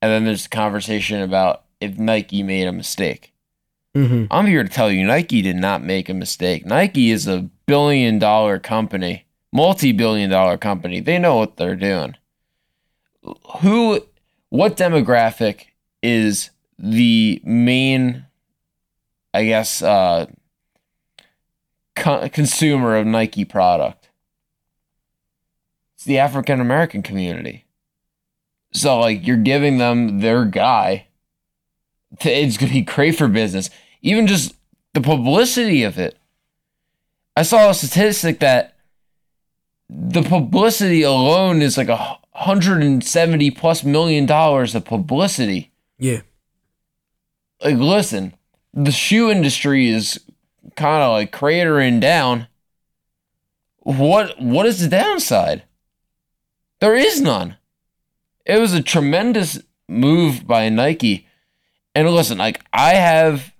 and 0.00 0.10
then 0.10 0.24
there's 0.24 0.46
a 0.46 0.50
conversation 0.50 1.20
about 1.20 1.64
if 1.80 1.98
Nike 1.98 2.42
made 2.42 2.66
a 2.66 2.72
mistake. 2.72 3.32
Mm-hmm. 3.94 4.26
I'm 4.30 4.46
here 4.46 4.62
to 4.62 4.68
tell 4.68 4.90
you 4.90 5.06
Nike 5.06 5.42
did 5.42 5.56
not 5.56 5.82
make 5.82 6.08
a 6.08 6.14
mistake. 6.14 6.64
Nike 6.64 7.10
is 7.10 7.26
a 7.26 7.48
billion 7.66 8.18
dollar 8.18 8.58
company, 8.58 9.26
multi 9.52 9.92
billion 9.92 10.30
dollar 10.30 10.56
company. 10.56 11.00
They 11.00 11.18
know 11.18 11.36
what 11.36 11.56
they're 11.56 11.76
doing. 11.76 12.16
Who, 13.60 14.00
what 14.50 14.76
demographic 14.76 15.66
is 16.02 16.50
the 16.78 17.40
main, 17.44 18.24
I 19.34 19.44
guess, 19.44 19.82
uh, 19.82 20.26
co- 21.96 22.28
consumer 22.28 22.96
of 22.96 23.06
Nike 23.06 23.44
product? 23.44 23.97
It's 25.98 26.04
the 26.04 26.18
African 26.18 26.60
American 26.60 27.02
community. 27.02 27.66
So, 28.72 29.00
like, 29.00 29.26
you're 29.26 29.36
giving 29.36 29.78
them 29.78 30.20
their 30.20 30.44
guy 30.44 31.08
it's 32.20 32.56
gonna 32.56 32.72
be 32.72 32.82
great 32.82 33.16
for 33.16 33.28
business. 33.28 33.70
Even 34.02 34.26
just 34.26 34.54
the 34.94 35.00
publicity 35.00 35.82
of 35.82 35.98
it. 35.98 36.16
I 37.36 37.42
saw 37.42 37.70
a 37.70 37.74
statistic 37.74 38.40
that 38.40 38.76
the 39.88 40.22
publicity 40.22 41.02
alone 41.02 41.62
is 41.62 41.76
like 41.76 41.88
a 41.88 42.18
hundred 42.32 42.82
and 42.82 43.04
seventy 43.04 43.50
plus 43.50 43.84
million 43.84 44.26
dollars 44.26 44.74
of 44.74 44.84
publicity. 44.84 45.72
Yeah. 45.98 46.22
Like, 47.62 47.76
listen, 47.76 48.34
the 48.72 48.92
shoe 48.92 49.30
industry 49.30 49.88
is 49.88 50.20
kind 50.76 51.02
of 51.02 51.12
like 51.12 51.32
cratering 51.32 52.00
down. 52.00 52.46
What 53.80 54.40
what 54.40 54.66
is 54.66 54.80
the 54.80 54.88
downside? 54.88 55.62
There 56.80 56.94
is 56.94 57.20
none. 57.20 57.56
It 58.44 58.58
was 58.58 58.72
a 58.72 58.82
tremendous 58.82 59.60
move 59.88 60.46
by 60.46 60.68
Nike. 60.68 61.26
And 61.94 62.08
listen, 62.08 62.38
like 62.38 62.64
I 62.72 62.94
have 62.94 63.52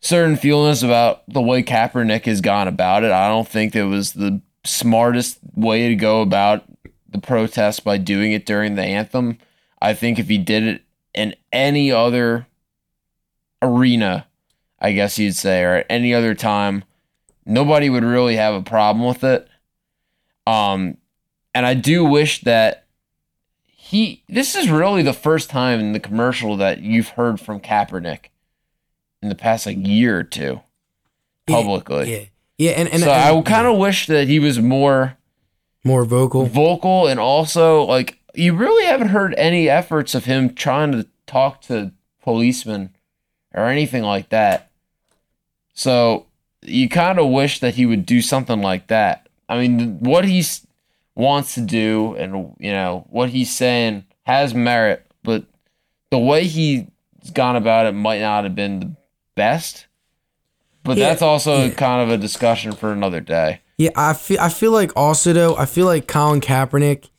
certain 0.00 0.36
feelings 0.36 0.82
about 0.82 1.22
the 1.28 1.42
way 1.42 1.62
Kaepernick 1.62 2.24
has 2.24 2.40
gone 2.40 2.68
about 2.68 3.04
it. 3.04 3.10
I 3.10 3.28
don't 3.28 3.48
think 3.48 3.74
it 3.74 3.84
was 3.84 4.12
the 4.12 4.40
smartest 4.64 5.38
way 5.54 5.88
to 5.88 5.94
go 5.94 6.22
about 6.22 6.64
the 7.08 7.18
protest 7.18 7.84
by 7.84 7.98
doing 7.98 8.32
it 8.32 8.46
during 8.46 8.74
the 8.74 8.82
anthem. 8.82 9.38
I 9.80 9.94
think 9.94 10.18
if 10.18 10.28
he 10.28 10.38
did 10.38 10.64
it 10.64 10.82
in 11.14 11.34
any 11.52 11.90
other 11.90 12.46
arena, 13.62 14.26
I 14.78 14.92
guess 14.92 15.18
you'd 15.18 15.34
say, 15.34 15.62
or 15.62 15.74
at 15.76 15.86
any 15.90 16.14
other 16.14 16.34
time, 16.34 16.84
nobody 17.44 17.90
would 17.90 18.04
really 18.04 18.36
have 18.36 18.54
a 18.54 18.62
problem 18.62 19.06
with 19.06 19.24
it. 19.24 19.48
Um, 20.46 20.96
and 21.54 21.64
I 21.66 21.74
do 21.74 22.04
wish 22.04 22.40
that 22.42 22.84
he. 23.66 24.22
This 24.28 24.54
is 24.54 24.68
really 24.70 25.02
the 25.02 25.12
first 25.12 25.50
time 25.50 25.80
in 25.80 25.92
the 25.92 26.00
commercial 26.00 26.56
that 26.58 26.80
you've 26.80 27.08
heard 27.10 27.40
from 27.40 27.60
Kaepernick 27.60 28.26
in 29.22 29.28
the 29.28 29.34
past 29.34 29.66
like 29.66 29.76
year 29.78 30.18
or 30.18 30.22
two, 30.24 30.60
publicly. 31.46 32.12
Yeah. 32.12 32.24
Yeah. 32.58 32.70
And, 32.72 32.88
and 32.88 33.02
so 33.02 33.10
and- 33.10 33.38
I 33.38 33.42
kind 33.42 33.66
of 33.66 33.78
wish 33.78 34.06
that 34.06 34.28
he 34.28 34.38
was 34.38 34.58
more 34.60 35.16
more 35.84 36.04
vocal. 36.04 36.44
vocal 36.46 37.06
and 37.06 37.18
also 37.20 37.82
like 37.84 38.18
you 38.34 38.54
really 38.54 38.84
haven't 38.84 39.08
heard 39.08 39.34
any 39.38 39.68
efforts 39.68 40.14
of 40.14 40.24
him 40.26 40.54
trying 40.54 40.92
to 40.92 41.06
talk 41.26 41.62
to 41.62 41.92
policemen 42.22 42.94
or 43.54 43.64
anything 43.66 44.02
like 44.02 44.28
that. 44.28 44.70
So 45.74 46.26
you 46.62 46.88
kind 46.88 47.18
of 47.18 47.28
wish 47.28 47.60
that 47.60 47.74
he 47.76 47.86
would 47.86 48.04
do 48.04 48.20
something 48.20 48.60
like 48.60 48.88
that. 48.88 49.28
I 49.48 49.58
mean, 49.58 49.98
what 50.00 50.24
he 50.26 50.40
s- 50.40 50.66
wants 51.18 51.54
to 51.54 51.60
do 51.60 52.14
and 52.14 52.54
you 52.60 52.70
know 52.70 53.04
what 53.10 53.28
he's 53.28 53.54
saying 53.54 54.04
has 54.24 54.54
merit, 54.54 55.04
but 55.24 55.44
the 56.10 56.18
way 56.18 56.44
he's 56.44 56.86
gone 57.34 57.56
about 57.56 57.86
it 57.86 57.92
might 57.92 58.20
not 58.20 58.44
have 58.44 58.54
been 58.54 58.80
the 58.80 58.96
best. 59.34 59.86
But 60.84 60.96
Yeah, 60.96 61.08
that's 61.08 61.22
also 61.22 61.64
yeah. 61.64 61.74
kind 61.74 62.02
of 62.02 62.10
a 62.10 62.16
discussion 62.16 62.72
for 62.72 62.92
another 62.92 63.20
day. 63.20 63.60
Yeah, 63.76 63.90
I 63.96 64.14
feel 64.14 64.40
I 64.40 64.48
feel 64.48 64.70
like 64.70 64.92
also 64.96 65.32
though 65.32 65.56
I 65.56 65.66
feel 65.66 65.86
like 65.86 66.06
Colin 66.06 66.40
Kaepernick, 66.40 67.10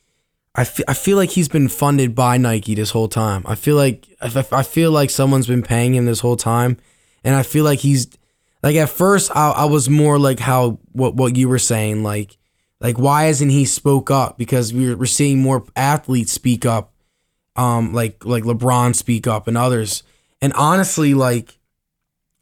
I 0.55 0.63
feel, 0.63 0.85
I 0.87 0.93
feel 0.93 1.17
like 1.17 1.31
he's 1.31 1.49
been 1.49 1.67
funded 1.67 2.15
by 2.15 2.37
Nike 2.37 2.75
this 2.75 2.91
whole 2.91 3.09
time. 3.09 3.43
I 3.45 3.55
feel 3.55 3.75
like 3.75 4.07
I 4.21 4.63
feel 4.63 4.91
like 4.91 5.09
someone's 5.09 5.47
been 5.47 5.61
paying 5.61 5.93
him 5.93 6.05
this 6.05 6.21
whole 6.21 6.37
time, 6.37 6.77
and 7.23 7.35
I 7.35 7.43
feel 7.43 7.65
like 7.65 7.79
he's 7.79 8.07
like 8.63 8.75
at 8.77 8.89
first 8.89 9.29
I, 9.35 9.51
I 9.51 9.65
was 9.65 9.89
more 9.89 10.17
like 10.17 10.39
how 10.39 10.79
what 10.93 11.15
what 11.15 11.35
you 11.35 11.49
were 11.49 11.59
saying 11.59 12.03
like 12.03 12.37
like 12.81 12.97
why 12.97 13.23
hasn't 13.25 13.51
he 13.51 13.65
spoke 13.65 14.09
up 14.09 14.37
because 14.37 14.73
we're 14.73 14.95
we're 14.95 15.05
seeing 15.05 15.39
more 15.41 15.65
athletes 15.75 16.31
speak 16.31 16.65
up, 16.65 16.93
um 17.55 17.93
like 17.93 18.23
like 18.25 18.43
LeBron 18.43 18.95
speak 18.95 19.27
up 19.27 19.47
and 19.47 19.57
others, 19.57 20.03
and 20.41 20.53
honestly 20.53 21.13
like 21.13 21.57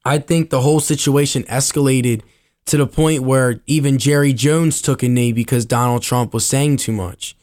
I 0.06 0.20
think 0.20 0.50
the 0.50 0.62
whole 0.62 0.80
situation 0.80 1.44
escalated 1.44 2.22
to 2.68 2.78
the 2.78 2.88
point 2.88 3.24
where 3.24 3.62
even 3.66 3.98
Jerry 3.98 4.34
Jones 4.34 4.82
took 4.82 5.04
a 5.04 5.10
knee 5.10 5.32
because 5.34 5.66
Donald 5.66 6.02
Trump 6.02 6.34
was 6.34 6.46
saying 6.46 6.78
too 6.78 6.92
much. 6.92 7.36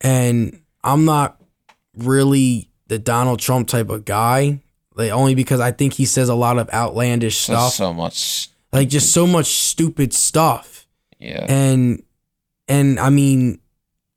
And 0.00 0.60
I'm 0.84 1.04
not 1.04 1.40
really 1.96 2.70
the 2.86 2.98
Donald 2.98 3.40
Trump 3.40 3.68
type 3.68 3.90
of 3.90 4.04
guy, 4.04 4.60
like 4.94 5.10
only 5.10 5.34
because 5.34 5.60
I 5.60 5.72
think 5.72 5.94
he 5.94 6.04
says 6.06 6.28
a 6.28 6.34
lot 6.34 6.58
of 6.58 6.70
outlandish 6.70 7.46
That's 7.46 7.60
stuff, 7.60 7.72
so 7.74 7.92
much. 7.92 8.48
like 8.72 8.88
just 8.88 9.12
so 9.12 9.26
much 9.26 9.46
stupid 9.46 10.14
stuff. 10.14 10.86
Yeah. 11.18 11.44
And 11.48 12.02
and 12.68 12.98
I 13.00 13.10
mean, 13.10 13.60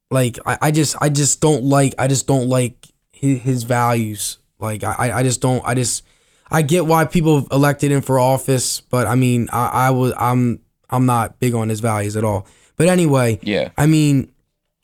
like 0.09 0.37
I, 0.45 0.57
I 0.61 0.71
just 0.71 0.95
I 1.01 1.09
just 1.09 1.41
don't 1.41 1.63
like 1.63 1.93
I 1.97 2.07
just 2.07 2.27
don't 2.27 2.47
like 2.49 2.87
his, 3.11 3.39
his 3.41 3.63
values. 3.63 4.37
Like 4.59 4.83
I 4.83 5.11
I 5.19 5.23
just 5.23 5.41
don't 5.41 5.63
I 5.65 5.73
just 5.75 6.03
I 6.49 6.61
get 6.61 6.85
why 6.85 7.05
people 7.05 7.47
elected 7.51 7.91
him 7.91 8.01
for 8.01 8.19
office, 8.19 8.81
but 8.81 9.07
I 9.07 9.15
mean 9.15 9.49
I 9.51 9.87
I 9.87 9.89
was 9.91 10.13
I'm 10.17 10.59
I'm 10.89 11.05
not 11.05 11.39
big 11.39 11.53
on 11.55 11.69
his 11.69 11.79
values 11.79 12.15
at 12.17 12.23
all. 12.23 12.45
But 12.75 12.87
anyway, 12.89 13.39
Yeah. 13.43 13.69
I 13.77 13.85
mean, 13.85 14.31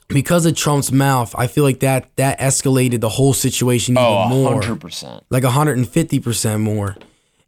because 0.08 0.46
of 0.46 0.56
Trump's 0.56 0.92
mouth, 0.92 1.36
I 1.38 1.48
feel 1.48 1.64
like 1.64 1.80
that 1.82 2.16
that 2.16 2.40
escalated 2.40 3.02
the 3.02 3.10
whole 3.10 3.34
situation 3.34 3.94
even 3.94 4.04
Oh, 4.06 4.30
more. 4.30 4.62
100%. 4.62 5.22
like 5.30 5.44
150% 5.44 6.60
more. 6.62 6.96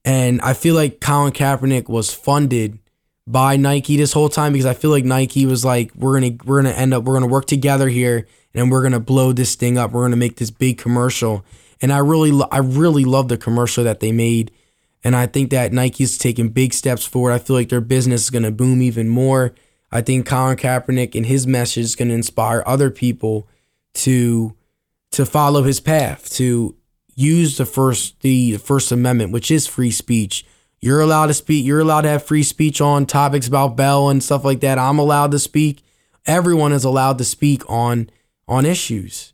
And 0.05 0.41
I 0.41 0.53
feel 0.53 0.75
like 0.75 0.99
Colin 0.99 1.31
Kaepernick 1.33 1.87
was 1.89 2.13
funded 2.13 2.79
by 3.29 3.57
Nike 3.57 3.95
this 3.95 4.11
whole 4.11 4.27
time 4.27 4.53
because 4.53 4.65
I 4.65 4.73
feel 4.73 4.89
like 4.89 5.05
Nike 5.05 5.45
was 5.45 5.63
like, 5.63 5.93
we're 5.95 6.19
gonna 6.19 6.35
we're 6.45 6.63
gonna 6.63 6.73
end 6.73 6.95
up 6.95 7.03
we're 7.03 7.13
gonna 7.13 7.27
work 7.27 7.45
together 7.45 7.87
here 7.87 8.27
and 8.55 8.71
we're 8.71 8.81
gonna 8.81 8.99
blow 8.99 9.31
this 9.33 9.53
thing 9.53 9.77
up. 9.77 9.91
We're 9.91 10.01
gonna 10.01 10.15
make 10.15 10.37
this 10.37 10.49
big 10.49 10.79
commercial. 10.79 11.45
And 11.79 11.93
I 11.93 11.99
really 11.99 12.31
lo- 12.31 12.47
I 12.51 12.57
really 12.57 13.05
love 13.05 13.27
the 13.27 13.37
commercial 13.37 13.83
that 13.83 13.99
they 13.99 14.11
made. 14.11 14.51
And 15.03 15.15
I 15.15 15.27
think 15.27 15.51
that 15.51 15.71
Nike's 15.71 16.17
taking 16.17 16.49
big 16.49 16.73
steps 16.73 17.05
forward. 17.05 17.31
I 17.31 17.37
feel 17.37 17.55
like 17.55 17.69
their 17.69 17.81
business 17.81 18.23
is 18.23 18.29
gonna 18.31 18.49
boom 18.51 18.81
even 18.81 19.07
more. 19.07 19.53
I 19.91 20.01
think 20.01 20.25
Colin 20.25 20.57
Kaepernick 20.57 21.13
and 21.13 21.27
his 21.27 21.45
message 21.45 21.83
is 21.83 21.95
gonna 21.95 22.15
inspire 22.15 22.63
other 22.65 22.89
people 22.89 23.47
to 23.93 24.55
to 25.11 25.23
follow 25.23 25.61
his 25.61 25.79
path, 25.79 26.33
to 26.33 26.75
use 27.13 27.57
the 27.57 27.65
first 27.67 28.21
the 28.21 28.57
First 28.57 28.91
Amendment, 28.91 29.31
which 29.31 29.51
is 29.51 29.67
free 29.67 29.91
speech. 29.91 30.45
You're 30.81 31.01
allowed 31.01 31.27
to 31.27 31.33
speak. 31.33 31.65
You're 31.65 31.81
allowed 31.81 32.01
to 32.01 32.09
have 32.09 32.23
free 32.23 32.43
speech 32.43 32.79
on 32.79 33.05
topics 33.05 33.47
about 33.47 33.75
Bell 33.75 34.09
and 34.09 34.23
stuff 34.23 34.45
like 34.45 34.61
that. 34.61 34.77
I'm 34.77 34.99
allowed 34.99 35.31
to 35.31 35.39
speak. 35.39 35.83
Everyone 36.25 36.71
is 36.71 36.83
allowed 36.83 37.17
to 37.17 37.25
speak 37.25 37.69
on 37.69 38.09
on 38.47 38.65
issues, 38.65 39.33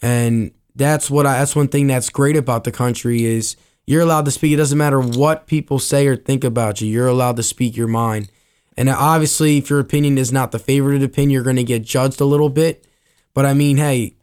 and 0.00 0.52
that's 0.74 1.10
what 1.10 1.26
I. 1.26 1.38
That's 1.38 1.56
one 1.56 1.68
thing 1.68 1.86
that's 1.86 2.10
great 2.10 2.36
about 2.36 2.64
the 2.64 2.72
country 2.72 3.24
is 3.24 3.56
you're 3.86 4.02
allowed 4.02 4.24
to 4.26 4.30
speak. 4.30 4.52
It 4.52 4.56
doesn't 4.56 4.78
matter 4.78 5.00
what 5.00 5.46
people 5.46 5.78
say 5.78 6.06
or 6.06 6.16
think 6.16 6.44
about 6.44 6.80
you. 6.80 6.88
You're 6.88 7.08
allowed 7.08 7.36
to 7.36 7.42
speak 7.42 7.76
your 7.76 7.88
mind. 7.88 8.30
And 8.76 8.88
obviously, 8.88 9.58
if 9.58 9.70
your 9.70 9.80
opinion 9.80 10.18
is 10.18 10.30
not 10.30 10.52
the 10.52 10.58
favorite 10.58 11.02
opinion, 11.02 11.30
you're 11.30 11.42
going 11.42 11.56
to 11.56 11.64
get 11.64 11.82
judged 11.82 12.20
a 12.20 12.24
little 12.24 12.48
bit. 12.48 12.86
But 13.34 13.44
I 13.44 13.54
mean, 13.54 13.76
hey, 13.76 14.14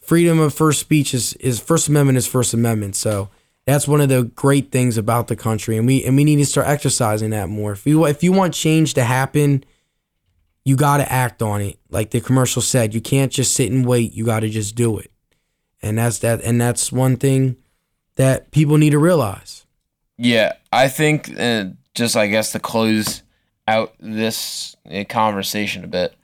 freedom 0.00 0.38
of 0.38 0.54
first 0.54 0.80
speech 0.80 1.12
is, 1.12 1.34
is 1.34 1.60
First 1.60 1.88
Amendment 1.88 2.16
is 2.16 2.26
First 2.26 2.54
Amendment. 2.54 2.96
So 2.96 3.28
that's 3.66 3.88
one 3.88 4.00
of 4.00 4.08
the 4.08 4.22
great 4.22 4.70
things 4.70 4.96
about 4.96 5.26
the 5.26 5.36
country, 5.36 5.76
and 5.76 5.86
we 5.86 6.04
and 6.04 6.16
we 6.16 6.24
need 6.24 6.36
to 6.36 6.46
start 6.46 6.68
exercising 6.68 7.30
that 7.30 7.48
more. 7.48 7.72
If 7.72 7.86
you 7.86 8.06
if 8.06 8.22
you 8.22 8.32
want 8.32 8.54
change 8.54 8.94
to 8.94 9.02
happen, 9.02 9.64
you 10.64 10.76
got 10.76 10.98
to 10.98 11.12
act 11.12 11.42
on 11.42 11.60
it. 11.60 11.78
Like 11.90 12.10
the 12.10 12.20
commercial 12.20 12.62
said, 12.62 12.94
you 12.94 13.00
can't 13.00 13.32
just 13.32 13.54
sit 13.54 13.70
and 13.70 13.84
wait. 13.84 14.12
You 14.12 14.24
got 14.24 14.40
to 14.40 14.48
just 14.48 14.76
do 14.76 14.98
it, 14.98 15.10
and 15.82 15.98
that's 15.98 16.20
that. 16.20 16.40
And 16.42 16.60
that's 16.60 16.92
one 16.92 17.16
thing 17.16 17.56
that 18.14 18.52
people 18.52 18.78
need 18.78 18.90
to 18.90 18.98
realize. 18.98 19.66
Yeah, 20.16 20.52
I 20.72 20.86
think 20.86 21.38
uh, 21.38 21.66
just 21.94 22.16
I 22.16 22.28
guess 22.28 22.52
to 22.52 22.60
close 22.60 23.22
out 23.66 23.94
this 23.98 24.76
uh, 24.88 25.02
conversation 25.08 25.82
a 25.82 25.88
bit, 25.88 26.14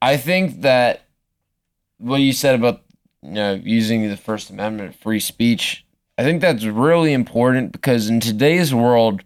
I 0.00 0.16
think 0.16 0.62
that 0.62 1.02
what 1.98 2.22
you 2.22 2.32
said 2.32 2.54
about 2.54 2.80
you 3.22 3.32
know 3.32 3.60
using 3.62 4.08
the 4.08 4.16
First 4.16 4.48
Amendment, 4.48 4.94
free 4.94 5.20
speech, 5.20 5.84
I 6.20 6.22
think 6.22 6.42
that's 6.42 6.66
really 6.66 7.14
important 7.14 7.72
because 7.72 8.10
in 8.10 8.20
today's 8.20 8.74
world, 8.74 9.22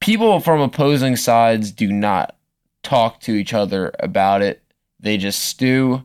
people 0.00 0.40
from 0.40 0.62
opposing 0.62 1.14
sides 1.14 1.72
do 1.72 1.92
not 1.92 2.38
talk 2.82 3.20
to 3.20 3.32
each 3.32 3.52
other 3.52 3.92
about 3.98 4.40
it. 4.40 4.62
They 4.98 5.18
just 5.18 5.42
stew, 5.42 6.04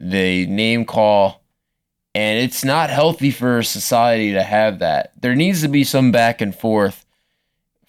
they 0.00 0.44
name 0.46 0.84
call, 0.84 1.44
and 2.16 2.40
it's 2.40 2.64
not 2.64 2.90
healthy 2.90 3.30
for 3.30 3.62
society 3.62 4.32
to 4.32 4.42
have 4.42 4.80
that. 4.80 5.12
There 5.22 5.36
needs 5.36 5.62
to 5.62 5.68
be 5.68 5.84
some 5.84 6.10
back 6.10 6.40
and 6.40 6.52
forth 6.52 7.06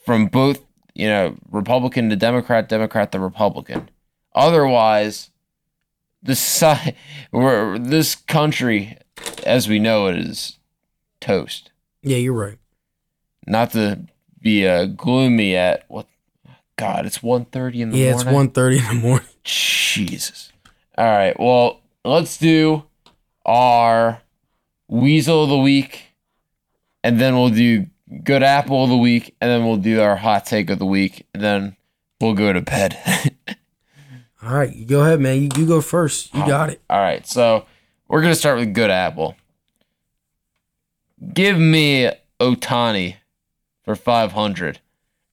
from 0.05 0.27
both, 0.27 0.63
you 0.93 1.07
know, 1.07 1.35
Republican 1.49 2.11
to 2.11 2.15
Democrat, 2.15 2.69
Democrat 2.69 3.11
to 3.13 3.19
Republican. 3.19 3.89
Otherwise, 4.35 5.31
this 6.21 6.63
this 7.33 8.13
country, 8.13 8.99
as 9.47 9.67
we 9.67 9.79
know 9.79 10.05
it, 10.09 10.15
is 10.15 10.58
toast. 11.19 11.71
Yeah, 12.01 12.17
you're 12.17 12.33
right. 12.33 12.57
Not 13.47 13.71
to 13.71 14.01
be 14.41 14.67
uh, 14.67 14.85
gloomy 14.85 15.55
at 15.55 15.85
what. 15.87 16.07
God, 16.77 17.05
it's 17.05 17.17
1.30 17.19 17.75
in 17.81 17.89
the 17.89 17.97
Yeah, 17.97 18.13
morning. 18.13 18.33
Yeah, 18.33 18.41
it's 18.43 18.53
1.30 18.53 18.77
in 18.91 18.95
the 19.01 19.07
morning. 19.07 19.27
Jesus. 19.43 20.53
All 20.97 21.05
right. 21.05 21.37
Well, 21.37 21.81
let's 22.05 22.37
do 22.37 22.83
our 23.45 24.21
weasel 24.87 25.43
of 25.43 25.49
the 25.49 25.57
week, 25.57 26.03
and 27.03 27.19
then 27.19 27.35
we'll 27.35 27.49
do 27.49 27.87
good 28.23 28.43
apple 28.43 28.83
of 28.85 28.89
the 28.89 28.97
week, 28.97 29.35
and 29.41 29.49
then 29.51 29.65
we'll 29.65 29.75
do 29.77 30.01
our 30.01 30.15
hot 30.15 30.45
take 30.45 30.69
of 30.69 30.79
the 30.79 30.85
week, 30.85 31.25
and 31.33 31.43
then 31.43 31.75
we'll 32.21 32.33
go 32.33 32.53
to 32.53 32.61
bed. 32.61 32.97
All 34.41 34.53
right, 34.53 34.73
you 34.73 34.85
go 34.85 35.01
ahead, 35.01 35.19
man. 35.19 35.41
You, 35.41 35.49
you 35.57 35.65
go 35.67 35.81
first. 35.81 36.33
You 36.33 36.45
got 36.47 36.69
it. 36.69 36.81
All 36.89 36.99
right. 37.01 37.27
So 37.27 37.65
we're 38.07 38.21
gonna 38.21 38.35
start 38.35 38.57
with 38.57 38.73
good 38.73 38.89
apple. 38.89 39.35
Give 41.33 41.57
me 41.59 42.09
Ohtani 42.39 43.15
for 43.83 43.95
five 43.95 44.31
hundred. 44.33 44.79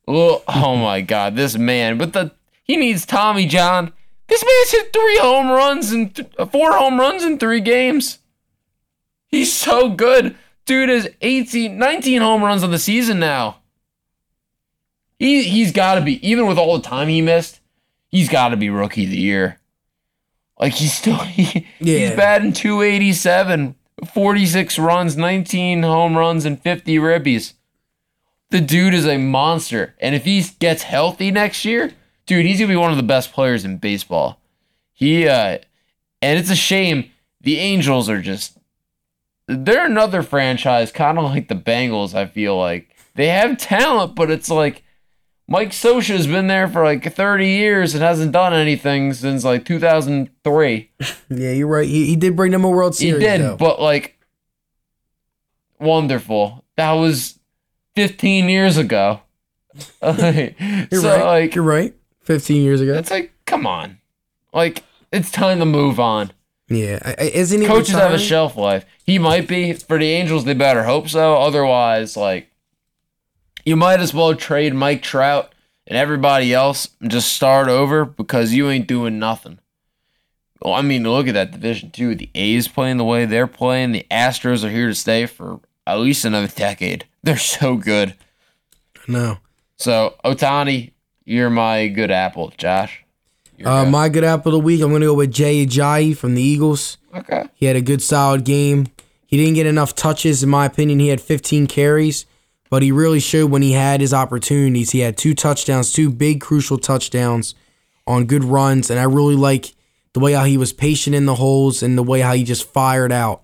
Oh, 0.08 0.42
oh 0.48 0.76
my 0.76 1.00
God, 1.00 1.36
this 1.36 1.56
man! 1.56 1.98
But 1.98 2.12
the 2.12 2.32
he 2.64 2.76
needs 2.76 3.06
Tommy 3.06 3.46
John. 3.46 3.92
This 4.28 4.44
man's 4.44 4.70
hit 4.72 4.92
three 4.92 5.18
home 5.18 5.48
runs 5.48 5.92
and 5.92 6.14
th- 6.14 6.28
four 6.50 6.72
home 6.72 6.98
runs 6.98 7.22
in 7.22 7.38
three 7.38 7.60
games. 7.60 8.18
He's 9.28 9.52
so 9.52 9.90
good. 9.90 10.34
Dude 10.64 10.88
has 10.88 11.06
18, 11.20 11.78
19 11.78 12.20
home 12.22 12.42
runs 12.42 12.64
on 12.64 12.72
the 12.72 12.78
season 12.80 13.20
now. 13.20 13.58
He 15.18 15.44
he's 15.44 15.70
got 15.72 15.94
to 15.94 16.00
be 16.00 16.26
even 16.28 16.46
with 16.46 16.58
all 16.58 16.76
the 16.78 16.82
time 16.88 17.08
he 17.08 17.22
missed. 17.22 17.60
He's 18.08 18.28
got 18.28 18.48
to 18.48 18.56
be 18.56 18.68
rookie 18.70 19.04
of 19.04 19.10
the 19.10 19.16
year. 19.16 19.60
Like 20.58 20.72
he's 20.72 20.92
still 20.94 21.16
he, 21.24 21.66
Yeah. 21.80 21.98
he's 22.08 22.16
batting 22.16 22.52
287, 22.52 23.76
46 24.04 24.78
runs, 24.78 25.16
19 25.16 25.82
home 25.82 26.16
runs, 26.16 26.44
and 26.44 26.60
50 26.60 26.96
ribbies. 26.96 27.54
The 28.50 28.60
dude 28.60 28.94
is 28.94 29.06
a 29.06 29.18
monster. 29.18 29.94
And 30.00 30.14
if 30.14 30.24
he 30.24 30.44
gets 30.58 30.82
healthy 30.82 31.30
next 31.30 31.64
year, 31.64 31.94
dude, 32.26 32.46
he's 32.46 32.60
gonna 32.60 32.72
be 32.72 32.76
one 32.76 32.90
of 32.90 32.96
the 32.96 33.02
best 33.02 33.32
players 33.32 33.64
in 33.64 33.78
baseball. 33.78 34.40
He 34.92 35.26
uh 35.26 35.58
and 36.22 36.38
it's 36.38 36.50
a 36.50 36.56
shame 36.56 37.10
the 37.40 37.58
Angels 37.58 38.08
are 38.08 38.20
just 38.20 38.58
they're 39.48 39.86
another 39.86 40.22
franchise, 40.22 40.90
kind 40.90 41.18
of 41.18 41.24
like 41.24 41.48
the 41.48 41.54
Bengals, 41.54 42.14
I 42.14 42.26
feel 42.26 42.58
like. 42.58 42.96
They 43.14 43.28
have 43.28 43.58
talent, 43.58 44.16
but 44.16 44.30
it's 44.30 44.50
like 44.50 44.82
Mike 45.48 45.70
Scioscia's 45.70 46.26
been 46.26 46.48
there 46.48 46.66
for 46.68 46.82
like 46.84 47.14
30 47.14 47.46
years 47.46 47.94
and 47.94 48.02
hasn't 48.02 48.32
done 48.32 48.52
anything 48.52 49.12
since 49.12 49.44
like 49.44 49.64
2003. 49.64 50.90
Yeah, 51.28 51.52
you're 51.52 51.66
right. 51.68 51.86
He, 51.88 52.06
he 52.06 52.16
did 52.16 52.36
bring 52.36 52.52
them 52.52 52.64
a 52.64 52.70
World 52.70 52.94
Series. 52.94 53.20
He 53.22 53.28
did, 53.28 53.40
though. 53.40 53.56
but 53.56 53.80
like 53.80 54.18
wonderful. 55.78 56.64
That 56.76 56.92
was 56.92 57.38
15 57.96 58.48
years 58.48 58.76
ago. 58.76 59.20
you're 60.02 60.90
so 60.92 61.10
right. 61.16 61.24
like 61.24 61.54
you're 61.54 61.64
right. 61.64 61.94
15 62.22 62.62
years 62.62 62.80
ago. 62.80 62.94
it's 62.94 63.10
like 63.10 63.32
come 63.44 63.66
on. 63.66 63.98
Like 64.52 64.82
it's 65.12 65.30
time 65.30 65.58
to 65.60 65.64
move 65.66 66.00
on. 66.00 66.32
Yeah, 66.68 66.98
I- 67.04 67.14
I- 67.18 67.30
isn't 67.34 67.60
he? 67.60 67.66
Coaches 67.66 67.94
have 67.94 68.12
a 68.12 68.18
shelf 68.18 68.56
life. 68.56 68.84
He 69.04 69.18
might 69.18 69.46
be 69.46 69.72
for 69.72 69.98
the 69.98 70.06
Angels. 70.10 70.44
They 70.44 70.54
better 70.54 70.82
hope 70.84 71.08
so. 71.08 71.36
Otherwise, 71.36 72.16
like 72.16 72.48
you 73.66 73.76
might 73.76 74.00
as 74.00 74.14
well 74.14 74.34
trade 74.34 74.72
Mike 74.74 75.02
Trout 75.02 75.52
and 75.86 75.98
everybody 75.98 76.54
else 76.54 76.88
and 77.00 77.10
just 77.10 77.32
start 77.32 77.68
over 77.68 78.04
because 78.04 78.54
you 78.54 78.70
ain't 78.70 78.86
doing 78.86 79.18
nothing. 79.18 79.58
Well, 80.62 80.72
I 80.72 80.80
mean, 80.82 81.02
look 81.02 81.28
at 81.28 81.34
that 81.34 81.50
division 81.50 81.90
too. 81.90 82.14
The 82.14 82.30
A's 82.34 82.68
playing 82.68 82.96
the 82.96 83.04
way 83.04 83.26
they're 83.26 83.46
playing. 83.46 83.92
The 83.92 84.06
Astros 84.10 84.64
are 84.64 84.70
here 84.70 84.86
to 84.88 84.94
stay 84.94 85.26
for 85.26 85.60
at 85.86 85.98
least 85.98 86.24
another 86.24 86.48
decade. 86.48 87.04
They're 87.22 87.36
so 87.36 87.76
good. 87.76 88.14
No. 89.06 89.38
So 89.76 90.14
Ohtani, 90.24 90.92
you're 91.24 91.50
my 91.50 91.88
good 91.88 92.10
apple, 92.10 92.52
Josh. 92.56 93.04
Uh, 93.64 93.84
good. 93.84 93.90
my 93.90 94.08
good 94.08 94.24
apple 94.24 94.54
of 94.54 94.60
the 94.60 94.64
week. 94.64 94.80
I'm 94.80 94.92
gonna 94.92 95.06
go 95.06 95.14
with 95.14 95.32
Jay 95.32 95.66
Ajayi 95.66 96.16
from 96.16 96.34
the 96.34 96.42
Eagles. 96.42 96.98
okay. 97.14 97.44
He 97.54 97.66
had 97.66 97.76
a 97.76 97.80
good, 97.80 98.00
solid 98.00 98.44
game. 98.44 98.86
He 99.26 99.36
didn't 99.36 99.54
get 99.54 99.66
enough 99.66 99.94
touches, 99.94 100.42
in 100.42 100.48
my 100.48 100.66
opinion. 100.66 101.00
He 101.00 101.08
had 101.08 101.20
15 101.20 101.66
carries, 101.66 102.26
but 102.70 102.82
he 102.82 102.92
really 102.92 103.20
showed 103.20 103.50
when 103.50 103.62
he 103.62 103.72
had 103.72 104.00
his 104.00 104.14
opportunities. 104.14 104.90
He 104.90 105.00
had 105.00 105.16
two 105.16 105.34
touchdowns, 105.34 105.92
two 105.92 106.10
big, 106.10 106.40
crucial 106.40 106.78
touchdowns 106.78 107.54
on 108.06 108.26
good 108.26 108.44
runs, 108.44 108.90
and 108.90 108.98
I 108.98 109.04
really 109.04 109.36
like 109.36 109.74
the 110.12 110.20
way 110.20 110.32
how 110.32 110.44
he 110.44 110.56
was 110.56 110.72
patient 110.72 111.14
in 111.14 111.26
the 111.26 111.34
holes 111.34 111.82
and 111.82 111.98
the 111.98 112.02
way 112.02 112.20
how 112.20 112.32
he 112.32 112.44
just 112.44 112.68
fired 112.68 113.12
out. 113.12 113.42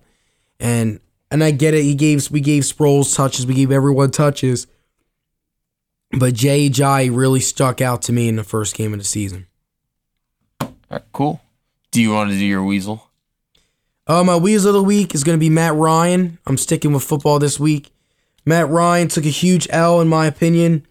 And 0.59 0.99
and 1.29 1.43
I 1.43 1.51
get 1.51 1.73
it. 1.73 1.83
He 1.83 1.95
gave 1.95 2.29
we 2.31 2.41
gave 2.41 2.63
Sproles 2.63 3.15
touches, 3.15 3.45
we 3.45 3.53
gave 3.53 3.71
everyone 3.71 4.11
touches, 4.11 4.67
but 6.11 6.33
Jay 6.33 6.69
Ajayi 6.69 7.15
really 7.15 7.39
stuck 7.39 7.81
out 7.81 8.01
to 8.03 8.13
me 8.13 8.27
in 8.27 8.35
the 8.35 8.43
first 8.43 8.75
game 8.75 8.93
of 8.93 8.99
the 8.99 9.05
season. 9.05 9.47
Right, 10.89 11.01
cool. 11.11 11.41
Do 11.91 12.01
you 12.01 12.11
want 12.11 12.31
to 12.31 12.37
do 12.37 12.45
your 12.45 12.63
weasel? 12.63 13.09
Uh, 14.05 14.23
my 14.23 14.35
Weasel 14.35 14.69
of 14.69 14.73
the 14.73 14.83
Week 14.83 15.15
is 15.15 15.23
going 15.23 15.37
to 15.37 15.39
be 15.39 15.49
Matt 15.49 15.75
Ryan. 15.75 16.37
I'm 16.45 16.57
sticking 16.57 16.91
with 16.91 17.03
football 17.03 17.39
this 17.39 17.57
week. 17.59 17.92
Matt 18.45 18.69
Ryan 18.69 19.07
took 19.07 19.25
a 19.25 19.29
huge 19.29 19.67
L, 19.69 20.01
in 20.01 20.07
my 20.07 20.25
opinion. 20.25 20.85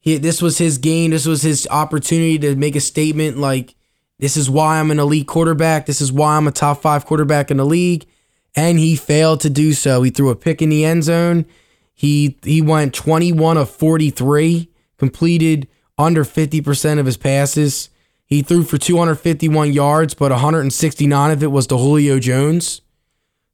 He, 0.00 0.18
this 0.18 0.42
was 0.42 0.58
his 0.58 0.78
game. 0.78 1.12
This 1.12 1.26
was 1.26 1.42
his 1.42 1.66
opportunity 1.70 2.38
to 2.40 2.56
make 2.56 2.76
a 2.76 2.80
statement. 2.80 3.38
Like 3.38 3.74
This 4.18 4.36
is 4.36 4.50
why 4.50 4.78
I'm 4.78 4.90
an 4.90 5.00
elite 5.00 5.26
quarterback. 5.26 5.86
This 5.86 6.00
is 6.00 6.12
why 6.12 6.36
I'm 6.36 6.46
a 6.46 6.52
top 6.52 6.82
five 6.82 7.06
quarterback 7.06 7.50
in 7.50 7.56
the 7.56 7.64
league. 7.64 8.06
And 8.54 8.78
he 8.78 8.96
failed 8.96 9.40
to 9.40 9.50
do 9.50 9.72
so. 9.72 10.02
He 10.02 10.10
threw 10.10 10.30
a 10.30 10.36
pick 10.36 10.60
in 10.60 10.68
the 10.68 10.84
end 10.84 11.04
zone. 11.04 11.46
He 11.94 12.38
he 12.42 12.60
went 12.60 12.92
21 12.92 13.56
of 13.56 13.70
43, 13.70 14.68
completed 14.98 15.68
under 15.96 16.24
50% 16.24 16.98
of 16.98 17.06
his 17.06 17.16
passes. 17.16 17.88
He 18.26 18.42
threw 18.42 18.62
for 18.64 18.78
251 18.78 19.72
yards, 19.72 20.14
but 20.14 20.30
169 20.30 21.30
of 21.30 21.42
it 21.42 21.48
was 21.48 21.66
to 21.68 21.76
Julio 21.76 22.18
Jones. 22.18 22.80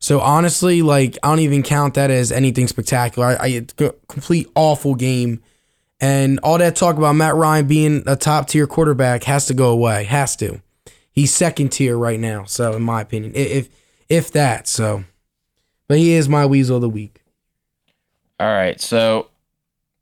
So 0.01 0.21
honestly, 0.21 0.83
like 0.83 1.19
I 1.23 1.29
don't 1.29 1.41
even 1.41 1.63
count 1.63 1.95
that 1.95 2.11
as 2.11 2.33
anything 2.33 2.67
spectacular. 2.67 3.39
I, 3.41 3.67
I 3.79 3.91
complete 4.09 4.49
awful 4.55 4.95
game, 4.95 5.43
and 6.01 6.41
all 6.43 6.59
that 6.59 6.75
talk 6.75 6.97
about 6.97 7.13
Matt 7.13 7.35
Ryan 7.35 7.67
being 7.67 8.03
a 8.07 8.17
top 8.17 8.49
tier 8.49 8.67
quarterback 8.67 9.25
has 9.25 9.47
to 9.47 9.55
go 9.55 9.71
away. 9.71 10.05
Has 10.05 10.37
to. 10.37 10.63
He's 11.13 11.35
second 11.35 11.71
tier 11.71 11.99
right 11.99 12.19
now. 12.19 12.45
So 12.45 12.73
in 12.73 12.83
my 12.83 13.03
opinion, 13.03 13.33
if 13.35 13.69
if 14.09 14.33
that, 14.33 14.67
so. 14.67 15.05
But 15.87 15.99
he 15.99 16.13
is 16.13 16.29
my 16.29 16.47
weasel 16.47 16.77
of 16.77 16.83
the 16.83 16.89
week. 16.89 17.23
All 18.39 18.47
right. 18.47 18.81
So 18.81 19.29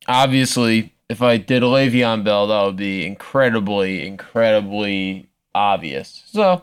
obviously, 0.07 0.95
if 1.09 1.23
I 1.23 1.39
did 1.39 1.63
a 1.63 1.67
Le'Veon 1.67 2.25
Bell, 2.25 2.47
that 2.47 2.63
would 2.65 2.77
be 2.77 3.07
incredibly, 3.07 4.07
incredibly 4.07 5.29
obvious. 5.55 6.23
So 6.27 6.63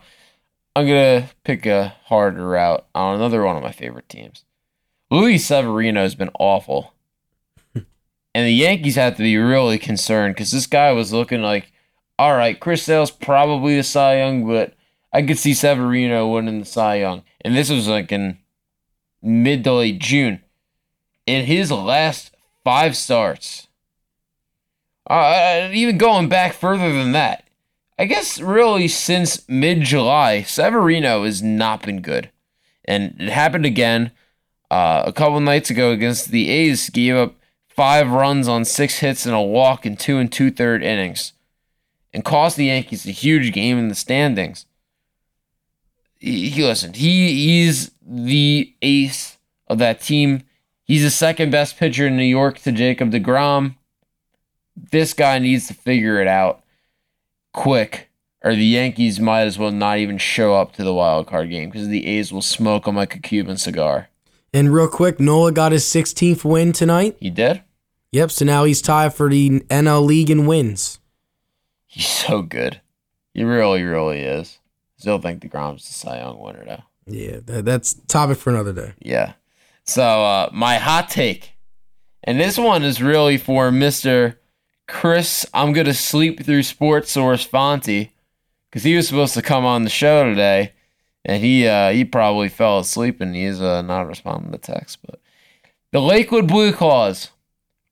I'm 0.76 0.86
gonna 0.86 1.30
pick 1.44 1.66
a 1.66 1.96
harder 2.06 2.48
route 2.48 2.86
on 2.94 3.16
another 3.16 3.44
one 3.44 3.56
of 3.56 3.64
my 3.64 3.72
favorite 3.72 4.10
teams. 4.10 4.44
Luis 5.10 5.46
Severino 5.46 6.02
has 6.02 6.16
been 6.16 6.32
awful. 6.38 6.94
and 7.76 7.86
the 8.34 8.52
Yankees 8.52 8.96
have 8.96 9.16
to 9.16 9.24
be 9.24 9.38
really 9.38 9.78
concerned 9.78 10.36
because 10.36 10.52
this 10.52 10.68
guy 10.68 10.92
was 10.92 11.14
looking 11.14 11.42
like, 11.42 11.72
all 12.20 12.36
right, 12.36 12.60
Chris 12.60 12.84
Sale's 12.84 13.12
probably 13.12 13.78
the 13.78 13.84
Cy 13.84 14.18
Young, 14.18 14.46
but 14.46 14.74
I 15.14 15.22
could 15.22 15.38
see 15.38 15.54
Severino 15.54 16.28
winning 16.28 16.60
the 16.60 16.66
Cy 16.66 16.96
Young. 16.96 17.24
And 17.42 17.56
this 17.56 17.70
was 17.70 17.88
like 17.88 18.12
in 18.12 18.38
mid 19.22 19.64
to 19.64 19.74
late 19.74 20.00
June. 20.00 20.42
In 21.26 21.46
his 21.46 21.72
last 21.72 22.36
five 22.66 22.98
starts, 22.98 23.68
uh, 25.10 25.70
even 25.72 25.98
going 25.98 26.28
back 26.28 26.54
further 26.54 26.92
than 26.92 27.14
that, 27.14 27.45
I 27.98 28.06
guess 28.06 28.40
really 28.40 28.88
since 28.88 29.48
mid 29.48 29.82
July, 29.82 30.42
Severino 30.44 31.24
has 31.24 31.42
not 31.42 31.84
been 31.84 32.02
good. 32.02 32.30
And 32.84 33.16
it 33.20 33.30
happened 33.30 33.66
again 33.66 34.12
uh, 34.70 35.04
a 35.06 35.14
couple 35.14 35.40
nights 35.40 35.70
ago 35.70 35.92
against 35.92 36.30
the 36.30 36.50
A's, 36.50 36.90
gave 36.90 37.16
up 37.16 37.36
five 37.68 38.10
runs 38.10 38.48
on 38.48 38.66
six 38.66 39.00
hits 39.00 39.26
and 39.26 39.36
a 39.36 39.42
walk 39.42 39.86
in 39.86 39.98
two 39.98 40.18
and 40.18 40.32
two 40.32 40.52
third 40.52 40.84
innings, 40.84 41.34
and 42.14 42.26
cost 42.26 42.58
the 42.58 42.66
Yankees 42.66 43.06
a 43.06 43.12
huge 43.12 43.54
game 43.54 43.78
in 43.78 43.88
the 43.88 43.96
standings. 43.96 44.66
He, 46.18 46.50
he 46.50 46.64
listen, 46.64 46.94
he 46.94 47.34
he's 47.34 47.92
the 48.06 48.74
ace 48.82 49.38
of 49.68 49.78
that 49.80 50.02
team. 50.02 50.44
He's 50.84 51.04
the 51.04 51.10
second 51.10 51.52
best 51.52 51.78
pitcher 51.78 52.08
in 52.08 52.18
New 52.18 52.24
York 52.24 52.60
to 52.60 52.72
Jacob 52.72 53.12
DeGrom. 53.12 53.76
This 54.76 55.14
guy 55.14 55.40
needs 55.40 55.68
to 55.68 55.74
figure 55.74 56.22
it 56.22 56.28
out 56.28 56.62
quick, 57.56 58.10
or 58.44 58.54
the 58.54 58.66
Yankees 58.66 59.20
might 59.20 59.42
as 59.42 59.58
well 59.58 59.72
not 59.72 59.98
even 59.98 60.18
show 60.18 60.54
up 60.56 60.74
to 60.74 60.84
the 60.84 60.94
wild 60.94 61.26
card 61.26 61.50
game 61.50 61.70
because 61.70 61.88
the 61.88 62.06
A's 62.06 62.32
will 62.32 62.42
smoke 62.42 62.86
him 62.88 62.96
like 62.96 63.16
a 63.16 63.20
Cuban 63.20 63.58
cigar. 63.58 64.10
And 64.54 64.74
real 64.74 64.88
quick, 64.88 65.20
Nola 65.20 65.52
got 65.52 65.72
his 65.72 65.84
16th 65.86 66.46
win 66.46 66.72
tonight. 66.72 67.18
He 67.20 67.30
did? 67.30 67.64
Yep. 68.12 68.32
So 68.32 68.46
now 68.46 68.64
he's 68.64 68.82
tied 68.82 69.14
for 69.14 69.30
the 69.30 69.62
NL 69.62 70.06
League 70.06 70.30
in 70.30 70.46
wins. 70.46 71.00
He's 71.88 72.08
so 72.08 72.42
good. 72.42 72.82
He 73.34 73.44
really, 73.44 73.84
really 73.84 74.22
is. 74.22 74.60
Still 74.98 75.20
think 75.20 75.42
DeGrom's 75.42 75.86
the 75.88 75.94
Cy 75.94 76.20
Young 76.20 76.40
winner, 76.40 76.64
though. 76.66 76.84
Yeah, 77.08 77.40
that, 77.46 77.66
that's 77.66 77.94
topic 78.08 78.38
for 78.38 78.50
another 78.50 78.74
day. 78.74 78.94
Yeah. 79.00 79.34
So 79.84 80.04
uh, 80.04 80.50
my 80.54 80.78
hot 80.78 81.10
take, 81.10 81.54
and 82.24 82.40
this 82.40 82.58
one 82.58 82.84
is 82.84 83.02
really 83.02 83.38
for 83.38 83.72
Mister 83.72 84.40
Chris. 84.88 85.46
I'm 85.54 85.74
gonna 85.74 85.94
sleep 85.94 86.44
through 86.44 86.64
Sports 86.64 87.12
Source 87.12 87.48
Fonty 87.48 88.10
because 88.70 88.84
he 88.84 88.96
was 88.96 89.08
supposed 89.08 89.34
to 89.34 89.42
come 89.42 89.66
on 89.66 89.84
the 89.84 89.90
show 89.90 90.24
today, 90.26 90.74
and 91.24 91.44
he 91.44 91.68
uh, 91.68 91.92
he 91.92 92.06
probably 92.06 92.50
fell 92.50 92.80
asleep 92.80 93.22
and 93.22 93.36
he's 93.36 93.62
uh, 93.62 93.82
not 93.82 94.08
responding 94.08 94.52
to 94.52 94.58
text. 94.58 95.00
But 95.06 95.20
the 95.92 96.02
Lakewood 96.02 96.48
Blue 96.48 96.72
Claws 96.72 97.30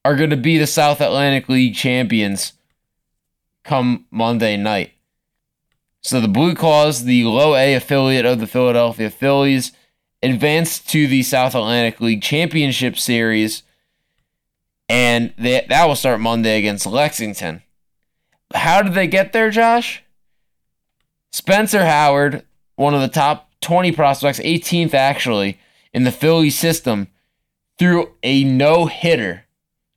are 0.05 0.15
gonna 0.15 0.37
be 0.37 0.57
the 0.57 0.67
South 0.67 1.01
Atlantic 1.01 1.49
League 1.49 1.75
champions 1.75 2.53
come 3.63 4.05
Monday 4.11 4.57
night. 4.57 4.91
So 6.01 6.19
the 6.19 6.27
Blue 6.27 6.53
Claws, 6.53 7.05
the 7.05 7.23
low 7.23 7.55
A 7.55 7.75
affiliate 7.75 8.25
of 8.25 8.39
the 8.39 8.47
Philadelphia 8.47 9.09
Phillies, 9.09 9.71
advanced 10.21 10.89
to 10.89 11.07
the 11.07 11.23
South 11.23 11.55
Atlantic 11.55 12.01
League 12.01 12.21
Championship 12.21 12.97
Series, 12.97 13.63
and 14.93 15.33
they, 15.37 15.65
that 15.69 15.85
will 15.85 15.95
start 15.95 16.19
Monday 16.19 16.57
against 16.59 16.85
Lexington. 16.85 17.63
How 18.53 18.81
did 18.83 18.93
they 18.93 19.07
get 19.07 19.33
there, 19.33 19.49
Josh? 19.49 20.03
Spencer 21.31 21.83
Howard, 21.85 22.43
one 22.75 22.93
of 22.93 23.01
the 23.01 23.07
top 23.07 23.49
20 23.61 23.91
prospects, 23.91 24.39
18th 24.39 24.93
actually, 24.93 25.59
in 25.93 26.03
the 26.03 26.11
Philly 26.11 26.49
system, 26.51 27.07
threw 27.79 28.11
a 28.21 28.43
no 28.43 28.85
hitter 28.85 29.45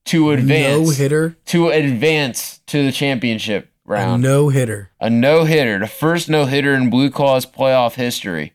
to 0.06 0.30
advance 0.30 0.86
No 0.88 0.90
hitter. 0.94 1.36
to 1.46 1.68
advance 1.68 2.60
to 2.68 2.84
the 2.86 2.92
championship 2.92 3.70
round. 3.84 4.24
A 4.24 4.28
no 4.28 4.48
hitter. 4.48 4.90
A 5.00 5.10
no 5.10 5.44
hitter, 5.44 5.78
the 5.78 5.86
first 5.88 6.30
no 6.30 6.46
hitter 6.46 6.72
in 6.74 6.88
Blue 6.88 7.10
Claws 7.10 7.44
playoff 7.44 7.94
history. 7.96 8.54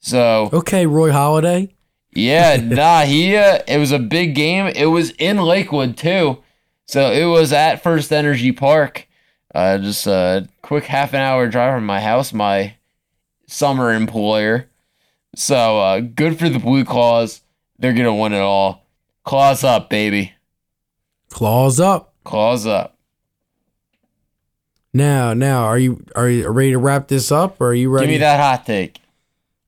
So 0.00 0.50
Okay, 0.52 0.84
Roy 0.86 1.10
Halladay. 1.10 1.74
Yeah, 2.14 2.56
nah, 2.62 3.02
he 3.02 3.36
uh, 3.36 3.60
it 3.66 3.78
was 3.78 3.92
a 3.92 3.98
big 3.98 4.34
game. 4.34 4.66
It 4.66 4.86
was 4.86 5.10
in 5.12 5.38
Lakewood 5.38 5.96
too, 5.96 6.42
so 6.86 7.10
it 7.12 7.24
was 7.26 7.52
at 7.52 7.82
First 7.82 8.12
Energy 8.12 8.52
Park. 8.52 9.06
Uh, 9.54 9.78
just 9.78 10.06
a 10.06 10.48
quick 10.62 10.84
half 10.84 11.14
an 11.14 11.20
hour 11.20 11.48
drive 11.48 11.76
from 11.76 11.86
my 11.86 12.00
house, 12.00 12.32
my 12.32 12.74
summer 13.46 13.92
employer. 13.92 14.68
So 15.36 15.78
uh, 15.78 16.00
good 16.00 16.38
for 16.38 16.48
the 16.48 16.58
Blue 16.58 16.84
Claws. 16.84 17.42
They're 17.78 17.92
gonna 17.92 18.14
win 18.14 18.32
it 18.32 18.40
all. 18.40 18.84
Claws 19.24 19.64
up, 19.64 19.90
baby. 19.90 20.32
Claws 21.30 21.80
up. 21.80 22.14
Claws 22.24 22.66
up. 22.66 22.96
Now, 24.92 25.34
now, 25.34 25.64
are 25.64 25.78
you 25.78 26.04
are 26.14 26.28
you 26.28 26.48
ready 26.48 26.70
to 26.70 26.78
wrap 26.78 27.08
this 27.08 27.32
up? 27.32 27.60
Or 27.60 27.68
are 27.68 27.74
you 27.74 27.90
ready? 27.90 28.06
Give 28.06 28.14
me 28.14 28.18
that 28.18 28.38
hot 28.38 28.64
take. 28.64 29.00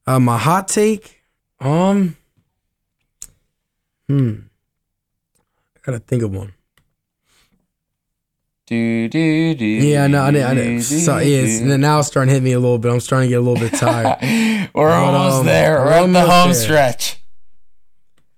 Uh, 0.06 0.20
my 0.20 0.38
hot 0.38 0.68
take. 0.68 1.22
Um. 1.58 2.16
Hmm. 4.08 4.34
I 5.76 5.78
gotta 5.82 5.98
think 6.00 6.22
of 6.22 6.34
one. 6.34 6.52
Do 8.66 9.08
do 9.08 9.54
do. 9.54 9.64
Yeah, 9.64 10.04
I 10.04 10.06
know. 10.08 10.22
I 10.22 10.30
know. 10.32 10.44
I 10.46 10.52
know. 10.54 10.80
So, 10.80 11.18
yeah, 11.18 11.38
it's, 11.42 11.60
now 11.60 12.00
it's 12.00 12.08
starting 12.08 12.30
to 12.30 12.34
hit 12.34 12.42
me 12.42 12.52
a 12.52 12.58
little 12.58 12.78
bit. 12.78 12.90
I'm 12.92 12.98
starting 13.00 13.28
to 13.28 13.30
get 13.30 13.38
a 13.38 13.42
little 13.48 13.68
bit 13.68 13.74
tired. 13.78 14.18
We're 14.74 14.88
But, 14.88 14.92
almost 15.04 15.36
um, 15.40 15.46
there. 15.46 15.78
we're 15.84 16.00
We're 16.02 16.12
the 16.12 16.20
home 16.22 16.50
there. 16.52 16.54
stretch. 16.54 17.18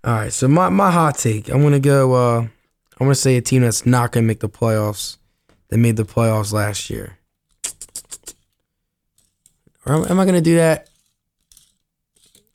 All 0.05 0.13
right, 0.15 0.33
so 0.33 0.47
my, 0.47 0.69
my 0.69 0.91
hot 0.91 1.17
take. 1.17 1.49
I'm 1.49 1.63
gonna 1.63 1.81
go. 1.81 2.13
Uh, 2.15 2.41
I'm 2.43 2.51
gonna 2.99 3.15
say 3.15 3.37
a 3.37 3.41
team 3.41 3.63
that's 3.63 3.87
not 3.87 4.13
gonna 4.13 4.27
make 4.27 4.41
the 4.41 4.49
playoffs. 4.51 5.17
That 5.69 5.79
made 5.79 5.97
the 5.97 6.05
playoffs 6.05 6.53
last 6.53 6.89
year. 6.91 7.19
Or 9.87 9.95
am, 9.95 10.05
am 10.11 10.21
I 10.21 10.25
gonna 10.27 10.41
do 10.43 10.57
that? 10.57 10.89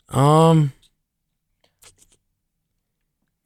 Um, 0.09 0.73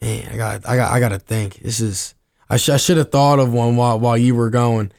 man, 0.08 0.30
I 0.34 0.38
got, 0.38 0.68
I 0.68 0.76
got, 0.78 0.92
I 0.92 1.00
got 1.00 1.10
to 1.10 1.20
think. 1.20 1.60
This 1.60 1.80
is. 1.80 2.16
I, 2.50 2.58
sh- 2.58 2.70
I 2.70 2.78
should 2.78 2.98
have 2.98 3.12
thought 3.12 3.40
of 3.40 3.52
one 3.52 3.76
while 3.76 4.00
while 4.00 4.18
you 4.18 4.34
were 4.34 4.50
going, 4.50 4.92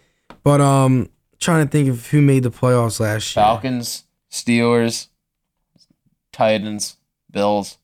but 0.44 0.60
um, 0.60 1.08
trying 1.40 1.66
to 1.66 1.70
think 1.70 1.88
of 1.88 2.06
who 2.08 2.20
made 2.20 2.42
the 2.42 2.50
playoffs 2.50 3.00
last 3.00 3.34
year. 3.34 3.42
Falcons, 3.42 4.04
Steelers, 4.30 5.06
Titans, 6.32 6.96
Bills. 7.30 7.78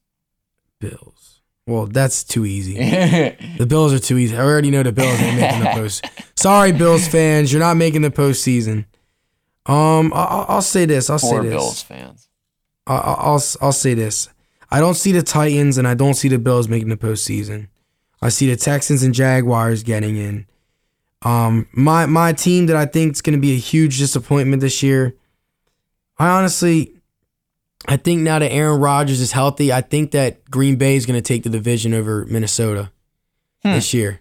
Bills. 0.80 1.40
Well, 1.66 1.86
that's 1.86 2.24
too 2.24 2.44
easy. 2.44 2.74
The 3.58 3.66
Bills 3.66 3.92
are 3.94 3.98
too 3.98 4.18
easy. 4.18 4.36
I 4.36 4.40
already 4.42 4.70
know 4.70 4.82
the 4.82 4.92
Bills 4.92 5.18
ain't 5.18 5.40
making 5.40 5.60
the 5.60 5.70
post. 5.72 6.04
Sorry, 6.36 6.72
Bills 6.72 7.08
fans, 7.08 7.50
you're 7.52 7.60
not 7.60 7.76
making 7.78 8.02
the 8.02 8.10
postseason. 8.10 8.84
Um, 9.64 10.12
I- 10.14 10.44
I'll 10.48 10.60
say 10.62 10.84
this. 10.84 11.08
I'll 11.08 11.18
say 11.18 11.40
this. 11.40 11.50
Bills 11.52 11.82
fans. 11.82 12.28
I- 12.86 12.96
I'll 12.96 13.42
I'll 13.62 13.72
say 13.72 13.94
this. 13.94 14.28
I 14.74 14.80
don't 14.80 14.94
see 14.94 15.12
the 15.12 15.22
Titans 15.22 15.78
and 15.78 15.86
I 15.86 15.94
don't 15.94 16.14
see 16.14 16.28
the 16.28 16.38
Bills 16.38 16.68
making 16.68 16.88
the 16.88 16.96
postseason. 16.96 17.68
I 18.20 18.28
see 18.30 18.48
the 18.50 18.56
Texans 18.56 19.02
and 19.02 19.14
Jaguars 19.14 19.82
getting 19.82 20.16
in. 20.16 20.46
Um, 21.22 21.66
my 21.72 22.06
my 22.06 22.32
team 22.32 22.66
that 22.66 22.76
I 22.76 22.86
think 22.86 23.12
is 23.12 23.22
going 23.22 23.34
to 23.36 23.40
be 23.40 23.52
a 23.54 23.58
huge 23.58 23.98
disappointment 23.98 24.60
this 24.60 24.82
year. 24.82 25.14
I 26.18 26.28
honestly, 26.28 26.92
I 27.86 27.96
think 27.96 28.22
now 28.22 28.38
that 28.38 28.50
Aaron 28.52 28.80
Rodgers 28.80 29.20
is 29.20 29.32
healthy, 29.32 29.72
I 29.72 29.80
think 29.80 30.10
that 30.12 30.50
Green 30.50 30.76
Bay 30.76 30.96
is 30.96 31.06
going 31.06 31.16
to 31.20 31.22
take 31.26 31.42
the 31.44 31.50
division 31.50 31.94
over 31.94 32.24
Minnesota 32.26 32.90
Hmm. 33.62 33.72
this 33.72 33.94
year. 33.94 34.20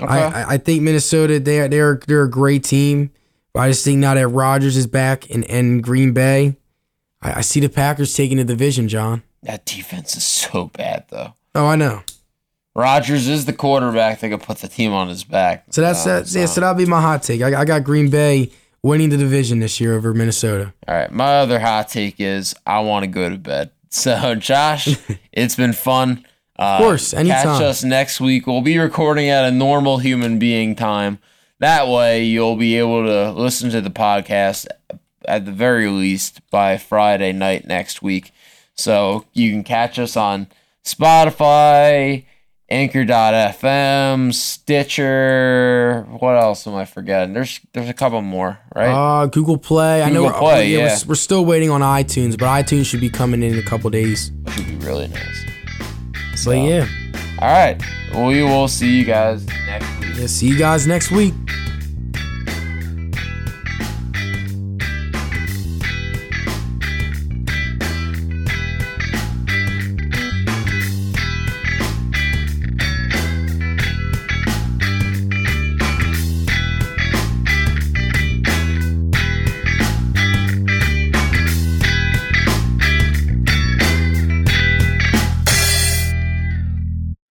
Okay. 0.00 0.12
I, 0.12 0.54
I- 0.54 0.58
think 0.58 0.82
Minnesota 0.82 1.40
they 1.40 1.60
are 1.60 1.68
they're 1.68 2.00
they're 2.06 2.22
a 2.24 2.30
great 2.30 2.64
team. 2.64 3.10
But 3.52 3.60
I 3.60 3.68
just 3.70 3.84
think 3.84 3.98
now 3.98 4.12
that 4.14 4.28
Rodgers 4.28 4.76
is 4.76 4.86
back 4.86 5.30
in, 5.30 5.42
in 5.44 5.80
Green 5.80 6.12
Bay, 6.12 6.56
I, 7.22 7.38
I 7.38 7.40
see 7.40 7.60
the 7.60 7.70
Packers 7.70 8.14
taking 8.14 8.36
the 8.36 8.44
division, 8.44 8.86
John. 8.88 9.22
That 9.46 9.64
defense 9.64 10.16
is 10.16 10.24
so 10.24 10.66
bad, 10.66 11.04
though. 11.08 11.34
Oh, 11.54 11.66
I 11.66 11.76
know. 11.76 12.02
Rodgers 12.74 13.26
is 13.28 13.46
the 13.46 13.52
quarterback 13.54 14.20
that 14.20 14.28
could 14.28 14.42
put 14.42 14.58
the 14.58 14.68
team 14.68 14.92
on 14.92 15.08
his 15.08 15.24
back. 15.24 15.64
So 15.70 15.80
that's 15.80 16.06
Uh, 16.06 16.20
that. 16.20 16.30
Yeah, 16.34 16.46
so 16.46 16.60
that'll 16.60 16.74
be 16.76 16.84
my 16.84 17.00
hot 17.00 17.22
take. 17.22 17.40
I, 17.40 17.60
I 17.60 17.64
got 17.64 17.84
Green 17.84 18.10
Bay 18.10 18.50
winning 18.82 19.08
the 19.08 19.16
division 19.16 19.60
this 19.60 19.80
year 19.80 19.94
over 19.94 20.12
Minnesota. 20.12 20.74
All 20.86 20.94
right. 20.94 21.10
My 21.10 21.38
other 21.38 21.58
hot 21.58 21.88
take 21.88 22.16
is 22.20 22.54
I 22.66 22.80
want 22.80 23.04
to 23.04 23.06
go 23.08 23.28
to 23.30 23.38
bed. 23.38 23.70
So, 23.88 24.34
Josh, 24.34 24.94
it's 25.32 25.56
been 25.56 25.72
fun. 25.72 26.26
Uh, 26.58 26.62
Of 26.62 26.78
course, 26.80 27.14
anytime. 27.14 27.44
Catch 27.44 27.62
us 27.62 27.82
next 27.84 28.20
week. 28.20 28.46
We'll 28.46 28.60
be 28.60 28.76
recording 28.78 29.30
at 29.30 29.44
a 29.46 29.50
normal 29.50 29.98
human 29.98 30.38
being 30.38 30.74
time. 30.74 31.18
That 31.60 31.88
way, 31.88 32.24
you'll 32.24 32.56
be 32.56 32.76
able 32.76 33.04
to 33.06 33.30
listen 33.30 33.70
to 33.70 33.80
the 33.80 33.88
podcast 33.90 34.66
at 35.26 35.46
the 35.46 35.52
very 35.52 35.88
least 35.88 36.42
by 36.50 36.76
Friday 36.76 37.32
night 37.32 37.66
next 37.66 38.02
week. 38.02 38.32
So, 38.76 39.24
you 39.32 39.50
can 39.50 39.64
catch 39.64 39.98
us 39.98 40.16
on 40.16 40.48
Spotify, 40.84 42.24
Anchor.fm, 42.68 44.34
Stitcher. 44.34 46.06
What 46.18 46.36
else 46.36 46.66
am 46.66 46.74
I 46.74 46.84
forgetting? 46.84 47.32
There's 47.32 47.60
there's 47.72 47.88
a 47.88 47.94
couple 47.94 48.20
more, 48.22 48.58
right? 48.74 48.90
Uh, 49.22 49.26
Google 49.26 49.56
Play. 49.58 50.02
I 50.02 50.10
know 50.10 50.24
Google 50.24 50.32
we're, 50.32 50.38
Play, 50.38 50.70
yeah, 50.70 50.78
yeah. 50.78 50.98
We're, 51.04 51.10
we're 51.10 51.14
still 51.14 51.44
waiting 51.44 51.70
on 51.70 51.80
iTunes, 51.80 52.38
but 52.38 52.46
iTunes 52.46 52.86
should 52.86 53.00
be 53.00 53.10
coming 53.10 53.42
in, 53.42 53.56
a 53.58 53.62
couple 53.62 53.88
days. 53.90 54.32
Which 54.42 54.56
would 54.56 54.66
be 54.66 54.76
really 54.76 55.08
nice. 55.08 55.44
But 56.44 56.52
yeah, 56.58 56.86
All 57.40 57.48
right. 57.48 57.80
We 58.14 58.42
will 58.42 58.68
see 58.68 58.98
you 58.98 59.04
guys 59.04 59.46
next 59.46 60.00
week. 60.00 60.16
yeah. 60.16 60.26
See 60.26 60.48
you 60.48 60.58
guys 60.58 60.86
next 60.86 61.10
week. 61.10 61.34